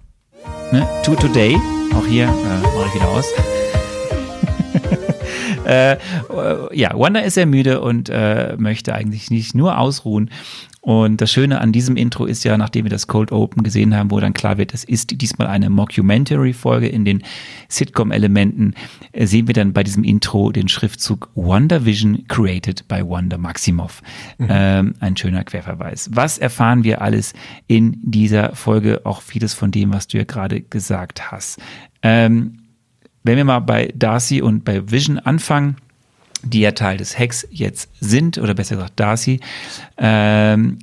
[0.71, 1.55] ne, to today.
[1.95, 3.25] Auch hier äh, mache ich wieder aus.
[5.69, 5.97] Äh,
[6.75, 10.31] ja, Wanda ist sehr müde und äh, möchte eigentlich nicht nur ausruhen.
[10.81, 14.11] Und das Schöne an diesem Intro ist ja, nachdem wir das Cold Open gesehen haben,
[14.11, 17.23] wo dann klar wird, es ist diesmal eine Mockumentary-Folge in den
[17.67, 18.73] Sitcom-Elementen,
[19.11, 24.01] äh, sehen wir dann bei diesem Intro den Schriftzug WandaVision Created by Wanda Maximoff.
[24.37, 24.47] Mhm.
[24.49, 26.09] Ähm, ein schöner Querverweis.
[26.13, 27.33] Was erfahren wir alles
[27.67, 29.01] in dieser Folge?
[29.03, 31.59] Auch vieles von dem, was du ja gerade gesagt hast.
[32.01, 32.58] Ähm,
[33.29, 35.75] wenn wir mal bei Darcy und bei Vision anfangen,
[36.41, 39.39] die ja Teil des Hacks jetzt sind, oder besser gesagt Darcy.
[39.97, 40.79] Ähm,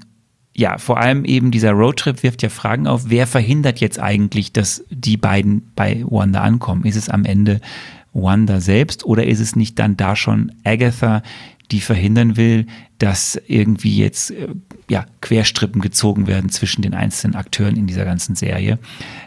[0.55, 4.85] ja, vor allem eben dieser Roadtrip wirft ja Fragen auf, wer verhindert jetzt eigentlich, dass
[4.91, 6.85] die beiden bei Wanda ankommen?
[6.85, 7.61] Ist es am Ende
[8.13, 11.23] Wanda selbst oder ist es nicht dann da schon Agatha,
[11.73, 12.67] die verhindern will,
[12.99, 14.49] dass irgendwie jetzt äh,
[14.89, 18.79] ja, Querstrippen gezogen werden zwischen den einzelnen Akteuren in dieser ganzen Serie.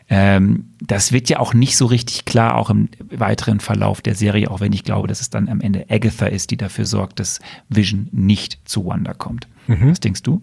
[0.10, 4.50] Ähm, das wird ja auch nicht so richtig klar, auch im weiteren Verlauf der Serie,
[4.50, 7.40] auch wenn ich glaube, dass es dann am Ende Agatha ist, die dafür sorgt, dass
[7.70, 9.48] Vision nicht zu Wanda kommt.
[9.68, 9.92] Mhm.
[9.92, 10.42] Was denkst du?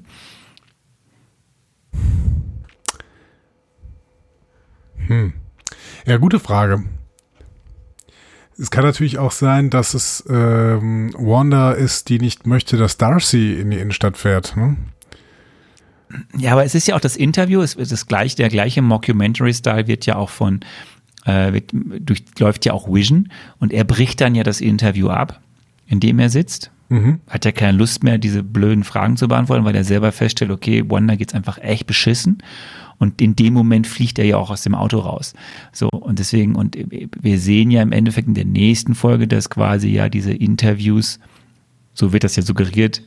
[5.07, 5.33] Hm.
[6.05, 6.85] Ja, gute Frage.
[8.59, 13.55] Es kann natürlich auch sein, dass es ähm, Wanda ist, die nicht möchte, dass Darcy
[13.55, 14.57] in die Innenstadt fährt.
[14.57, 14.77] Ne?
[16.39, 19.87] Ja, aber es ist ja auch das Interview, es ist das gleich, der gleiche Mockumentary-Style
[19.87, 20.61] wird ja auch von,
[21.25, 25.41] äh, wird, durchläuft ja auch Vision und er bricht dann ja das Interview ab,
[25.87, 26.71] in dem er sitzt.
[26.89, 27.21] Mhm.
[27.29, 30.85] Hat ja keine Lust mehr, diese blöden Fragen zu beantworten, weil er selber feststellt, okay,
[30.89, 32.43] Wanda geht's einfach echt beschissen.
[32.99, 35.35] Und in dem Moment fliegt er ja auch aus dem Auto raus.
[35.73, 36.77] So, und deswegen, und
[37.21, 41.19] wir sehen ja im Endeffekt in der nächsten Folge, dass quasi ja diese Interviews,
[41.93, 43.03] so wird das ja suggeriert,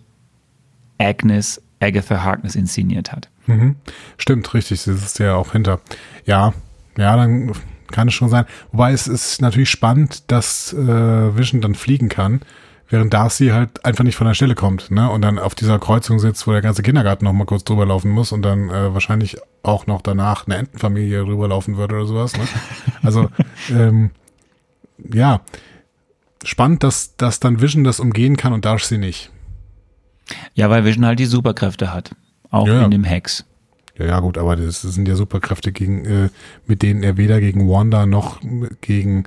[0.99, 3.29] Agnes Agatha Harkness inszeniert hat.
[3.47, 3.75] Mhm.
[4.17, 5.79] Stimmt, richtig, das ist ja auch hinter.
[6.25, 6.53] Ja,
[6.97, 7.53] ja, dann
[7.87, 8.45] kann es schon sein.
[8.71, 12.41] Wobei es ist natürlich spannend, dass äh, Vision dann fliegen kann
[12.89, 15.09] während Darcy halt einfach nicht von der Stelle kommt, ne?
[15.09, 18.11] Und dann auf dieser Kreuzung sitzt, wo der ganze Kindergarten noch mal kurz drüber laufen
[18.11, 22.35] muss und dann äh, wahrscheinlich auch noch danach eine Entenfamilie drüber laufen würde oder sowas.
[22.35, 22.43] Ne?
[23.01, 23.29] Also
[23.71, 24.11] ähm,
[24.97, 25.41] ja,
[26.43, 29.31] spannend, dass, dass dann Vision das umgehen kann und Darcy nicht.
[30.53, 32.15] Ja, weil Vision halt die Superkräfte hat,
[32.51, 33.45] auch ja, in dem Hex.
[33.97, 36.29] Ja, ja, gut, aber das, das sind ja Superkräfte, gegen, äh,
[36.65, 38.41] mit denen er weder gegen Wanda noch
[38.81, 39.25] gegen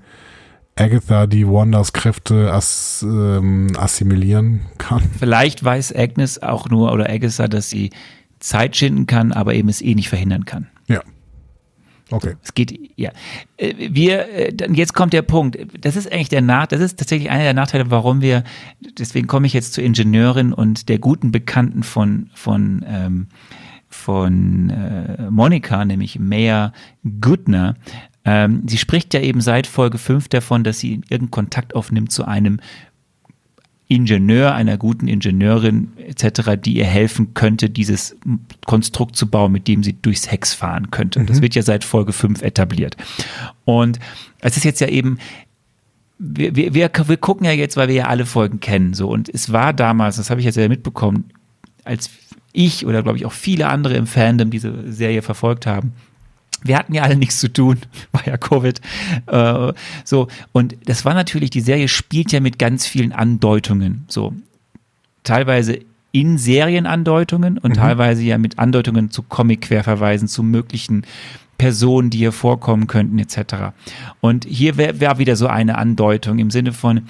[0.77, 5.03] Agatha die Wandas Kräfte ass, ähm, assimilieren kann.
[5.19, 7.90] Vielleicht weiß Agnes auch nur oder Agatha, dass sie
[8.40, 10.69] Zeit schinden kann, aber eben es eh nicht verhindern kann.
[10.89, 11.03] Ja.
[12.11, 12.35] Okay.
[12.43, 13.11] Es geht, ja.
[13.57, 15.57] Äh, wir, äh, jetzt kommt der Punkt.
[15.81, 18.44] Das ist eigentlich der Nach, das ist tatsächlich einer der Nachteile, warum wir,
[18.99, 23.28] deswegen komme ich jetzt zur Ingenieurin und der guten Bekannten von, von, ähm,
[23.89, 26.73] von äh, Monika, nämlich Maya
[27.20, 27.77] Goodner,
[28.24, 32.24] ähm, sie spricht ja eben seit Folge 5 davon, dass sie irgendeinen Kontakt aufnimmt zu
[32.24, 32.61] einem
[33.89, 38.16] Ingenieur, einer guten Ingenieurin etc., die ihr helfen könnte, dieses
[38.65, 41.20] Konstrukt zu bauen, mit dem sie durchs Hex fahren könnte.
[41.20, 41.27] Mhm.
[41.27, 42.97] Das wird ja seit Folge 5 etabliert.
[43.65, 43.99] Und
[44.40, 45.19] es ist jetzt ja eben,
[46.19, 49.09] wir, wir, wir, wir gucken ja jetzt, weil wir ja alle Folgen kennen, so.
[49.09, 51.24] Und es war damals, das habe ich jetzt ja mitbekommen,
[51.85, 52.09] als
[52.53, 55.93] ich oder glaube ich auch viele andere im Fandom diese Serie verfolgt haben,
[56.64, 57.78] wir hatten ja alle nichts zu tun,
[58.12, 58.80] war ja Covid.
[59.26, 59.72] Äh,
[60.05, 64.05] so, und das war natürlich, die Serie spielt ja mit ganz vielen Andeutungen.
[64.09, 64.34] So,
[65.24, 65.78] teilweise
[66.12, 67.80] in Serienandeutungen und mhm.
[67.80, 71.05] teilweise ja mit Andeutungen zu Comic-Querverweisen, zu möglichen
[71.59, 73.72] Personen, die hier vorkommen könnten, etc.
[74.20, 77.02] Und hier wäre wär wieder so eine Andeutung im Sinne von,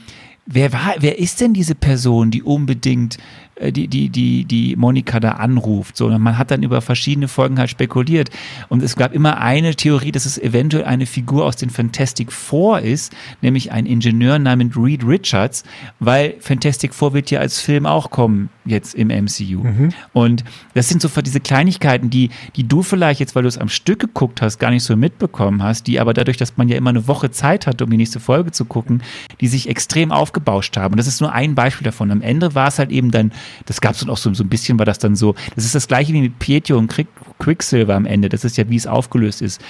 [0.46, 3.18] wer war, wer ist denn diese Person, die unbedingt
[3.60, 5.96] die, die, die, die Monika da anruft.
[5.96, 8.30] So, man hat dann über verschiedene Folgen halt spekuliert.
[8.68, 12.80] Und es gab immer eine Theorie, dass es eventuell eine Figur aus den Fantastic Four
[12.80, 15.64] ist, nämlich ein Ingenieur namens Reed Richards,
[16.00, 19.64] weil Fantastic Four wird ja als Film auch kommen, jetzt im MCU.
[19.64, 19.90] Mhm.
[20.12, 23.68] Und das sind so diese Kleinigkeiten, die, die du vielleicht jetzt, weil du es am
[23.68, 26.90] Stück geguckt hast, gar nicht so mitbekommen hast, die aber dadurch, dass man ja immer
[26.90, 29.02] eine Woche Zeit hat, um die nächste Folge zu gucken,
[29.40, 30.94] die sich extrem aufgebauscht haben.
[30.94, 32.10] Und das ist nur ein Beispiel davon.
[32.10, 33.32] Am Ende war es halt eben dann
[33.66, 35.74] das gab es dann auch so, so ein bisschen, war das dann so, das ist
[35.74, 36.92] das gleiche wie mit Pietro und
[37.38, 39.60] Quicksilver am Ende, das ist ja, wie es aufgelöst ist.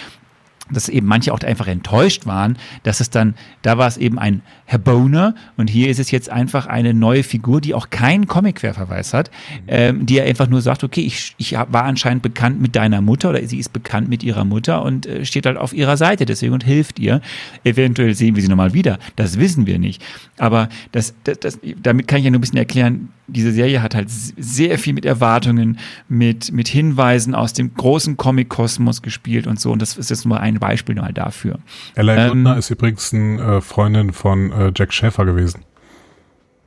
[0.70, 4.42] Dass eben manche auch einfach enttäuscht waren, dass es dann, da war es eben ein
[4.64, 9.12] Herr Boner und hier ist es jetzt einfach eine neue Figur, die auch keinen Comic-Querverweis
[9.12, 9.30] hat,
[9.66, 13.30] ähm, die er einfach nur sagt, okay, ich, ich war anscheinend bekannt mit deiner Mutter
[13.30, 16.52] oder sie ist bekannt mit ihrer Mutter und äh, steht halt auf ihrer Seite deswegen
[16.52, 17.20] und hilft ihr.
[17.64, 20.02] Eventuell sehen wir sie nochmal wieder, das wissen wir nicht.
[20.38, 23.94] Aber das, das, das, damit kann ich ja nur ein bisschen erklären, diese Serie hat
[23.94, 25.78] halt sehr viel mit Erwartungen,
[26.08, 29.72] mit, mit Hinweisen aus dem großen Comic-Kosmos gespielt und so.
[29.72, 31.58] Und das ist jetzt nur ein Beispiel mal dafür.
[31.94, 35.64] Ella ähm, ist übrigens eine äh, Freundin von äh, Jack Schäfer gewesen.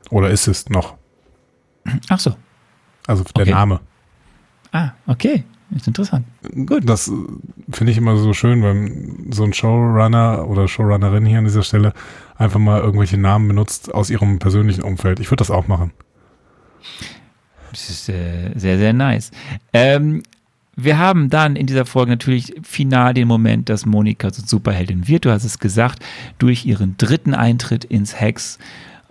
[0.09, 0.95] Oder ist es noch?
[2.09, 2.35] Ach so.
[3.07, 3.51] Also der okay.
[3.51, 3.79] Name.
[4.71, 5.43] Ah, okay.
[5.71, 6.25] Ist interessant.
[6.65, 6.87] Gut.
[6.87, 7.11] Das äh,
[7.71, 11.93] finde ich immer so schön, wenn so ein Showrunner oder Showrunnerin hier an dieser Stelle
[12.37, 15.19] einfach mal irgendwelche Namen benutzt aus ihrem persönlichen Umfeld.
[15.19, 15.91] Ich würde das auch machen.
[17.71, 19.31] Das ist äh, sehr, sehr nice.
[19.73, 20.23] Ähm,
[20.75, 25.25] wir haben dann in dieser Folge natürlich final den Moment, dass Monika so Superheldin wird.
[25.25, 26.03] Du hast es gesagt,
[26.37, 28.59] durch ihren dritten Eintritt ins Hex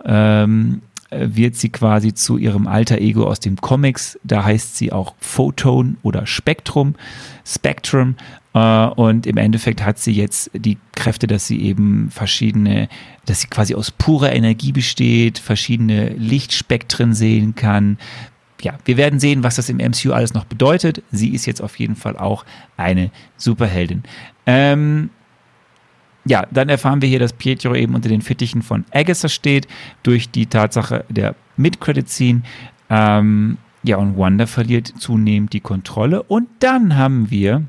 [0.03, 0.81] ähm,
[1.11, 4.19] wird sie quasi zu ihrem alter Ego aus dem Comics.
[4.23, 6.95] Da heißt sie auch Photon oder Spektrum,
[7.45, 8.15] Spectrum.
[8.53, 12.89] Äh, und im Endeffekt hat sie jetzt die Kräfte, dass sie eben verschiedene,
[13.25, 17.97] dass sie quasi aus purer Energie besteht, verschiedene Lichtspektren sehen kann,
[18.65, 21.03] ja, wir werden sehen, was das im MCU alles noch bedeutet.
[21.11, 22.45] Sie ist jetzt auf jeden Fall auch
[22.77, 24.01] eine Superheldin.
[24.47, 25.11] Ähm,
[26.25, 29.67] ja, dann erfahren wir hier, dass Pietro eben unter den Fittichen von Agatha steht,
[30.01, 32.41] durch die Tatsache der Mid-Credit-Scene.
[32.89, 36.23] Ähm, ja, und Wanda verliert zunehmend die Kontrolle.
[36.23, 37.61] Und dann haben wir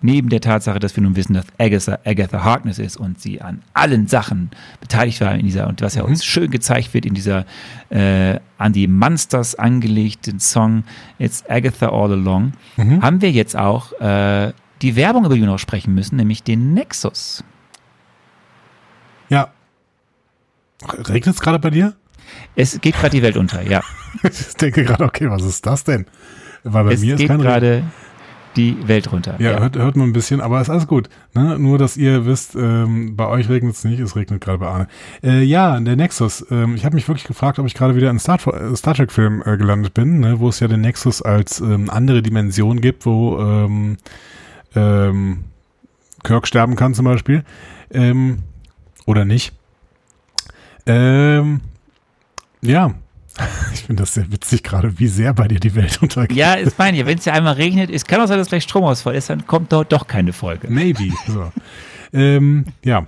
[0.00, 3.62] neben der Tatsache, dass wir nun wissen, dass Agatha, Agatha Harkness ist und sie an
[3.72, 4.50] allen Sachen
[4.80, 6.10] beteiligt war in dieser, und was ja mhm.
[6.10, 7.46] uns schön gezeigt wird in dieser
[7.88, 10.84] äh, an die Monsters angelegten Song
[11.18, 13.02] It's Agatha All Along, mhm.
[13.02, 14.52] haben wir jetzt auch äh,
[14.82, 17.42] die Werbung, über die wir noch sprechen müssen, nämlich den Nexus.
[19.28, 19.50] Ja.
[21.08, 21.94] Regnet es gerade bei dir?
[22.54, 23.82] Es geht gerade die Welt unter, ja.
[24.22, 26.06] ich denke gerade, okay, was ist das denn?
[26.64, 27.84] Weil bei es mir ist gerade
[28.56, 29.36] die Welt runter.
[29.38, 29.60] Ja, ja.
[29.60, 31.08] Hört, hört man ein bisschen, aber ist alles gut.
[31.34, 31.58] Ne?
[31.58, 34.88] Nur, dass ihr wisst, ähm, bei euch regnet es nicht, es regnet gerade bei Arne.
[35.22, 36.46] Äh, ja, der Nexus.
[36.50, 39.42] Ähm, ich habe mich wirklich gefragt, ob ich gerade wieder in Star, äh, Star Trek-Film
[39.44, 40.40] äh, gelandet bin, ne?
[40.40, 43.96] wo es ja den Nexus als ähm, andere Dimension gibt, wo ähm,
[44.74, 45.44] ähm,
[46.24, 47.44] Kirk sterben kann zum Beispiel.
[47.90, 48.38] Ähm,
[49.06, 49.52] oder nicht.
[50.88, 51.44] Ja,
[53.86, 56.36] finde das sehr witzig gerade, wie sehr bei dir die Welt untergeht.
[56.36, 57.06] Ja, ist meine ich.
[57.06, 59.72] Wenn es ja einmal regnet, es kann auch sein, dass gleich Stromausfall ist, dann kommt
[59.72, 60.68] dort doch keine Folge.
[60.68, 61.12] Maybe.
[61.26, 61.50] So.
[62.12, 63.06] ähm, ja.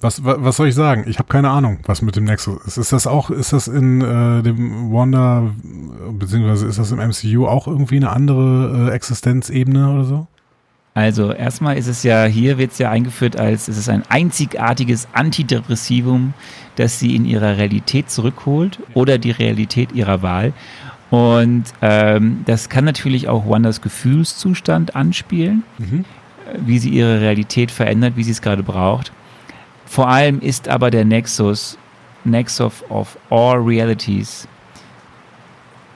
[0.00, 1.04] Was, was, was soll ich sagen?
[1.08, 2.76] Ich habe keine Ahnung, was mit dem Nexus ist.
[2.76, 5.54] Ist das auch, ist das in äh, dem Wanda,
[6.12, 10.26] beziehungsweise ist das im MCU auch irgendwie eine andere äh, Existenzebene oder so?
[10.96, 15.08] Also erstmal ist es ja, hier wird es ja eingeführt als, es ist ein einzigartiges
[15.12, 16.32] Antidepressivum,
[16.76, 20.54] das sie in ihrer Realität zurückholt oder die Realität ihrer Wahl.
[21.10, 26.06] Und ähm, das kann natürlich auch Wanders Gefühlszustand anspielen, mhm.
[26.64, 29.12] wie sie ihre Realität verändert, wie sie es gerade braucht.
[29.84, 31.76] Vor allem ist aber der Nexus,
[32.24, 34.48] Nexus of all realities,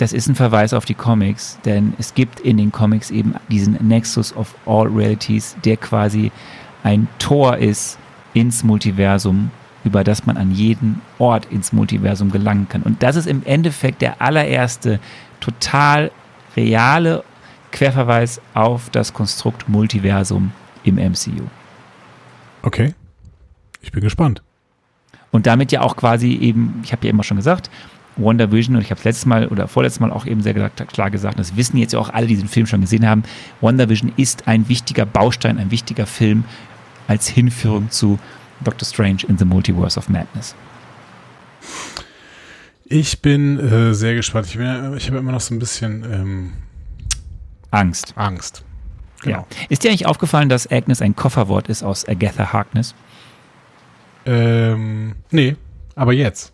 [0.01, 3.75] das ist ein Verweis auf die Comics, denn es gibt in den Comics eben diesen
[3.87, 6.33] Nexus of All Realities, der quasi
[6.83, 7.99] ein Tor ist
[8.33, 9.51] ins Multiversum,
[9.85, 12.83] über das man an jeden Ort ins Multiversum gelangen kann.
[12.83, 15.01] Und das ist im Endeffekt der allererste
[15.39, 16.11] total
[16.57, 17.23] reale
[17.71, 20.53] Querverweis auf das Konstrukt Multiversum
[20.83, 21.45] im MCU.
[22.63, 22.95] Okay.
[23.83, 24.43] Ich bin gespannt.
[25.31, 27.71] Und damit ja auch quasi eben, ich habe ja immer schon gesagt,
[28.23, 31.39] WandaVision, und ich habe es letztes Mal oder vorletztes Mal auch eben sehr klar gesagt,
[31.39, 33.23] das wissen jetzt ja auch alle, die diesen Film schon gesehen haben,
[33.61, 36.45] WandaVision ist ein wichtiger Baustein, ein wichtiger Film
[37.09, 38.19] als Hinführung zu
[38.63, 40.55] Doctor Strange in the Multiverse of Madness.
[42.85, 44.47] Ich bin äh, sehr gespannt.
[44.47, 46.53] Ich, ich habe immer noch so ein bisschen ähm,
[47.71, 48.15] Angst.
[48.17, 48.65] Angst.
[49.23, 49.39] Genau.
[49.39, 49.47] Ja.
[49.69, 52.95] Ist dir eigentlich aufgefallen, dass Agnes ein Kofferwort ist aus Agatha Harkness?
[54.27, 55.57] Ähm, nee,
[55.95, 56.53] aber jetzt.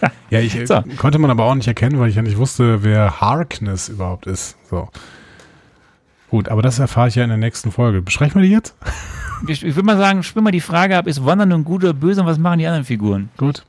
[0.30, 0.82] Ja, ich so.
[0.98, 4.56] konnte man aber auch nicht erkennen, weil ich ja nicht wusste, wer Harkness überhaupt ist.
[4.68, 4.88] So.
[6.30, 8.02] Gut, aber das erfahre ich ja in der nächsten Folge.
[8.02, 8.74] Besprechen wir die jetzt?
[9.46, 11.94] Ich, ich würde mal sagen, spiel mal die Frage ab, ist Wanda nun gut oder
[11.94, 13.30] böse und was machen die anderen Figuren?
[13.36, 13.64] Gut.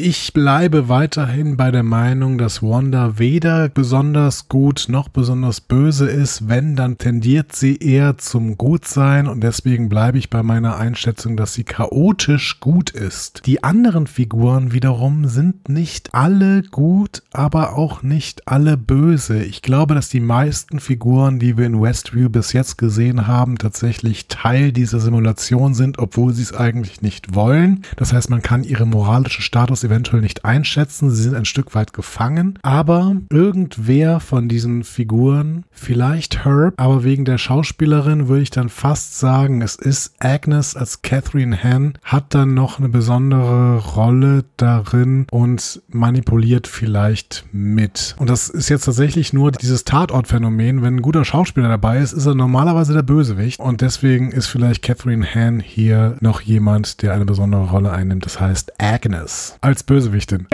[0.00, 6.48] Ich bleibe weiterhin bei der Meinung, dass Wanda weder besonders gut noch besonders böse ist.
[6.48, 11.54] Wenn, dann tendiert sie eher zum Gutsein und deswegen bleibe ich bei meiner Einschätzung, dass
[11.54, 13.42] sie chaotisch gut ist.
[13.46, 19.42] Die anderen Figuren wiederum sind nicht alle gut, aber auch nicht alle böse.
[19.42, 24.28] Ich glaube, dass die meisten Figuren, die wir in Westview bis jetzt gesehen haben, tatsächlich
[24.28, 27.82] Teil dieser Simulation sind, obwohl sie es eigentlich nicht wollen.
[27.96, 31.10] Das heißt, man kann ihre moralische Status eventuell nicht einschätzen.
[31.10, 32.58] Sie sind ein Stück weit gefangen.
[32.62, 39.18] Aber irgendwer von diesen Figuren, vielleicht Herb, aber wegen der Schauspielerin würde ich dann fast
[39.18, 45.82] sagen, es ist Agnes als Catherine Han, hat dann noch eine besondere Rolle darin und
[45.88, 48.14] manipuliert vielleicht mit.
[48.18, 50.82] Und das ist jetzt tatsächlich nur dieses Tatortphänomen.
[50.82, 53.60] Wenn ein guter Schauspieler dabei ist, ist er normalerweise der Bösewicht.
[53.60, 58.24] Und deswegen ist vielleicht Catherine Han hier noch jemand, der eine besondere Rolle einnimmt.
[58.24, 60.46] Das heißt Agnes als Bösewichtin.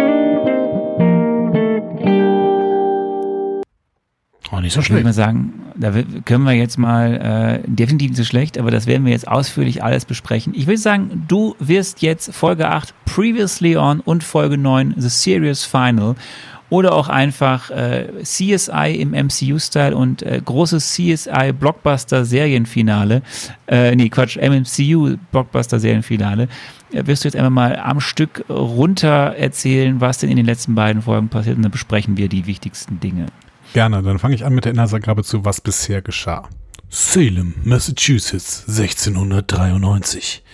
[4.53, 4.91] Oh, nicht so schlecht.
[4.91, 5.93] Ich würde mal sagen, da
[6.25, 9.83] können wir jetzt mal äh, definitiv nicht so schlecht, aber das werden wir jetzt ausführlich
[9.83, 10.55] alles besprechen.
[10.55, 15.65] Ich würde sagen, du wirst jetzt Folge 8 Previously On und Folge 9 The Serious
[15.65, 16.15] Final
[16.71, 23.23] oder auch einfach äh, CSI im MCU-Style und äh, großes CSI-Blockbuster-Serienfinale,
[23.69, 26.49] äh, nee, Quatsch, MCU-Blockbuster-Serienfinale,
[26.95, 31.03] wirst du jetzt einfach mal am Stück runter erzählen, was denn in den letzten beiden
[31.03, 33.27] Folgen passiert und dann besprechen wir die wichtigsten Dinge.
[33.73, 36.49] Gerne, dann fange ich an mit der Inhaltsangabe zu, was bisher geschah.
[36.91, 40.45] Salem, Massachusetts, 1693.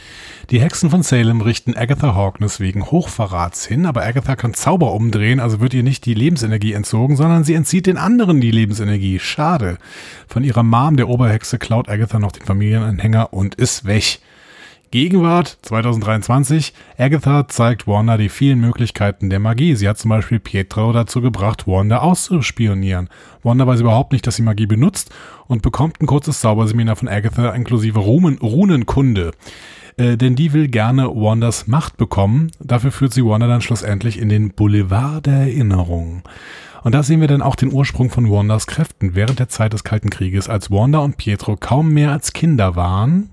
[0.48, 5.38] Die Hexen von Salem richten Agatha Harkness wegen Hochverrats hin, aber Agatha kann Zauber umdrehen,
[5.38, 9.18] also wird ihr nicht die Lebensenergie entzogen, sondern sie entzieht den anderen die Lebensenergie.
[9.18, 9.78] Schade.
[10.26, 14.20] Von ihrer Mom, der Oberhexe, klaut Agatha noch den Familienanhänger und ist weg.
[14.92, 16.72] Gegenwart 2023.
[16.98, 19.76] Agatha zeigt Wanda die vielen Möglichkeiten der Magie.
[19.76, 23.08] Sie hat zum Beispiel Pietro dazu gebracht, Wanda auszuspionieren.
[23.44, 25.14] Wanda weiß überhaupt nicht, dass sie Magie benutzt
[25.46, 29.30] und bekommt ein kurzes Zauberseminar von Agatha inklusive Runen Runenkunde.
[29.96, 32.50] Äh, denn die will gerne Wandas Macht bekommen.
[32.58, 36.22] Dafür führt sie Wanda dann schlussendlich in den Boulevard der Erinnerung.
[36.82, 39.84] Und da sehen wir dann auch den Ursprung von Wandas Kräften während der Zeit des
[39.84, 43.30] Kalten Krieges, als Wanda und Pietro kaum mehr als Kinder waren.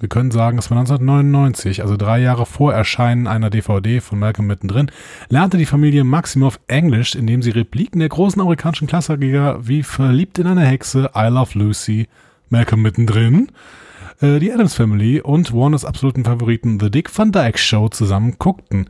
[0.00, 4.46] Wir können sagen, es war 1999, also drei Jahre vor Erscheinen einer DVD von Malcolm
[4.46, 4.90] mittendrin,
[5.28, 10.46] lernte die Familie Maximoff Englisch, indem sie Repliken der großen amerikanischen Klassiker wie Verliebt in
[10.46, 12.08] eine Hexe, I Love Lucy,
[12.48, 13.48] Malcolm mittendrin
[14.20, 18.88] äh, die Adams Family und Warners absoluten Favoriten The Dick Van Dyke Show zusammen guckten.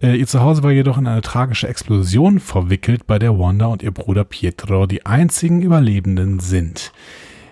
[0.00, 3.90] Äh, ihr Zuhause war jedoch in eine tragische Explosion verwickelt, bei der Wanda und ihr
[3.90, 6.92] Bruder Pietro die einzigen Überlebenden sind.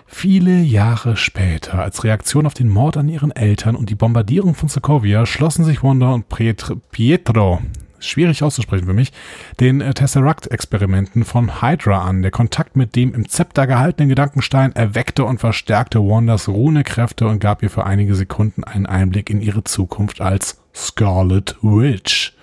[0.06, 4.68] Viele Jahre später, als Reaktion auf den Mord an ihren Eltern und die Bombardierung von
[4.68, 7.60] Sokovia, schlossen sich Wanda und Pietro
[7.98, 9.12] schwierig auszusprechen für mich,
[9.60, 12.22] den äh, Tesseract-Experimenten von Hydra an.
[12.22, 17.62] Der Kontakt mit dem im Zepter gehaltenen Gedankenstein erweckte und verstärkte Wandas Runekräfte und gab
[17.62, 22.34] ihr für einige Sekunden einen Einblick in ihre Zukunft als Scarlet Witch.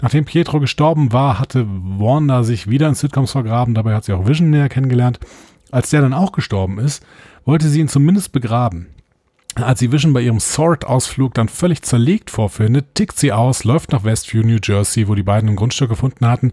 [0.00, 4.28] Nachdem Pietro gestorben war, hatte Wanda sich wieder in Sitcoms vergraben, dabei hat sie auch
[4.28, 5.18] Vision näher kennengelernt.
[5.70, 7.04] Als der dann auch gestorben ist,
[7.44, 8.88] wollte sie ihn zumindest begraben.
[9.54, 14.04] Als sie Vision bei ihrem Sword-Ausflug dann völlig zerlegt vorfindet, tickt sie aus, läuft nach
[14.04, 16.52] Westview, New Jersey, wo die beiden ein Grundstück gefunden hatten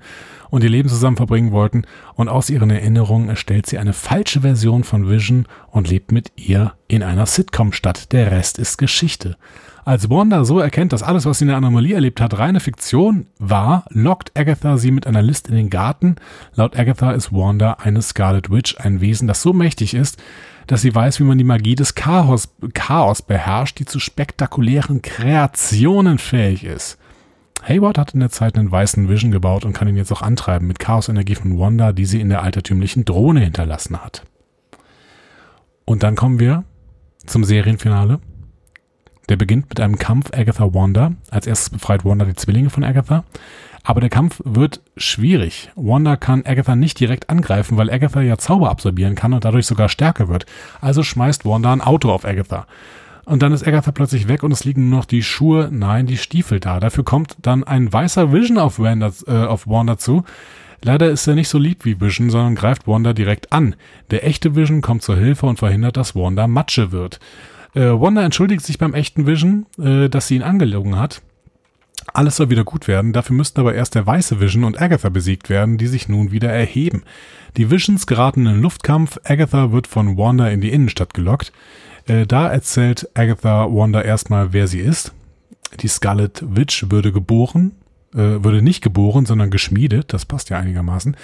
[0.50, 1.84] und ihr Leben zusammen verbringen wollten,
[2.16, 6.74] und aus ihren Erinnerungen erstellt sie eine falsche Version von Vision und lebt mit ihr
[6.88, 8.12] in einer Sitcom-Stadt.
[8.12, 9.38] Der Rest ist Geschichte.
[9.86, 13.28] Als Wanda so erkennt, dass alles, was sie in der Anomalie erlebt hat, reine Fiktion
[13.38, 16.16] war, lockt Agatha sie mit einer List in den Garten.
[16.56, 20.18] Laut Agatha ist Wanda eine Scarlet Witch, ein Wesen, das so mächtig ist,
[20.66, 26.18] dass sie weiß, wie man die Magie des Chaos, Chaos beherrscht, die zu spektakulären Kreationen
[26.18, 26.98] fähig ist.
[27.62, 30.68] Hayward hat in der Zeit einen weißen Vision gebaut und kann ihn jetzt auch antreiben
[30.68, 34.24] mit Chaos-Energie von Wanda, die sie in der altertümlichen Drohne hinterlassen hat.
[35.86, 36.64] Und dann kommen wir
[37.28, 38.20] zum Serienfinale.
[39.30, 41.14] Der beginnt mit einem Kampf Agatha-Wanda.
[41.32, 43.24] Als erstes befreit Wanda die Zwillinge von Agatha.
[43.84, 45.70] Aber der Kampf wird schwierig.
[45.76, 49.90] Wanda kann Agatha nicht direkt angreifen, weil Agatha ja Zauber absorbieren kann und dadurch sogar
[49.90, 50.46] stärker wird.
[50.82, 52.66] Also schmeißt Wanda ein Auto auf Agatha.
[53.26, 56.18] Und dann ist Agatha plötzlich weg und es liegen nur noch die Schuhe, nein, die
[56.18, 56.80] Stiefel da.
[56.80, 60.24] Dafür kommt dann ein weißer Vision auf Wanda, äh, auf Wanda zu.
[60.84, 63.76] Leider ist er nicht so lieb wie Vision, sondern greift Wanda direkt an.
[64.12, 67.20] Der echte Vision kommt zur Hilfe und verhindert, dass Wanda Matsche wird.
[67.76, 71.22] Äh, Wanda entschuldigt sich beim echten Vision, äh, dass sie ihn angelogen hat.
[72.14, 75.50] Alles soll wieder gut werden, dafür müssten aber erst der weiße Vision und Agatha besiegt
[75.50, 77.04] werden, die sich nun wieder erheben.
[77.58, 81.52] Die Visions geraten in Luftkampf, Agatha wird von Wanda in die Innenstadt gelockt.
[82.08, 85.14] Äh, da erzählt Agatha Wanda erstmal, wer sie ist.
[85.82, 87.74] Die Scarlet Witch würde geboren,
[88.14, 91.18] äh, würde nicht geboren, sondern geschmiedet, das passt ja einigermaßen.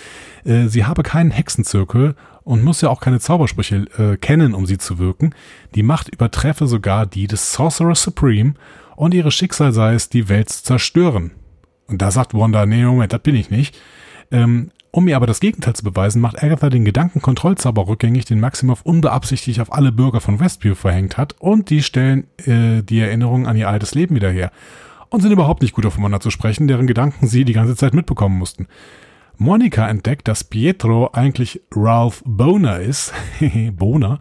[0.44, 2.16] Äh, sie habe keinen Hexenzirkel
[2.52, 5.34] und muss ja auch keine Zaubersprüche äh, kennen, um sie zu wirken.
[5.74, 8.56] Die Macht übertreffe sogar die des Sorcerer Supreme
[8.98, 11.32] und ihre Schicksal sei es, die Welt zu zerstören.
[11.88, 13.80] Und da sagt Wanda, nee, Moment, das bin ich nicht.
[14.32, 18.82] Ähm, um mir aber das Gegenteil zu beweisen, macht Agatha den Gedankenkontrollzauber rückgängig, den Maximoff
[18.82, 23.56] unbeabsichtigt auf alle Bürger von Westview verhängt hat und die stellen äh, die Erinnerung an
[23.56, 24.52] ihr altes Leben wieder her
[25.08, 28.38] und sind überhaupt nicht gut aufeinander zu sprechen, deren Gedanken sie die ganze Zeit mitbekommen
[28.38, 28.68] mussten.
[29.42, 33.12] Monika entdeckt, dass Pietro eigentlich Ralph Boner ist,
[33.72, 34.20] Boner,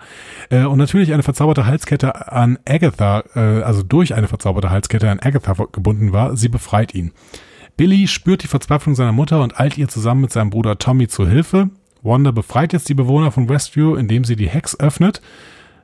[0.49, 5.21] äh, und natürlich eine verzauberte Halskette an Agatha, äh, also durch eine verzauberte Halskette an
[5.21, 6.39] Agatha gebunden war.
[6.39, 7.13] Sie befreit ihn.
[7.77, 11.29] Billy spürt die Verzweiflung seiner Mutter und eilt ihr zusammen mit seinem Bruder Tommy zur
[11.29, 11.69] Hilfe.
[12.03, 15.21] Wanda befreit jetzt die Bewohner von Westview, indem sie die Hex öffnet.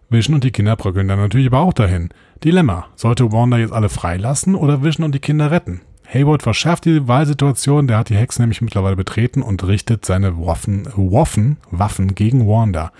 [0.08, 2.08] Vision und die Kinder bröckeln dann natürlich aber auch dahin.
[2.42, 2.86] Dilemma.
[2.94, 5.82] Sollte Wanda jetzt alle freilassen oder Vision und die Kinder retten?
[6.12, 10.88] Hayward verschärft die Wahlsituation, der hat die Hex nämlich mittlerweile betreten und richtet seine Waffen,
[10.94, 12.92] Waffen, Waffen gegen Wanda.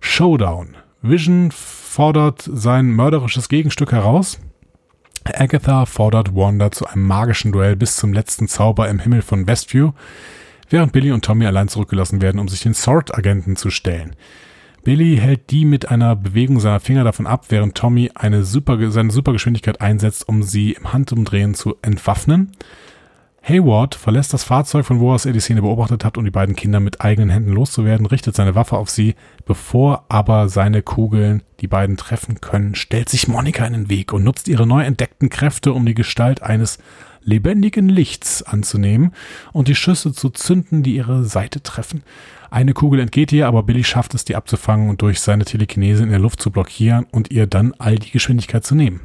[0.00, 0.76] Showdown.
[1.02, 4.40] Vision fordert sein mörderisches Gegenstück heraus.
[5.24, 9.92] Agatha fordert Wanda zu einem magischen Duell bis zum letzten Zauber im Himmel von Westview,
[10.70, 14.16] während Billy und Tommy allein zurückgelassen werden, um sich den Sword-Agenten zu stellen.
[14.88, 19.10] Billy hält die mit einer Bewegung seiner Finger davon ab, während Tommy eine super, seine
[19.10, 22.52] Supergeschwindigkeit einsetzt, um sie im Handumdrehen zu entwaffnen.
[23.42, 26.56] Hayward verlässt das Fahrzeug, von wo aus er die Szene beobachtet hat, um die beiden
[26.56, 29.14] Kinder mit eigenen Händen loszuwerden, richtet seine Waffe auf sie.
[29.44, 34.24] Bevor aber seine Kugeln die beiden treffen können, stellt sich Monika in den Weg und
[34.24, 36.78] nutzt ihre neu entdeckten Kräfte, um die Gestalt eines
[37.20, 39.12] lebendigen Lichts anzunehmen
[39.52, 42.02] und die Schüsse zu zünden, die ihre Seite treffen.
[42.50, 46.10] Eine Kugel entgeht ihr, aber Billy schafft es, die abzufangen und durch seine Telekinese in
[46.10, 49.00] der Luft zu blockieren und ihr dann all die Geschwindigkeit zu nehmen.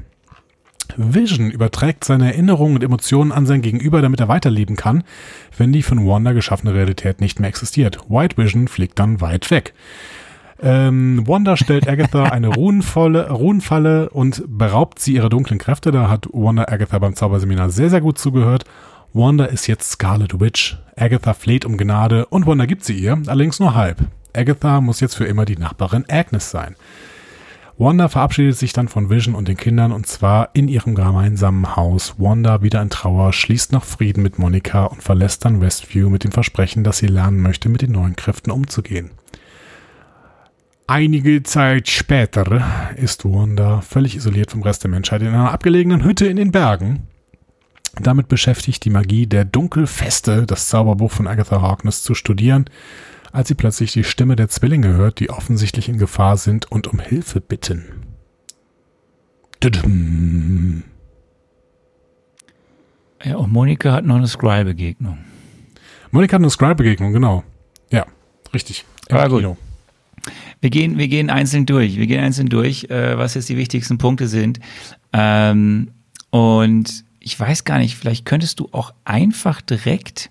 [0.95, 5.03] Vision überträgt seine Erinnerungen und Emotionen an sein Gegenüber, damit er weiterleben kann,
[5.57, 7.99] wenn die von Wanda geschaffene Realität nicht mehr existiert.
[8.10, 9.74] White Vision fliegt dann weit weg.
[10.61, 15.91] Ähm, Wanda stellt Agatha eine Runenfalle, Runenfalle und beraubt sie ihrer dunklen Kräfte.
[15.91, 18.65] Da hat Wanda Agatha beim Zauberseminar sehr, sehr gut zugehört.
[19.15, 20.76] Wanda ist jetzt Scarlet Witch.
[20.95, 23.99] Agatha fleht um Gnade und Wanda gibt sie ihr, allerdings nur halb.
[24.35, 26.76] Agatha muss jetzt für immer die Nachbarin Agnes sein.
[27.77, 32.15] Wanda verabschiedet sich dann von Vision und den Kindern und zwar in ihrem gemeinsamen Haus.
[32.18, 36.31] Wanda wieder in Trauer, schließt noch Frieden mit Monika und verlässt dann Westview mit dem
[36.31, 39.11] Versprechen, dass sie lernen möchte, mit den neuen Kräften umzugehen.
[40.88, 42.61] Einige Zeit später
[42.95, 47.07] ist Wanda völlig isoliert vom Rest der Menschheit in einer abgelegenen Hütte in den Bergen.
[47.99, 52.70] Damit beschäftigt die Magie der Dunkelfeste, das Zauberbuch von Agatha Harkness, zu studieren
[53.34, 56.99] als sie plötzlich die Stimme der Zwillinge hört, die offensichtlich in Gefahr sind und um
[56.99, 57.84] Hilfe bitten.
[63.24, 65.18] Ja, und Monika hat noch eine Scry-Begegnung.
[66.11, 67.44] Monika hat eine Scry-Begegnung, genau.
[67.90, 68.06] Ja,
[68.53, 68.86] richtig.
[69.10, 69.44] Ja, gut.
[70.61, 71.98] Wir gehen, wir gehen einzeln durch.
[71.98, 74.60] Wir gehen einzeln durch, äh, was jetzt die wichtigsten Punkte sind.
[75.11, 75.91] Ähm,
[76.30, 80.30] und ich weiß gar nicht, vielleicht könntest du auch einfach direkt,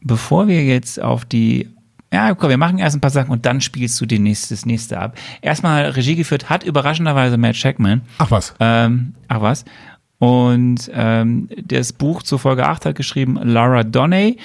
[0.00, 1.70] bevor wir jetzt auf die
[2.12, 5.18] ja, komm, wir machen erst ein paar Sachen und dann spielst du das nächste ab.
[5.42, 8.02] Erstmal Regie geführt hat überraschenderweise Matt Shackman.
[8.18, 8.54] Ach was.
[8.60, 9.64] Ähm, ach was.
[10.20, 14.38] Und ähm, das Buch zur Folge 8 hat geschrieben Laura Donney.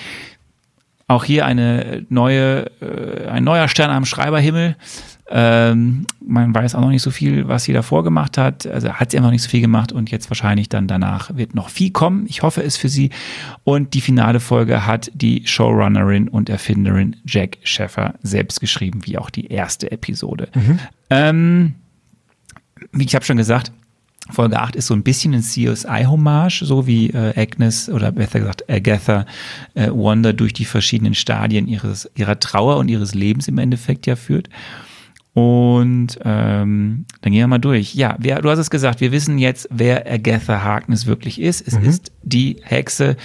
[1.08, 4.76] Auch hier eine neue, äh, ein neuer Stern am Schreiberhimmel.
[5.32, 8.66] Ähm, man weiß auch noch nicht so viel, was sie davor gemacht hat.
[8.66, 11.70] Also hat sie einfach nicht so viel gemacht und jetzt wahrscheinlich dann danach wird noch
[11.70, 12.26] viel kommen.
[12.28, 13.12] Ich hoffe es für sie.
[13.64, 19.30] Und die finale Folge hat die Showrunnerin und Erfinderin Jack Sheffer selbst geschrieben, wie auch
[19.30, 20.50] die erste Episode.
[20.56, 20.80] Mhm.
[21.12, 21.76] Ähm,
[22.92, 23.72] wie ich habe schon gesagt,
[24.32, 28.70] Folge 8 ist so ein bisschen ein CSI-Hommage, so wie äh, Agnes oder besser gesagt
[28.70, 29.26] Agatha
[29.74, 34.16] äh, Wanda durch die verschiedenen Stadien ihres, ihrer Trauer und ihres Lebens im Endeffekt ja
[34.16, 34.50] führt.
[35.40, 37.96] Und ähm, dann gehen wir mal durch.
[37.96, 41.66] Ja, wer, du hast es gesagt, wir wissen jetzt, wer Agatha Harkness wirklich ist.
[41.66, 41.86] Es mhm.
[41.86, 43.16] ist die Hexe,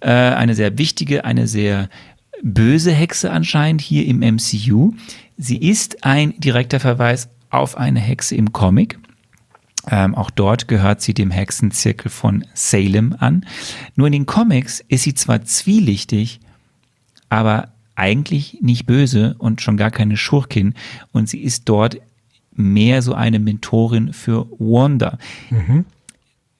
[0.00, 1.90] äh, eine sehr wichtige, eine sehr
[2.42, 4.94] böse Hexe anscheinend hier im MCU.
[5.36, 8.98] Sie ist ein direkter Verweis auf eine Hexe im Comic.
[9.90, 13.44] Ähm, auch dort gehört sie dem Hexenzirkel von Salem an.
[13.96, 16.40] Nur in den Comics ist sie zwar zwielichtig,
[17.28, 17.68] aber
[18.00, 20.74] eigentlich nicht böse und schon gar keine Schurkin.
[21.12, 21.98] Und sie ist dort
[22.52, 25.18] mehr so eine Mentorin für Wanda.
[25.50, 25.84] Mhm.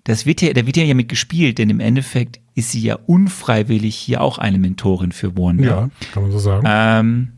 [0.04, 3.96] Das wird ja, da wird ja mit gespielt, denn im Endeffekt ist sie ja unfreiwillig
[3.96, 5.64] hier auch eine Mentorin für Wanda.
[5.64, 6.66] Ja, kann man so sagen.
[6.68, 7.28] Ähm,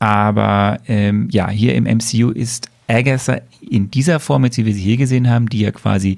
[0.00, 4.82] aber ähm, ja, hier im MCU ist Agatha in dieser Form, jetzt wie wir sie
[4.82, 6.16] hier gesehen haben, die ja quasi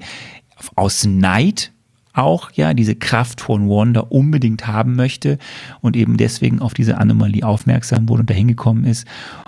[0.75, 1.71] aus Neid
[2.13, 5.37] auch ja diese Kraft von Wanda unbedingt haben möchte
[5.81, 9.07] und eben deswegen auf diese Anomalie aufmerksam wurde und dahin gekommen ist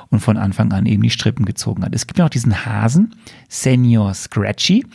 [0.10, 1.94] und von Anfang an eben die Strippen gezogen hat.
[1.94, 3.16] Es gibt ja auch diesen Hasen,
[3.50, 4.86] Senior Scratchy,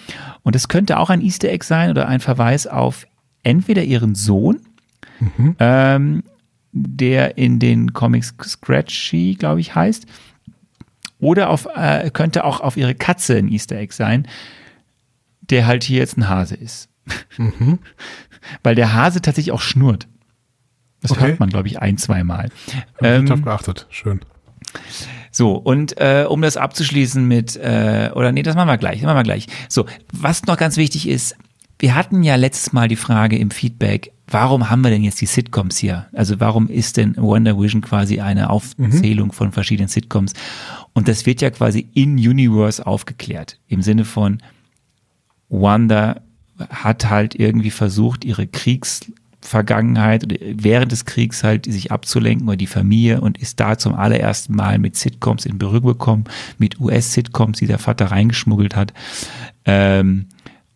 [0.42, 3.06] und es könnte auch ein Easter Egg sein oder ein Verweis auf
[3.42, 4.60] entweder ihren Sohn,
[5.20, 5.56] mhm.
[5.58, 6.22] ähm,
[6.72, 10.06] der in den Comics Scratchy, glaube ich, heißt,
[11.18, 14.26] oder auf, äh, könnte auch auf ihre Katze ein Easter Egg sein,
[15.40, 16.87] der halt hier jetzt ein Hase ist.
[17.36, 17.78] Mhm.
[18.62, 20.08] Weil der Hase tatsächlich auch schnurrt.
[21.00, 21.28] Das okay.
[21.28, 22.50] hört man, glaube ich, ein, zweimal.
[23.00, 23.86] Ähm, ich drauf geachtet.
[23.90, 24.20] Schön.
[25.30, 29.06] So, und äh, um das abzuschließen mit, äh, oder nee, das machen wir gleich, das
[29.06, 29.46] machen wir gleich.
[29.68, 31.36] So, was noch ganz wichtig ist,
[31.78, 35.26] wir hatten ja letztes Mal die Frage im Feedback, warum haben wir denn jetzt die
[35.26, 36.08] Sitcoms hier?
[36.12, 39.32] Also warum ist denn Wonder Vision quasi eine Aufzählung mhm.
[39.32, 40.32] von verschiedenen Sitcoms?
[40.92, 43.60] Und das wird ja quasi in Universe aufgeklärt.
[43.68, 44.42] Im Sinne von
[45.48, 46.20] Wanda
[46.70, 52.66] hat halt irgendwie versucht, ihre Kriegsvergangenheit oder während des Kriegs halt sich abzulenken oder die
[52.66, 56.24] Familie und ist da zum allerersten Mal mit Sitcoms in Berührung gekommen,
[56.58, 58.92] mit US-Sitcoms, die der Vater reingeschmuggelt hat.
[59.64, 60.26] Ähm,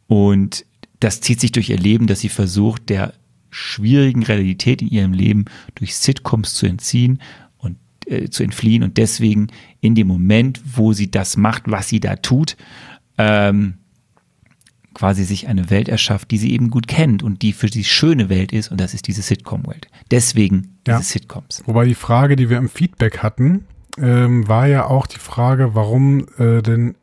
[0.06, 0.64] und
[1.00, 3.14] das zieht sich durch ihr Leben, dass sie versucht, der
[3.50, 5.44] schwierigen Realität in ihrem Leben
[5.74, 7.20] durch Sitcoms zu entziehen
[7.58, 7.76] und
[8.06, 9.48] äh, zu entfliehen und deswegen
[9.80, 12.56] in dem Moment, wo sie das macht, was sie da tut,
[13.18, 13.74] ähm,
[14.94, 18.28] quasi sich eine Welt erschafft, die sie eben gut kennt und die für sie schöne
[18.28, 19.88] Welt ist und das ist diese Sitcom-Welt.
[20.10, 20.98] Deswegen ja.
[20.98, 21.62] diese Sitcoms.
[21.66, 23.66] Wobei die Frage, die wir im Feedback hatten,
[23.98, 26.94] ähm, war ja auch die Frage, warum äh, denn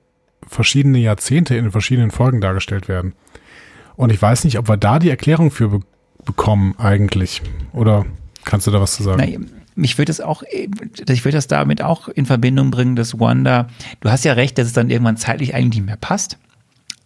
[0.47, 3.13] verschiedene Jahrzehnte in verschiedenen Folgen dargestellt werden.
[3.95, 5.79] Und ich weiß nicht, ob wir da die Erklärung für be
[6.25, 7.41] bekommen eigentlich.
[7.71, 8.05] Oder
[8.43, 9.21] kannst du da was zu sagen?
[9.21, 13.67] Na, mich würde es auch, ich würde das damit auch in Verbindung bringen, dass Wanda,
[14.01, 16.37] du hast ja recht, dass es dann irgendwann zeitlich eigentlich nicht mehr passt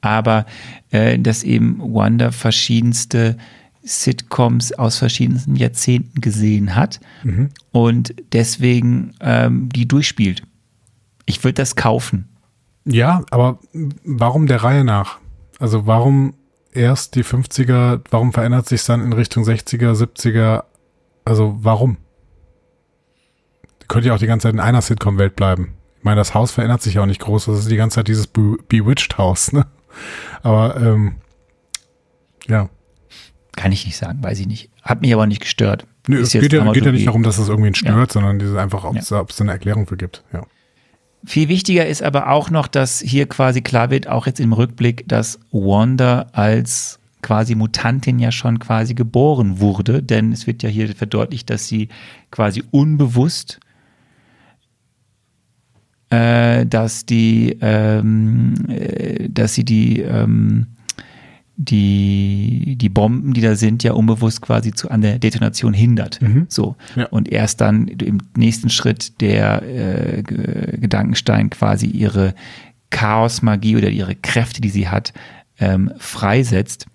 [0.04, 0.46] aber
[0.92, 3.38] äh, dass eben Wanda verschiedenste
[3.84, 7.50] Sitcoms aus verschiedensten Jahrzehnten gesehen hat mhm.
[7.72, 10.44] und deswegen ähm, die durchspielt.
[11.26, 12.30] Ich würde das kaufen.
[12.86, 13.60] Ja, aber
[14.04, 15.20] warum der Reihe nach?
[15.60, 16.34] Also warum
[16.74, 20.64] erst die 50er, warum verändert sich dann in Richtung 60er, 70er?
[21.26, 21.98] Also warum?
[23.88, 25.76] Könnte ja auch die ganze Zeit in einer Sitcom-Welt bleiben.
[25.98, 27.46] Ich meine, das Haus verändert sich ja auch nicht groß.
[27.46, 29.66] Das ist die ganze Zeit dieses Be Bewitched-Haus, ne?
[30.42, 31.16] Aber ähm,
[32.48, 32.70] ja.
[33.56, 34.70] Kann ich nicht sagen, weiß ich nicht.
[34.82, 35.86] Hat mich aber nicht gestört.
[36.08, 38.14] Nö, es geht, ja, geht ja nicht darum, dass es irgendwie stört, ja.
[38.14, 39.26] sondern diese einfach, ob es ja.
[39.40, 40.24] eine Erklärung für gibt.
[40.34, 40.44] Ja.
[41.26, 45.08] Viel wichtiger ist aber auch noch, dass hier quasi klar wird, auch jetzt im Rückblick,
[45.08, 50.94] dass Wanda als quasi Mutantin ja schon quasi geboren wurde, denn es wird ja hier
[50.94, 51.88] verdeutlicht, dass sie
[52.32, 53.62] quasi unbewusst
[56.14, 60.68] äh, dass die, ähm, äh, dass sie die, ähm,
[61.56, 66.22] die, die Bomben, die da sind, ja unbewusst quasi zu, an der Detonation hindert.
[66.22, 66.46] Mhm.
[66.50, 66.76] So.
[66.96, 67.08] Ja.
[67.08, 72.36] Und erst dann im nächsten Schritt der äh, Gedankenstein quasi ihre
[72.92, 75.14] Chaosmagie oder ihre Kräfte, die sie hat,
[75.60, 76.86] ähm, freisetzt.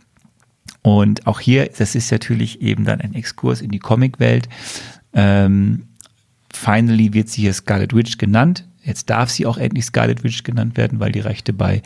[0.82, 4.48] Und auch hier, das ist natürlich eben dann ein Exkurs in die Comicwelt.
[5.12, 5.88] Ähm,
[6.52, 8.64] finally wird sie hier Scarlet Witch genannt.
[8.88, 11.82] Jetzt darf sie auch endlich Scarlet Witch genannt werden, weil die Rechte bei,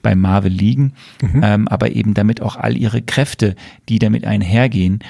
[0.00, 0.94] bei Marvel liegen.
[1.20, 1.40] Mhm.
[1.44, 3.54] Ähm, aber eben damit auch all ihre Kräfte,
[3.90, 5.00] die damit einhergehen.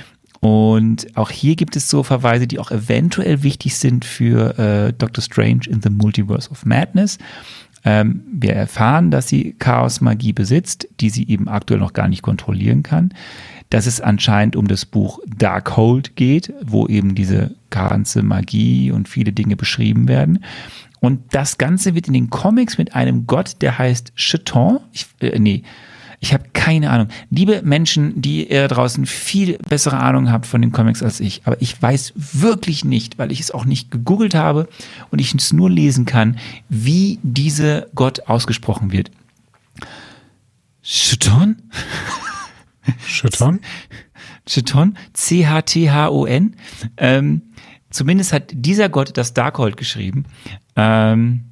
[0.41, 5.23] Und auch hier gibt es so Verweise, die auch eventuell wichtig sind für äh, Doctor
[5.23, 7.19] Strange in the Multiverse of Madness.
[7.85, 12.83] Ähm, wir erfahren, dass sie Chaos-Magie besitzt, die sie eben aktuell noch gar nicht kontrollieren
[12.83, 13.15] kann.
[13.71, 19.33] Dass es anscheinend um das Buch Darkhold geht, wo eben diese ganze Magie und viele
[19.33, 20.45] Dinge beschrieben werden.
[21.01, 24.81] Und das Ganze wird in den Comics mit einem Gott, der heißt Cheton.
[24.93, 25.63] Ich, äh, nee,
[26.21, 27.09] ich habe keine Ahnung.
[27.31, 31.61] Liebe Menschen, die ihr draußen viel bessere Ahnung habt von den Comics als ich, aber
[31.61, 34.69] ich weiß wirklich nicht, weil ich es auch nicht gegoogelt habe
[35.11, 39.11] und ich es nur lesen kann, wie dieser Gott ausgesprochen wird.
[40.83, 41.63] Cheton?
[43.07, 43.61] Cheton?
[44.47, 44.97] Cheton?
[45.13, 46.57] C-H-T-H-O-N.
[46.97, 47.43] Ähm,
[47.97, 50.25] zumindest hat dieser Gott das Darkhold geschrieben.
[50.77, 51.45] Ähm,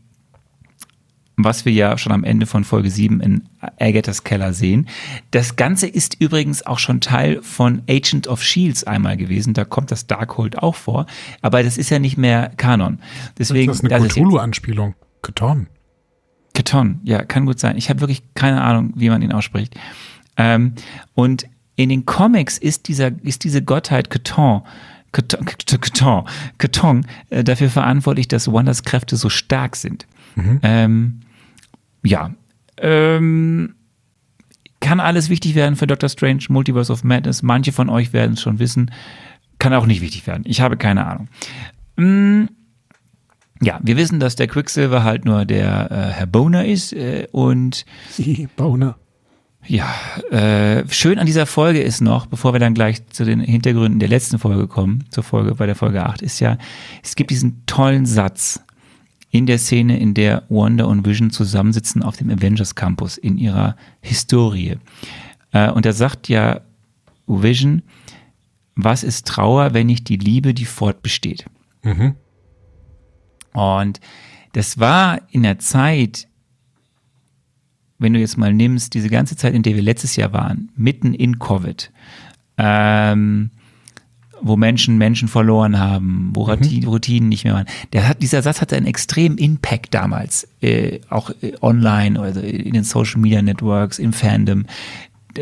[1.36, 3.48] was wir ja schon am Ende von Folge 7 in
[3.80, 4.88] Agathas Keller sehen.
[5.32, 9.52] Das Ganze ist übrigens auch schon Teil von Agent of Shields einmal gewesen.
[9.52, 11.06] Da kommt das Darkhold auch vor.
[11.42, 13.00] Aber das ist ja nicht mehr Kanon.
[13.36, 14.94] Deswegen, das ist eine Cthulhu-Anspielung.
[15.22, 15.66] Keton.
[16.52, 17.76] Keton, ja, kann gut sein.
[17.76, 19.74] Ich habe wirklich keine Ahnung, wie man ihn ausspricht.
[20.36, 20.74] Ähm,
[21.14, 24.62] und in den Comics ist dieser, ist diese Gottheit Keton
[25.14, 26.24] Karton,
[26.58, 30.06] Karton äh, dafür verantwortlich, dass Wonders Kräfte so stark sind.
[30.34, 30.60] Mhm.
[30.62, 31.20] Ähm,
[32.02, 32.34] ja.
[32.78, 33.74] Ähm,
[34.80, 37.42] kann alles wichtig werden für Doctor Strange, Multiverse of Madness.
[37.42, 38.90] Manche von euch werden es schon wissen.
[39.58, 40.42] Kann auch nicht wichtig werden.
[40.46, 41.28] Ich habe keine Ahnung.
[41.96, 42.46] Mm,
[43.62, 47.86] ja, wir wissen, dass der Quicksilver halt nur der äh, Herr Boner ist äh, und
[48.56, 48.96] Boner.
[49.66, 49.94] Ja,
[50.30, 54.08] äh, schön an dieser Folge ist noch, bevor wir dann gleich zu den Hintergründen der
[54.08, 56.58] letzten Folge kommen, zur Folge bei der Folge 8, ist ja,
[57.02, 58.62] es gibt diesen tollen Satz
[59.30, 63.76] in der Szene, in der Wanda und Vision zusammensitzen auf dem Avengers Campus in ihrer
[64.00, 64.76] Historie.
[65.52, 66.60] Äh, und da sagt ja
[67.26, 67.82] Vision,
[68.76, 71.46] was ist Trauer, wenn nicht die Liebe, die fortbesteht?
[71.82, 72.16] Mhm.
[73.52, 74.00] Und
[74.52, 76.28] das war in der Zeit,
[78.04, 81.14] wenn du jetzt mal nimmst, diese ganze Zeit, in der wir letztes Jahr waren, mitten
[81.14, 81.90] in Covid,
[82.58, 83.50] ähm,
[84.40, 86.84] wo Menschen Menschen verloren haben, wo mhm.
[86.86, 87.66] Routinen nicht mehr waren.
[87.92, 92.74] Der hat, dieser Satz hatte einen extremen Impact damals, äh, auch äh, online oder in
[92.74, 94.66] den Social Media Networks, im Fandom,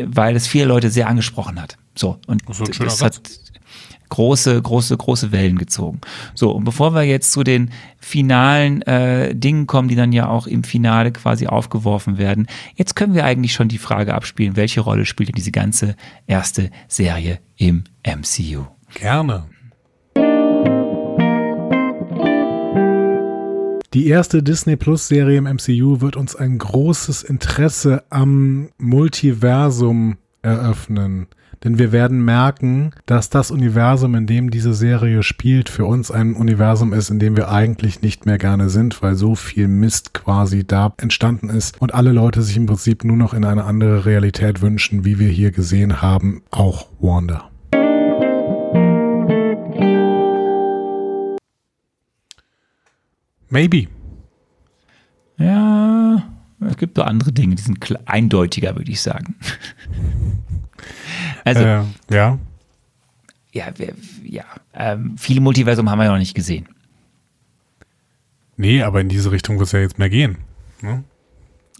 [0.05, 1.77] weil es viele Leute sehr angesprochen hat.
[1.95, 3.21] So, und das, das hat
[4.13, 5.99] große, große, große Wellen gezogen.
[6.35, 10.45] So, und bevor wir jetzt zu den finalen äh, Dingen kommen, die dann ja auch
[10.45, 12.45] im Finale quasi aufgeworfen werden,
[12.75, 15.95] jetzt können wir eigentlich schon die Frage abspielen, welche Rolle spielt denn diese ganze
[16.27, 18.65] erste Serie im MCU?
[18.93, 19.45] Gerne.
[23.95, 31.25] Die erste Disney Plus Serie im MCU wird uns ein großes Interesse am Multiversum eröffnen.
[31.63, 36.33] Denn wir werden merken, dass das Universum, in dem diese Serie spielt, für uns ein
[36.33, 40.67] Universum ist, in dem wir eigentlich nicht mehr gerne sind, weil so viel Mist quasi
[40.67, 44.61] da entstanden ist und alle Leute sich im Prinzip nur noch in eine andere Realität
[44.61, 47.49] wünschen, wie wir hier gesehen haben, auch Wanda.
[53.49, 53.87] Maybe.
[55.37, 56.23] Ja,
[56.67, 59.35] es gibt so andere Dinge, die sind eindeutiger, würde ich sagen.
[61.45, 62.39] Also, äh, ja.
[63.51, 63.93] Ja, wir,
[64.23, 66.67] ja ähm, viele Multiversum haben wir ja noch nicht gesehen.
[68.57, 70.37] Nee, aber in diese Richtung wird es ja jetzt mehr gehen.
[70.81, 71.03] Ne?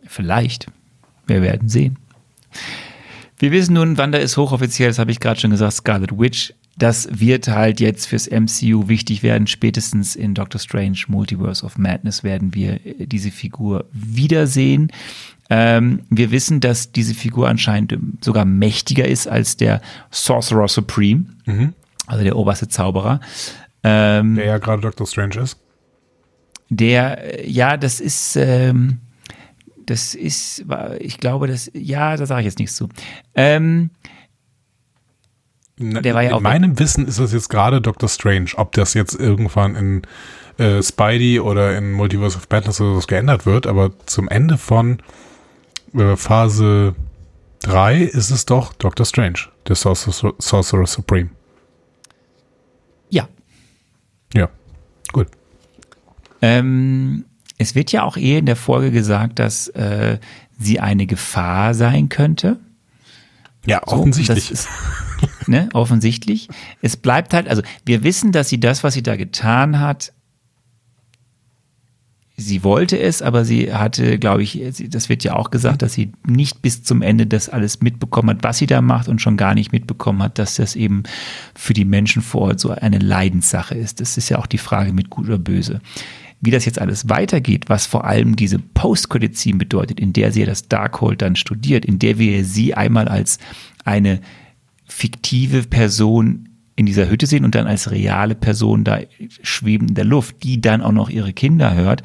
[0.05, 0.67] Vielleicht.
[1.27, 1.97] Wir werden sehen.
[3.39, 6.53] Wir wissen nun, Wanda ist hochoffiziell, das habe ich gerade schon gesagt, Scarlet Witch.
[6.77, 9.45] Das wird halt jetzt fürs MCU wichtig werden.
[9.45, 14.91] Spätestens in Doctor Strange Multiverse of Madness werden wir äh, diese Figur wiedersehen.
[15.49, 21.73] Ähm, wir wissen, dass diese Figur anscheinend sogar mächtiger ist als der Sorcerer Supreme, mhm.
[22.07, 23.19] also der oberste Zauberer.
[23.83, 25.59] Ähm, der ja gerade Doctor Strange ist.
[26.69, 28.99] Der, äh, ja, das ist, ähm,
[29.85, 30.65] das ist,
[30.99, 32.89] ich glaube, das, ja, da sage ich jetzt nichts zu.
[33.35, 33.91] Ähm,
[35.91, 38.51] der war ja in auch meinem Wissen ist das jetzt gerade Doctor Strange.
[38.55, 40.01] Ob das jetzt irgendwann in
[40.57, 44.99] äh, Spidey oder in Multiverse of Madness oder so geändert wird, aber zum Ende von
[45.93, 46.95] äh, Phase
[47.61, 51.29] 3 ist es doch Doctor Strange, der Sorcerer, Sorcerer Supreme.
[53.09, 53.27] Ja.
[54.33, 54.49] Ja,
[55.11, 55.27] gut.
[56.41, 57.25] Ähm,
[57.57, 60.19] es wird ja auch eher in der Folge gesagt, dass äh,
[60.59, 62.59] sie eine Gefahr sein könnte.
[63.65, 64.47] Ja, offensichtlich.
[64.47, 64.67] So, ist,
[65.47, 66.47] ne, offensichtlich.
[66.81, 70.13] Es bleibt halt, also wir wissen, dass sie das, was sie da getan hat,
[72.35, 74.59] sie wollte es, aber sie hatte, glaube ich,
[74.89, 78.43] das wird ja auch gesagt, dass sie nicht bis zum Ende das alles mitbekommen hat,
[78.43, 81.03] was sie da macht und schon gar nicht mitbekommen hat, dass das eben
[81.55, 84.01] für die Menschen vor Ort so eine Leidenssache ist.
[84.01, 85.79] Das ist ja auch die Frage mit gut oder böse.
[86.41, 90.67] Wie das jetzt alles weitergeht, was vor allem diese Post-Credit-Scene bedeutet, in der sie das
[90.67, 93.37] Darkhold dann studiert, in der wir sie einmal als
[93.85, 94.19] eine
[94.93, 98.99] fiktive Person in dieser Hütte sehen und dann als reale Person da
[99.41, 102.03] schweben in der Luft, die dann auch noch ihre Kinder hört,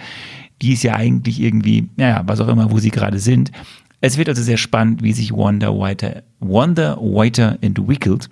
[0.62, 3.52] die ist ja eigentlich irgendwie, naja, was auch immer, wo sie gerade sind.
[4.01, 8.28] Es wird also sehr spannend, wie sich Wanda weiter, Wanda weiter entwickelt.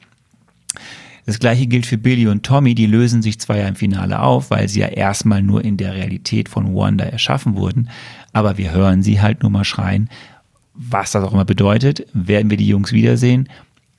[1.26, 4.50] Das gleiche gilt für Billy und Tommy, die lösen sich zwar ja im Finale auf,
[4.50, 7.88] weil sie ja erstmal nur in der Realität von Wanda erschaffen wurden,
[8.32, 10.08] aber wir hören sie halt nur mal schreien.
[10.74, 13.48] Was das auch immer bedeutet, werden wir die Jungs wiedersehen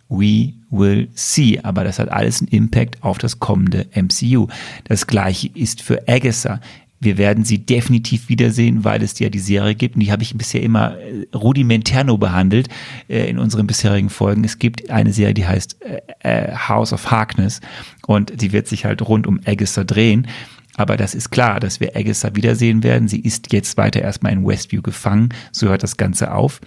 [0.09, 1.59] We will see.
[1.63, 4.47] Aber das hat alles einen Impact auf das kommende MCU.
[4.85, 6.59] Das gleiche ist für Agatha.
[6.99, 9.95] Wir werden sie definitiv wiedersehen, weil es ja die Serie gibt.
[9.95, 12.69] Und die habe ich bisher immer äh, rudimentär nur behandelt
[13.07, 14.43] äh, in unseren bisherigen Folgen.
[14.43, 17.61] Es gibt eine Serie, die heißt äh, äh House of Harkness.
[18.07, 20.27] Und die wird sich halt rund um Agatha drehen.
[20.75, 23.07] Aber das ist klar, dass wir Agatha wiedersehen werden.
[23.07, 25.29] Sie ist jetzt weiter erstmal in Westview gefangen.
[25.51, 26.61] So hört das Ganze auf.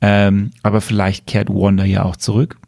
[0.00, 2.58] Ähm, aber vielleicht kehrt Wanda ja auch zurück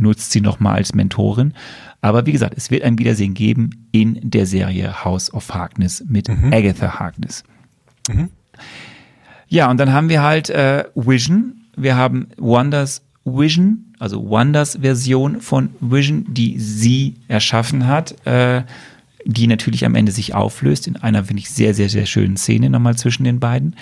[0.00, 1.54] nutzt sie nochmal als Mentorin.
[2.00, 6.28] Aber wie gesagt, es wird ein Wiedersehen geben in der Serie House of Harkness mit
[6.28, 6.52] mhm.
[6.52, 7.44] Agatha Harkness.
[8.08, 8.30] Mhm.
[9.48, 15.40] Ja, und dann haben wir halt äh, Vision, wir haben Wonders Vision, also Wonders Version
[15.40, 18.62] von Vision, die sie erschaffen hat, äh,
[19.26, 22.70] die natürlich am Ende sich auflöst in einer, finde ich, sehr, sehr, sehr schönen Szene
[22.70, 23.76] nochmal zwischen den beiden.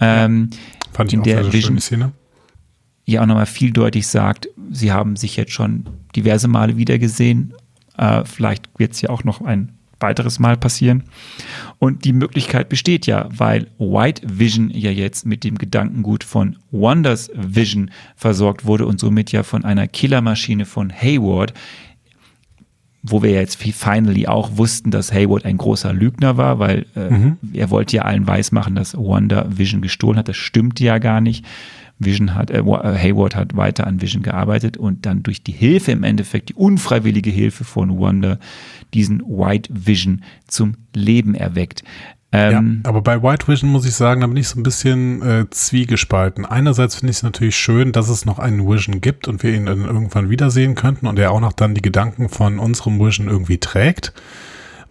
[0.00, 0.50] Ähm,
[0.92, 2.12] Fand ich in auch der sehr, Vision schöne Szene.
[3.04, 5.84] ja auch nochmal viel deutlich sagt, sie haben sich jetzt schon
[6.14, 7.54] diverse Male wiedergesehen.
[7.96, 11.04] Äh, vielleicht wird es ja auch noch ein weiteres Mal passieren.
[11.78, 17.30] Und die Möglichkeit besteht ja, weil White Vision ja jetzt mit dem Gedankengut von Wonders
[17.34, 21.52] Vision versorgt wurde und somit ja von einer Killermaschine von Hayward,
[23.02, 27.70] wo wir jetzt finally auch wussten, dass Hayward ein großer Lügner war, weil äh, er
[27.70, 30.28] wollte ja allen weismachen, dass Wonder Vision gestohlen hat.
[30.28, 31.44] Das stimmte ja gar nicht.
[31.98, 36.04] Vision hat, äh, Hayward hat weiter an Vision gearbeitet und dann durch die Hilfe im
[36.04, 38.38] Endeffekt, die unfreiwillige Hilfe von Wonder,
[38.94, 41.82] diesen White Vision zum Leben erweckt.
[42.30, 45.22] Ähm, ja, aber bei White Vision muss ich sagen, da bin ich so ein bisschen
[45.22, 46.44] äh, zwiegespalten.
[46.44, 49.64] Einerseits finde ich es natürlich schön, dass es noch einen Vision gibt und wir ihn
[49.64, 53.58] dann irgendwann wiedersehen könnten und er auch noch dann die Gedanken von unserem Vision irgendwie
[53.58, 54.12] trägt.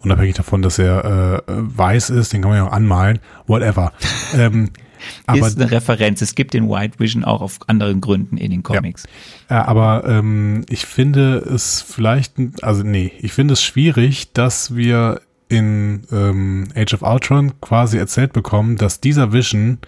[0.00, 3.92] Unabhängig davon, dass er äh, weiß ist, den kann man ja auch anmalen, whatever.
[4.36, 4.70] ähm,
[5.26, 6.22] aber, ist eine Referenz.
[6.22, 9.04] Es gibt den White Vision auch auf anderen Gründen in den Comics.
[9.50, 15.20] Ja, aber ähm, ich finde es vielleicht, also nee, ich finde es schwierig, dass wir
[15.48, 19.78] in ähm, Age of Ultron quasi erzählt bekommen, dass dieser Vision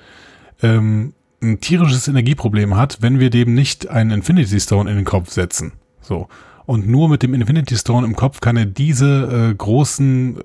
[0.63, 5.31] ähm, ein tierisches Energieproblem hat, wenn wir dem nicht einen Infinity Stone in den Kopf
[5.31, 5.73] setzen.
[6.01, 6.29] So.
[6.67, 10.43] Und nur mit dem Infinity Stone im Kopf kann er diese äh, großen äh,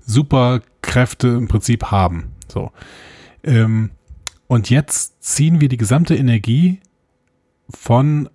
[0.00, 2.32] Superkräfte im Prinzip haben.
[2.50, 2.72] So.
[3.42, 3.90] Ähm,
[4.46, 6.80] und jetzt ziehen wir die gesamte Energie
[7.68, 8.28] von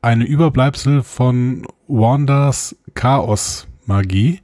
[0.00, 4.40] einem Überbleibsel von Wandas Chaos-Magie.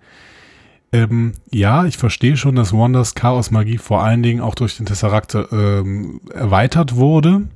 [0.92, 5.36] Ähm, ja, ich verstehe schon, dass Wandas Chaos-Magie vor allen Dingen auch durch den Tesseract
[5.52, 7.48] ähm, erweitert wurde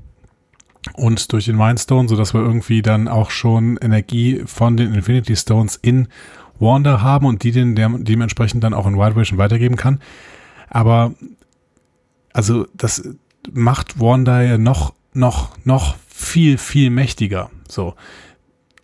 [0.95, 5.77] und durch den Mindstone, sodass wir irgendwie dann auch schon Energie von den Infinity Stones
[5.77, 6.09] in
[6.61, 7.75] Wanda haben und die den
[8.05, 10.01] dementsprechend dann auch in Wild Vision weitergeben kann.
[10.69, 11.15] Aber
[12.39, 13.03] also das
[13.53, 17.51] macht Wanda ja noch, noch, noch viel, viel mächtiger.
[17.69, 17.95] So.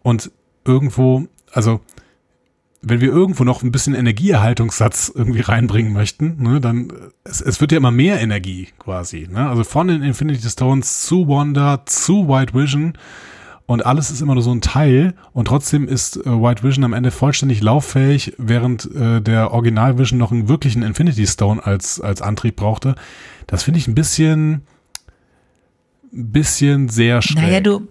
[0.03, 0.33] Und
[0.65, 1.81] irgendwo, also
[2.83, 7.71] wenn wir irgendwo noch ein bisschen Energieerhaltungssatz irgendwie reinbringen möchten, ne, dann es, es wird
[7.71, 9.29] ja immer mehr Energie quasi.
[9.31, 9.49] Ne?
[9.49, 12.99] Also von den Infinity Stones zu Wanda zu White Vision
[13.67, 16.93] und alles ist immer nur so ein Teil und trotzdem ist äh, White Vision am
[16.93, 22.21] Ende vollständig lauffähig, während äh, der Original Vision noch einen wirklichen Infinity Stone als, als
[22.21, 22.95] Antrieb brauchte.
[23.47, 24.63] Das finde ich ein bisschen,
[26.11, 27.43] bisschen sehr schräg.
[27.43, 27.89] Naja, du,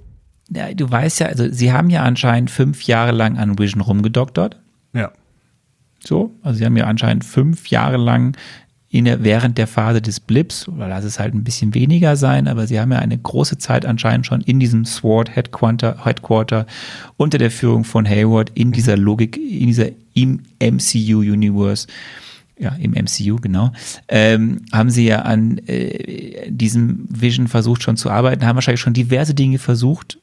[0.50, 4.62] ja, du weißt ja, also sie haben ja anscheinend fünf Jahre lang an Vision rumgedoktert.
[4.94, 5.12] Ja.
[6.06, 8.38] So, also sie haben ja anscheinend fünf Jahre lang
[8.94, 12.48] in der, während der Phase des Blips, oder lass es halt ein bisschen weniger sein,
[12.48, 16.68] aber sie haben ja eine große Zeit anscheinend schon in diesem SWORD Headquarter, Headquarter
[17.18, 21.88] unter der Führung von Hayward in dieser Logik, in dieser im MCU Universe,
[22.60, 23.72] ja, im MCU, genau,
[24.10, 28.94] ähm, haben sie ja an äh, diesem Vision versucht schon zu arbeiten, haben wahrscheinlich schon
[28.94, 30.20] diverse Dinge versucht,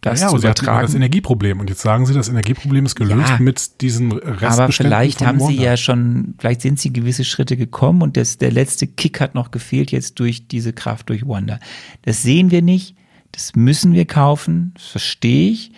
[0.00, 0.86] das ja, zu hatten immer übertragen.
[0.86, 3.38] das Energieproblem und jetzt sagen sie, das Energieproblem ist gelöst Ja.
[3.38, 8.02] mit diesen Restbeständen Aber vielleicht haben sie ja schon, vielleicht sind sie gewisse Schritte gekommen
[8.02, 11.58] und das, der letzte Kick hat noch gefehlt jetzt durch diese Kraft durch Wanda.
[12.02, 12.96] Das sehen wir nicht,
[13.32, 15.72] das müssen wir kaufen, das verstehe ich,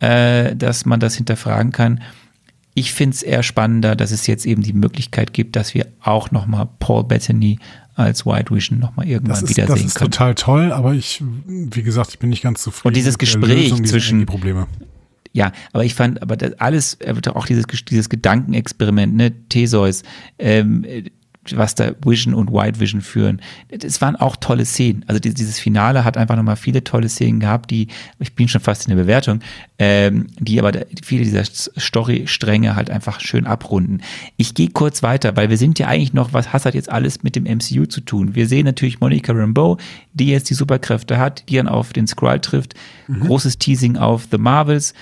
[0.00, 2.02] äh, dass man das hinterfragen kann.
[2.74, 6.30] Ich finde es eher spannender, dass es jetzt eben die Möglichkeit gibt, dass wir auch
[6.30, 7.58] nochmal Paul Bettany
[7.96, 10.10] als White Vision nochmal irgendwann das ist, das wiedersehen ist können.
[10.10, 12.88] total toll, aber ich, wie gesagt, ich bin nicht ganz zufrieden.
[12.88, 14.66] Und dieses Gespräch Lösung zwischen- Probleme.
[15.32, 16.96] Ja, aber ich fand, aber das alles,
[17.34, 20.02] auch dieses, dieses Gedankenexperiment, ne, Theseus,
[20.38, 21.02] ähm, äh,
[21.54, 23.40] was da Vision und White Vision führen,
[23.70, 25.04] das waren auch tolle Szenen.
[25.06, 28.60] Also die- dieses Finale hat einfach nochmal viele tolle Szenen gehabt, die, ich bin schon
[28.60, 29.40] fast in der Bewertung,
[29.78, 30.72] ähm, die aber
[31.04, 34.00] viele dieser Story-Stränge halt einfach schön abrunden.
[34.36, 37.36] Ich gehe kurz weiter, weil wir sind ja eigentlich noch, was hat jetzt alles mit
[37.36, 38.34] dem MCU zu tun?
[38.34, 39.78] Wir sehen natürlich Monica Rambeau,
[40.14, 42.74] die jetzt die Superkräfte hat, die dann auf den Skrull trifft.
[43.20, 44.94] Großes Teasing auf The Marvels.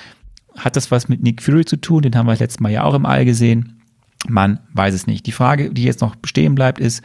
[0.56, 2.02] Hat das was mit Nick Fury zu tun?
[2.02, 3.80] Den haben wir letztes Mal ja auch im All gesehen.
[4.28, 5.26] Man weiß es nicht.
[5.26, 7.02] Die Frage, die jetzt noch bestehen bleibt, ist,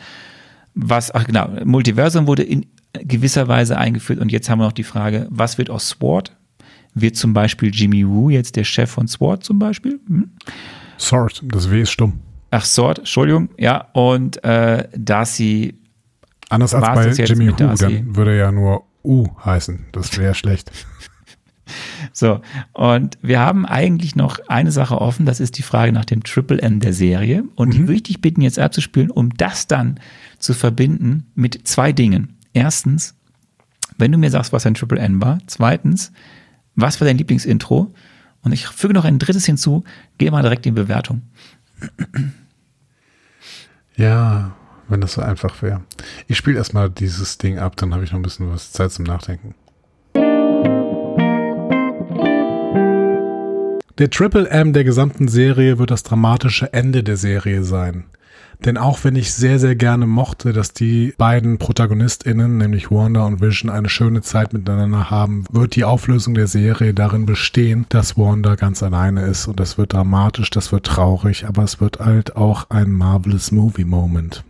[0.74, 4.84] was, ach genau, Multiversum wurde in gewisser Weise eingeführt und jetzt haben wir noch die
[4.84, 6.36] Frage, was wird aus SWORD?
[6.96, 10.00] Wird zum Beispiel Jimmy Woo jetzt der Chef von SWORD zum Beispiel?
[10.08, 10.32] Hm?
[10.98, 12.20] Sword, das W ist stumm.
[12.52, 15.76] Ach, SWORD, Entschuldigung, ja, und äh, Darcy,
[16.50, 17.84] Anders als bei Jimmy Darcy?
[17.84, 19.86] dann würde er ja nur U heißen.
[19.92, 20.72] Das wäre schlecht.
[22.12, 22.42] so,
[22.74, 26.62] und wir haben eigentlich noch eine Sache offen, das ist die Frage nach dem Triple
[26.62, 30.00] M der Serie und die würde ich dich bitten, jetzt abzuspielen, um das dann
[30.40, 32.38] zu verbinden mit zwei Dingen.
[32.54, 33.16] Erstens,
[33.98, 35.40] wenn du mir sagst, was ein Triple N war.
[35.46, 36.12] Zweitens,
[36.76, 37.94] was war dein Lieblingsintro?
[38.42, 39.84] Und ich füge noch ein drittes hinzu,
[40.18, 41.24] geh mal direkt in Bewertung.
[43.98, 44.56] Ja,
[44.88, 45.82] wenn das so einfach wäre.
[46.28, 49.04] Ich spiele erstmal dieses Ding ab, dann habe ich noch ein bisschen was Zeit zum
[49.04, 49.54] Nachdenken.
[54.00, 58.06] Der Triple M der gesamten Serie wird das dramatische Ende der Serie sein.
[58.64, 63.42] Denn auch wenn ich sehr, sehr gerne mochte, dass die beiden ProtagonistInnen, nämlich Wanda und
[63.42, 68.56] Vision, eine schöne Zeit miteinander haben, wird die Auflösung der Serie darin bestehen, dass Wanda
[68.56, 69.48] ganz alleine ist.
[69.48, 73.84] Und das wird dramatisch, das wird traurig, aber es wird halt auch ein marvelous Movie
[73.84, 74.46] Moment.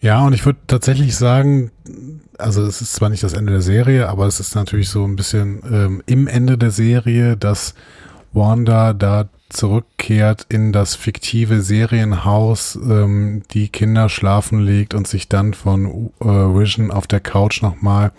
[0.00, 1.70] Ja, und ich würde tatsächlich sagen,
[2.38, 5.14] also es ist zwar nicht das Ende der Serie, aber es ist natürlich so ein
[5.14, 7.74] bisschen ähm, im Ende der Serie, dass
[8.32, 15.52] Wanda da zurückkehrt in das fiktive Serienhaus, ähm, die Kinder schlafen legt und sich dann
[15.52, 18.12] von äh, Vision auf der Couch nochmal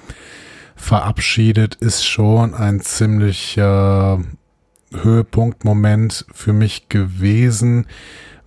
[0.76, 4.20] verabschiedet, ist schon ein ziemlicher
[4.94, 7.88] Höhepunktmoment für mich gewesen,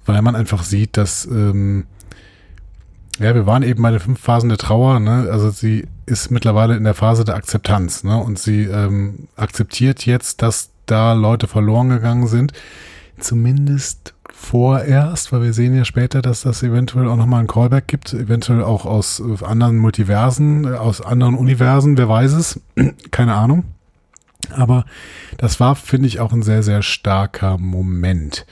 [0.04, 1.86] weil man einfach sieht, dass ähm,
[3.20, 5.28] ja, wir waren eben bei den fünf Phasen der Trauer, ne?
[5.30, 8.16] Also sie ist mittlerweile in der Phase der Akzeptanz, ne?
[8.16, 12.52] Und sie ähm, akzeptiert jetzt, dass da Leute verloren gegangen sind.
[13.18, 18.12] Zumindest vorerst, weil wir sehen ja später, dass das eventuell auch nochmal ein Callback gibt,
[18.12, 22.60] eventuell auch aus äh, anderen Multiversen, äh, aus anderen Universen, wer weiß es,
[23.12, 23.64] keine Ahnung.
[24.50, 24.84] Aber
[25.38, 28.44] das war, finde ich, auch ein sehr, sehr starker Moment.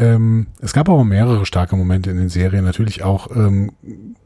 [0.00, 2.64] Ähm, es gab aber mehrere starke Momente in den Serien.
[2.64, 3.72] Natürlich auch ähm,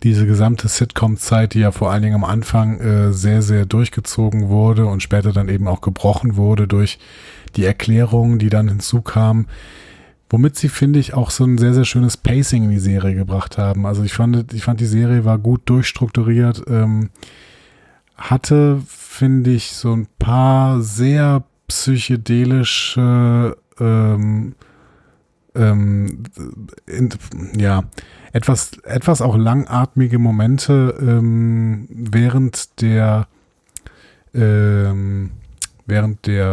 [0.02, 4.84] diese gesamte Sitcom-Zeit, die ja vor allen Dingen am Anfang äh, sehr, sehr durchgezogen wurde
[4.84, 6.98] und später dann eben auch gebrochen wurde durch
[7.56, 9.46] die Erklärungen, die dann hinzukamen.
[10.28, 13.56] Womit sie, finde ich, auch so ein sehr, sehr schönes Pacing in die Serie gebracht
[13.56, 13.86] haben.
[13.86, 17.10] Also ich fand, ich fand die Serie war gut durchstrukturiert, ähm,
[18.16, 24.54] hatte, finde ich, so ein paar sehr psychedelische ähm,
[25.54, 26.24] ähm,
[26.86, 27.10] in,
[27.56, 27.84] ja,
[28.32, 33.28] etwas, etwas auch langatmige Momente ähm, während der
[34.34, 35.30] ähm,
[35.86, 36.46] während der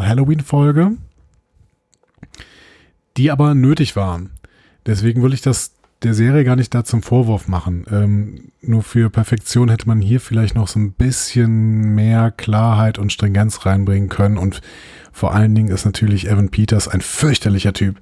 [0.00, 0.92] äh, Halloween-Folge,
[3.16, 4.30] die aber nötig waren.
[4.84, 5.72] Deswegen will ich das
[6.02, 7.84] der Serie gar nicht da zum Vorwurf machen.
[7.90, 13.12] Ähm, nur für Perfektion hätte man hier vielleicht noch so ein bisschen mehr Klarheit und
[13.12, 14.60] Stringenz reinbringen können und
[15.12, 18.00] vor allen Dingen ist natürlich Evan Peters ein fürchterlicher Typ.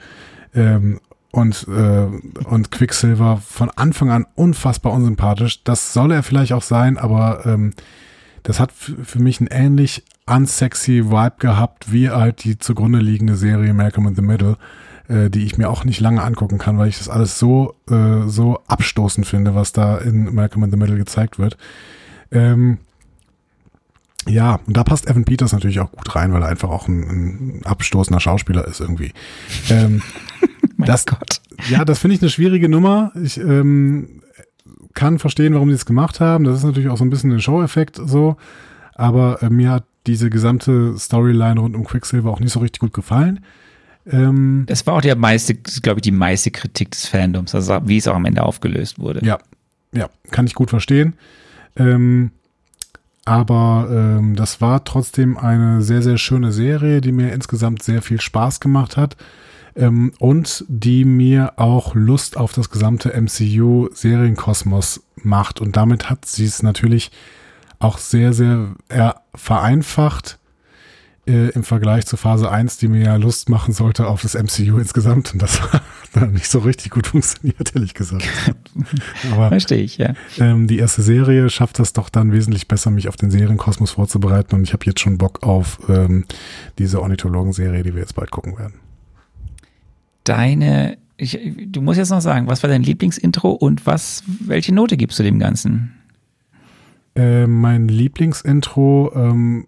[0.55, 1.01] Ähm,
[1.33, 2.09] und, äh,
[2.45, 5.63] und Quicksilver von Anfang an unfassbar unsympathisch.
[5.63, 7.73] Das soll er vielleicht auch sein, aber ähm,
[8.43, 13.75] das hat für mich einen ähnlich unsexy Vibe gehabt, wie halt die zugrunde liegende Serie
[13.75, 14.57] Malcolm in the Middle,
[15.11, 18.29] äh, die ich mir auch nicht lange angucken kann, weil ich das alles so, äh,
[18.29, 21.57] so abstoßend finde, was da in Malcolm in the Middle gezeigt wird.
[22.31, 22.79] Ähm,
[24.27, 27.03] ja, und da passt Evan Peters natürlich auch gut rein, weil er einfach auch ein,
[27.03, 29.13] ein abstoßender Schauspieler ist irgendwie.
[29.71, 30.03] Ähm,
[30.79, 31.41] das, Gott.
[31.69, 33.13] Ja, das finde ich eine schwierige Nummer.
[33.23, 34.23] Ich ähm,
[34.95, 36.45] kann verstehen, warum sie es gemacht haben.
[36.45, 38.37] Das ist natürlich auch so ein bisschen ein Show-Effekt so.
[38.95, 42.93] Aber äh, mir hat diese gesamte Storyline rund um Quicksilver auch nicht so richtig gut
[42.93, 43.41] gefallen.
[44.07, 47.99] Ähm, das war auch der meiste, glaube ich, die meiste Kritik des Fandoms, also wie
[47.99, 49.25] es auch am Ende aufgelöst wurde.
[49.25, 49.39] Ja,
[49.93, 51.15] ja, kann ich gut verstehen.
[51.77, 52.31] Ähm,
[53.25, 58.21] aber ähm, das war trotzdem eine sehr, sehr schöne Serie, die mir insgesamt sehr viel
[58.21, 59.17] Spaß gemacht hat
[59.77, 65.61] ähm, und die mir auch Lust auf das gesamte MCU-Serienkosmos macht.
[65.61, 67.11] Und damit hat sie es natürlich
[67.79, 68.75] auch sehr, sehr
[69.35, 70.40] vereinfacht
[71.27, 74.79] äh, im Vergleich zu Phase 1, die mir ja Lust machen sollte auf das MCU
[74.79, 75.33] insgesamt.
[75.33, 75.61] Und das
[76.15, 78.29] hat nicht so richtig gut funktioniert, ehrlich gesagt.
[79.33, 80.15] Aber Verstehe ich, ja.
[80.39, 84.55] Ähm, die erste Serie schafft das doch dann wesentlich besser, mich auf den Serienkosmos vorzubereiten.
[84.57, 86.25] Und ich habe jetzt schon Bock auf ähm,
[86.79, 88.75] diese Ornithologen-Serie, die wir jetzt bald gucken werden.
[90.25, 94.97] Deine, ich, du musst jetzt noch sagen, was war dein Lieblingsintro und was, welche Note
[94.97, 95.93] gibst du dem Ganzen?
[97.15, 99.67] Äh, mein Lieblingsintro ähm,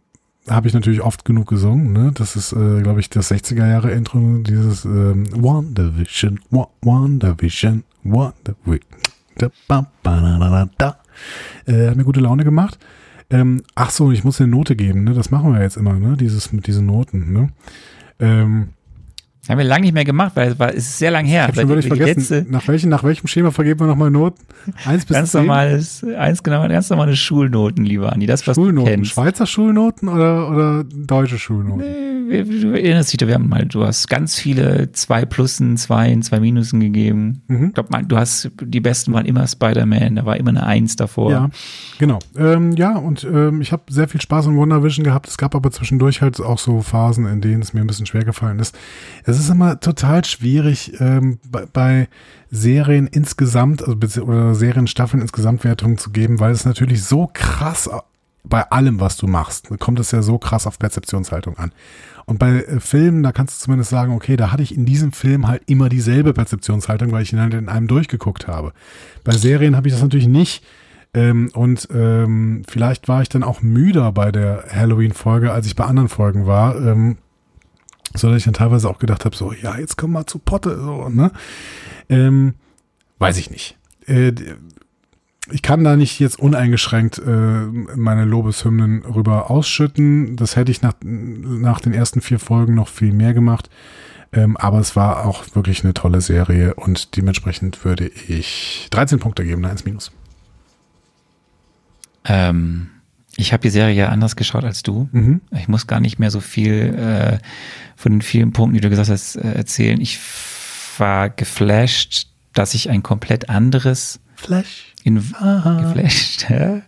[0.49, 1.93] habe ich natürlich oft genug gesungen.
[1.93, 2.13] Ne?
[2.15, 7.85] Das ist, äh, glaube ich, das 60er Jahre Intro, dieses ähm, WandaVision, WandaVision.
[9.37, 10.97] Da, da, da, da,
[11.67, 12.79] äh, hat mir gute Laune gemacht.
[13.31, 15.15] Ähm, ach so, ich muss eine Note geben, ne?
[15.15, 16.17] Das machen wir jetzt immer, ne?
[16.17, 17.49] Dieses mit diesen Noten, ne?
[18.19, 18.71] Ähm,
[19.49, 21.43] haben wir lange nicht mehr gemacht, weil es ist sehr lang her.
[21.43, 24.41] Ich habe schon wirklich vergessen, nach, welchen, nach welchem Schema vergeben wir nochmal Noten?
[24.85, 25.41] Eins bis ganz zehn?
[25.41, 28.27] normales, eins genau, ganz normale Schulnoten, lieber Andi.
[28.27, 32.13] Das was Schulnoten, Schweizer Schulnoten oder, oder deutsche Schulnoten?
[32.29, 36.41] Nee, du erinnerst dich, wir haben mal, du hast ganz viele zwei Plussen, zwei, zwei
[36.41, 37.43] Minusen gegeben.
[37.49, 37.67] Mhm.
[37.67, 41.31] Ich glaube, du hast, die besten waren immer Spider-Man, da war immer eine Eins davor.
[41.31, 41.51] Ja,
[41.99, 42.21] genau.
[42.39, 45.29] Ähm, ja, und ähm, ich habe sehr viel Spaß in WandaVision gehabt.
[45.29, 48.25] Es gab aber zwischendurch halt auch so Phasen, in denen es mir ein bisschen schwer
[48.25, 48.79] gefallen ist.
[49.25, 52.09] Es ist immer total schwierig ähm, bei, bei
[52.51, 57.89] Serien insgesamt, also oder Serienstaffeln insgesamt Wertungen zu geben, weil es natürlich so krass
[58.45, 61.73] bei allem, was du machst, kommt es ja so krass auf Perzeptionshaltung an.
[62.25, 65.13] Und bei äh, Filmen, da kannst du zumindest sagen, okay, da hatte ich in diesem
[65.13, 68.73] Film halt immer dieselbe Perzeptionshaltung, weil ich ihn halt in einem durchgeguckt habe.
[69.25, 70.65] Bei Serien habe ich das natürlich nicht.
[71.15, 75.85] Ähm, und ähm, vielleicht war ich dann auch müder bei der Halloween-Folge, als ich bei
[75.85, 76.77] anderen Folgen war.
[76.77, 77.19] Ähm,
[78.15, 80.79] so dass ich dann teilweise auch gedacht habe, so, ja, jetzt komm mal zu Potte,
[80.79, 81.33] so, ne?
[82.09, 82.55] Ähm,
[83.19, 83.77] weiß ich nicht.
[84.07, 84.33] Äh,
[85.51, 87.67] ich kann da nicht jetzt uneingeschränkt äh,
[87.97, 90.37] meine Lobeshymnen rüber ausschütten.
[90.37, 93.69] Das hätte ich nach, nach den ersten vier Folgen noch viel mehr gemacht.
[94.33, 99.45] Ähm, aber es war auch wirklich eine tolle Serie und dementsprechend würde ich 13 Punkte
[99.45, 100.13] geben, 1 minus.
[102.25, 102.89] Ähm,
[103.37, 105.09] ich habe die Serie ja anders geschaut als du.
[105.13, 105.41] Mhm.
[105.59, 107.39] Ich muss gar nicht mehr so viel äh,
[107.97, 110.01] von den vielen Punkten, die du gesagt hast, äh, erzählen.
[110.01, 110.19] Ich
[110.99, 114.93] war geflasht, dass ich ein komplett anderes Flash.
[115.05, 116.47] in geflasht.
[116.51, 116.83] ja.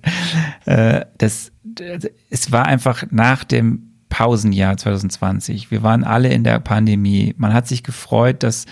[0.67, 5.71] äh, das, das, es war einfach nach dem Pausenjahr 2020.
[5.71, 7.35] Wir waren alle in der Pandemie.
[7.39, 8.67] Man hat sich gefreut, dass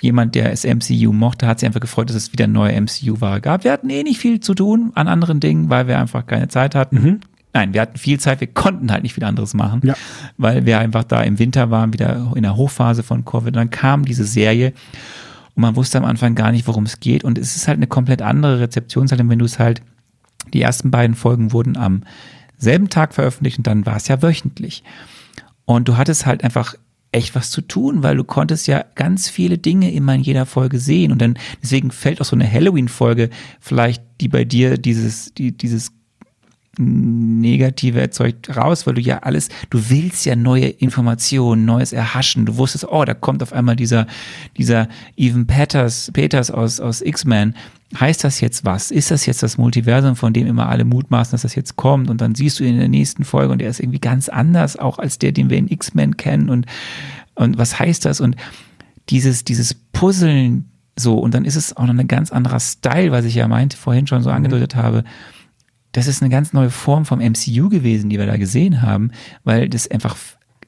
[0.00, 3.64] jemand, der das MCU mochte, hat sich einfach gefreut, dass es wieder neue MCU-Ware gab.
[3.64, 6.74] Wir hatten eh nicht viel zu tun an anderen Dingen, weil wir einfach keine Zeit
[6.74, 7.20] hatten.
[7.54, 9.94] Nein, wir hatten viel Zeit, wir konnten halt nicht viel anderes machen, Ja.
[10.38, 13.48] weil wir einfach da im Winter waren, wieder in der Hochphase von Covid.
[13.48, 14.72] Und dann kam diese Serie
[15.54, 17.24] und man wusste am Anfang gar nicht, worum es geht.
[17.24, 19.82] Und es ist halt eine komplett andere Rezeptionshaltung, wenn du es halt,
[20.54, 22.04] die ersten beiden Folgen wurden am
[22.56, 24.82] selben Tag veröffentlicht und dann war es ja wöchentlich.
[25.66, 26.74] Und du hattest halt einfach
[27.12, 30.78] echt was zu tun, weil du konntest ja ganz viele Dinge immer in jeder Folge
[30.78, 31.12] sehen.
[31.12, 33.30] Und dann, deswegen fällt auch so eine Halloween-Folge
[33.60, 35.92] vielleicht, die bei dir dieses, die, dieses
[36.78, 42.46] Negative erzeugt raus, weil du ja alles, du willst ja neue Informationen, neues erhaschen.
[42.46, 44.06] Du wusstest, oh, da kommt auf einmal dieser,
[44.56, 47.54] dieser Even Peters, Peters aus, aus X-Men.
[48.00, 48.90] Heißt das jetzt was?
[48.90, 52.08] Ist das jetzt das Multiversum, von dem immer alle mutmaßen, dass das jetzt kommt?
[52.08, 54.78] Und dann siehst du ihn in der nächsten Folge und der ist irgendwie ganz anders,
[54.78, 56.48] auch als der, den wir in X-Men kennen.
[56.48, 56.64] Und,
[57.34, 58.22] und was heißt das?
[58.22, 58.36] Und
[59.10, 63.26] dieses, dieses Puzzeln so, und dann ist es auch noch ein ganz anderer Style, was
[63.26, 65.04] ich ja meinte, vorhin schon so angedeutet habe
[65.92, 69.12] das ist eine ganz neue Form vom MCU gewesen, die wir da gesehen haben,
[69.44, 70.16] weil das einfach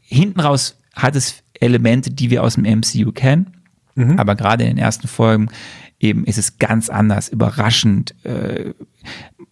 [0.00, 3.54] hinten raus hat es Elemente, die wir aus dem MCU kennen,
[4.16, 5.48] aber gerade in den ersten Folgen
[6.00, 8.14] eben ist es ganz anders, überraschend.
[8.24, 8.74] Äh,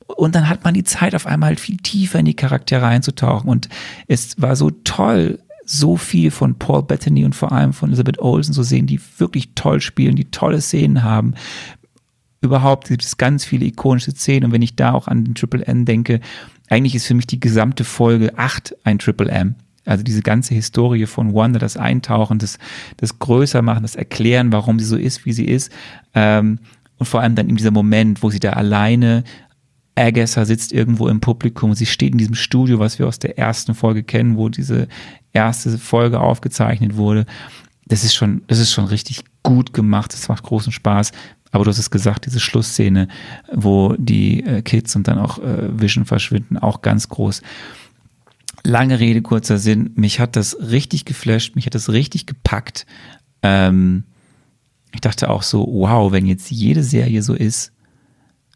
[0.07, 3.49] und dann hat man die Zeit auf einmal halt viel tiefer in die Charaktere einzutauchen
[3.49, 3.69] und
[4.09, 8.53] es war so toll, so viel von Paul Bettany und vor allem von Elizabeth Olsen
[8.53, 11.35] zu sehen, die wirklich toll spielen, die tolle Szenen haben,
[12.43, 15.67] überhaupt gibt es ganz viele ikonische Szenen und wenn ich da auch an den Triple
[15.67, 16.21] M denke,
[16.69, 19.55] eigentlich ist für mich die gesamte Folge 8 ein Triple M.
[19.85, 22.59] Also diese ganze Historie von Wanda, das Eintauchen, das,
[22.99, 25.73] das Größermachen, das Erklären, warum sie so ist, wie sie ist.
[26.15, 26.61] Ähm,
[26.99, 29.25] und vor allem dann in dieser Moment, wo sie da alleine,
[29.95, 33.75] Agatha sitzt irgendwo im Publikum, sie steht in diesem Studio, was wir aus der ersten
[33.75, 34.89] Folge kennen, wo diese
[35.33, 37.27] erste Folge aufgezeichnet wurde.
[37.87, 41.13] Das ist schon, das ist schon richtig gut gemacht, das macht großen Spaß.
[41.53, 43.09] Aber du hast es gesagt, diese Schlussszene,
[43.53, 47.43] wo die äh, Kids und dann auch äh, Vision verschwinden, auch ganz groß.
[48.65, 49.93] Lange Rede, kurzer Sinn.
[49.95, 52.87] Mich hat das richtig geflasht, mich hat das richtig gepackt.
[53.43, 54.05] Ähm,
[54.95, 57.73] ich dachte auch so, wow, wenn jetzt jede Serie so ist,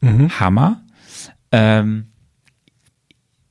[0.03, 0.83] Hammer.
[1.53, 2.07] Ähm,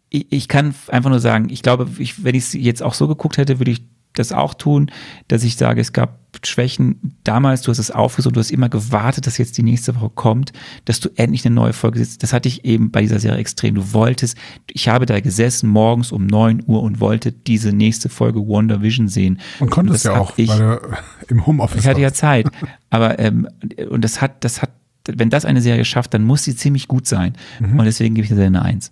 [0.09, 3.07] ich, ich kann einfach nur sagen, ich glaube, ich, wenn ich es jetzt auch so
[3.07, 3.83] geguckt hätte, würde ich
[4.15, 4.91] das auch tun,
[5.27, 9.25] dass ich sage, es gab Schwächen damals, du hast es aufgesucht, du hast immer gewartet,
[9.25, 10.51] dass jetzt die nächste Woche kommt,
[10.83, 12.23] dass du endlich eine neue Folge sitzt.
[12.23, 13.75] Das hatte ich eben bei dieser Serie extrem.
[13.75, 14.37] Du wolltest,
[14.71, 19.07] ich habe da gesessen morgens um 9 Uhr und wollte diese nächste Folge Wonder Vision
[19.07, 19.39] sehen.
[19.59, 20.79] Und konntest das ja auch, ich, weil du
[21.27, 22.13] im Homeoffice ich hatte ja.
[22.13, 22.47] Zeit.
[22.89, 23.47] Aber ähm,
[23.89, 24.71] und das hat, das hat,
[25.07, 27.33] wenn das eine Serie schafft, dann muss sie ziemlich gut sein.
[27.59, 28.91] Und deswegen gebe ich der Serie eine Eins.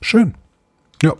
[0.00, 0.34] Schön.
[1.02, 1.14] Ja.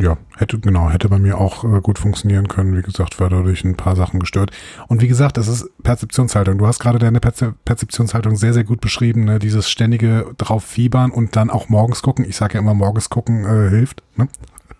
[0.00, 2.76] Ja, hätte, genau, hätte bei mir auch äh, gut funktionieren können.
[2.76, 4.50] Wie gesagt, war dadurch ein paar Sachen gestört.
[4.88, 6.56] Und wie gesagt, es ist Perzeptionshaltung.
[6.56, 9.24] Du hast gerade deine Perze Perzeptionshaltung sehr, sehr gut beschrieben.
[9.24, 9.38] Ne?
[9.38, 12.24] Dieses ständige drauf fiebern und dann auch morgens gucken.
[12.26, 14.02] Ich sage ja immer, morgens gucken äh, hilft.
[14.16, 14.28] Ne?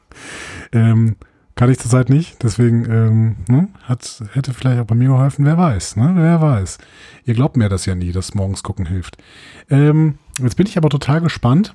[0.73, 1.17] ähm,
[1.57, 2.43] kann ich zurzeit nicht.
[2.43, 3.69] Deswegen ähm, ne?
[3.83, 5.45] Hat, hätte vielleicht auch bei mir geholfen.
[5.45, 6.13] Wer weiß, ne?
[6.17, 6.79] Wer weiß.
[7.27, 9.19] Ihr glaubt mir das ja nie, dass morgens gucken hilft.
[9.69, 11.75] Ähm, jetzt bin ich aber total gespannt,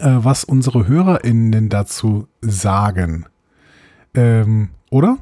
[0.00, 3.26] was unsere HörerInnen dazu sagen.
[4.14, 5.18] Ähm, oder?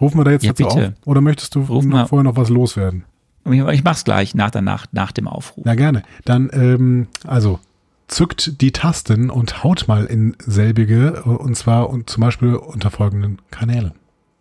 [0.00, 0.88] Rufen wir da jetzt Ja, dazu bitte.
[0.88, 1.06] auf?
[1.06, 2.06] Oder möchtest du noch mal.
[2.06, 3.04] vorher noch was loswerden?
[3.44, 5.64] Ich mach's gleich nach, danach, nach dem Aufruf.
[5.66, 6.02] Na gerne.
[6.24, 7.58] Dann, ähm, also,
[8.06, 12.90] zückt die Tasten und haut mal in selbige, äh, und zwar und zum Beispiel unter
[12.90, 13.92] folgenden Kanälen.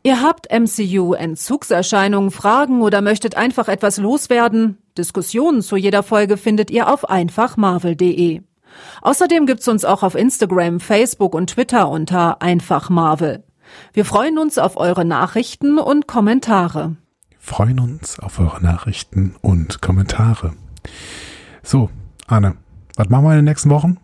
[0.03, 4.77] Ihr habt MCU-Entzugserscheinungen, Fragen oder möchtet einfach etwas loswerden?
[4.97, 8.41] Diskussionen zu jeder Folge findet ihr auf einfachmarvel.de.
[9.01, 13.43] Außerdem gibt's uns auch auf Instagram, Facebook und Twitter unter einfachmarvel.
[13.93, 16.95] Wir freuen uns auf eure Nachrichten und Kommentare.
[17.39, 20.53] freuen uns auf eure Nachrichten und Kommentare.
[21.63, 21.89] So,
[22.27, 22.55] Anne,
[22.95, 23.97] was machen wir in den nächsten Wochen?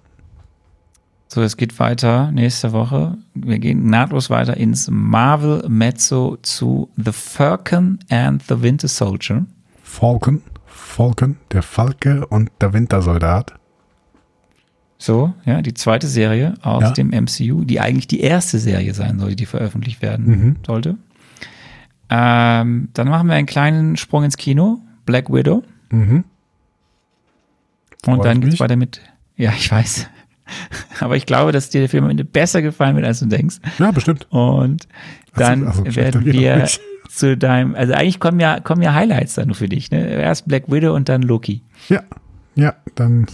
[1.27, 3.17] So, es geht weiter nächste Woche.
[3.33, 9.45] Wir gehen nahtlos weiter ins Marvel Mezzo zu The Falcon and the Winter Soldier.
[9.81, 13.55] Falcon, Falcon, der Falke und der Wintersoldat.
[14.97, 16.91] So, ja, die zweite Serie aus Ja.
[16.91, 20.55] dem MCU, die eigentlich die erste Serie sein sollte, die veröffentlicht werden Mhm.
[20.65, 20.95] sollte.
[22.09, 25.63] Ähm, dann machen wir einen kleinen Sprung ins Kino, Black Widow.
[25.89, 26.23] Mhm.
[28.05, 28.59] Und Freut dann geht's mich.
[28.59, 29.01] weiter mit,
[29.37, 30.07] ja, ich weiß.
[30.99, 33.57] Aber ich glaube, dass dir der Film am Ende besser gefallen wird, als du denkst.
[33.79, 34.27] Ja, bestimmt.
[34.29, 34.87] Und
[35.35, 36.67] dann Also, schlechter werden wir
[37.09, 40.05] zu deinem, also eigentlich kommen ja, kommen ja Highlights dann nur für dich, ne?
[40.05, 41.61] Erst Black Widow und dann Loki.
[41.89, 42.03] Ja,
[42.55, 43.25] ja, dann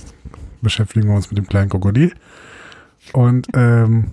[0.62, 2.14] beschäftigen wir uns mit dem kleinen Krokodil.
[3.14, 4.12] Und ähm,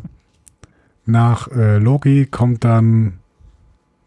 [1.05, 3.18] nach äh, Loki kommt dann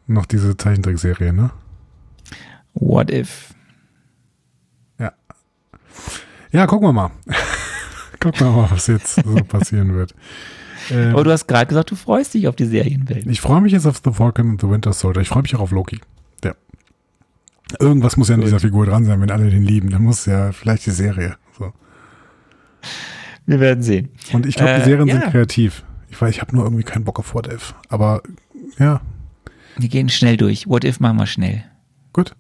[0.08, 1.52] noch diese Zeichentrickserie, ne?
[2.74, 3.54] What if?
[6.52, 7.12] Ja, gucken wir mal.
[8.20, 10.16] gucken wir mal, was jetzt so passieren wird.
[10.90, 13.28] Ähm, Aber du hast gerade gesagt, du freust dich auf die Serienwelt.
[13.28, 15.22] ich freue mich jetzt auf The Falcon and the Winter Soldier.
[15.22, 16.02] Ich freue mich auch auf Loki.
[16.44, 16.54] Ja.
[17.80, 19.92] Irgendwas muss ja an dieser Figur dran sein, wenn alle den lieben.
[19.92, 21.36] Dann muss ja vielleicht die Serie.
[21.58, 21.72] So.
[23.46, 24.10] Wir werden sehen.
[24.34, 25.20] Und ich glaube, die Äh, Serien ja.
[25.22, 25.84] sind kreativ.
[26.10, 27.74] Ich weiß, ich habe nur irgendwie keinen Bock auf What If.
[27.90, 28.22] Aber
[28.78, 29.02] ja,
[29.78, 30.68] Wir gehen schnell durch.
[30.68, 31.64] What if machen wir schnell.
[32.14, 32.36] gut.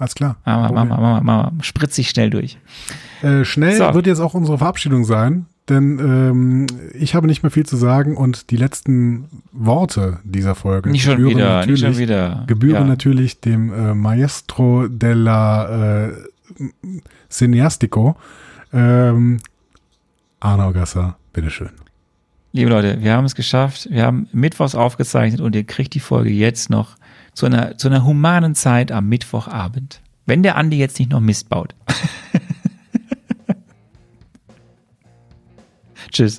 [0.00, 0.36] Alles klar.
[0.44, 0.88] Machen wir, Problem.
[0.88, 1.64] machen wir, machen wir, machen wir.
[1.64, 2.56] Spritzig schnell durch.
[3.22, 3.94] Äh, schnell So.
[3.94, 8.16] wird jetzt auch unsere Verabschiedung sein, denn ähm, ich habe nicht mehr viel zu sagen
[8.16, 12.44] und die letzten Worte dieser Folge Nicht schon gebühren wieder, natürlich, nicht schon wieder.
[12.46, 12.84] gebühren Ja.
[12.86, 16.12] natürlich dem äh, Maestro della äh,
[17.28, 18.16] Cineastico,
[18.72, 19.38] ähm,
[20.40, 21.70] Arno Gasser, bitteschön.
[22.52, 23.88] Liebe Leute, wir haben es geschafft.
[23.90, 26.96] Wir haben Mittwochs aufgezeichnet und ihr kriegt die Folge jetzt noch
[27.34, 30.00] zu einer, zu einer humanen Zeit am Mittwochabend.
[30.26, 31.74] Wenn der Andi jetzt nicht noch Mist baut.
[36.10, 36.38] Tschüss.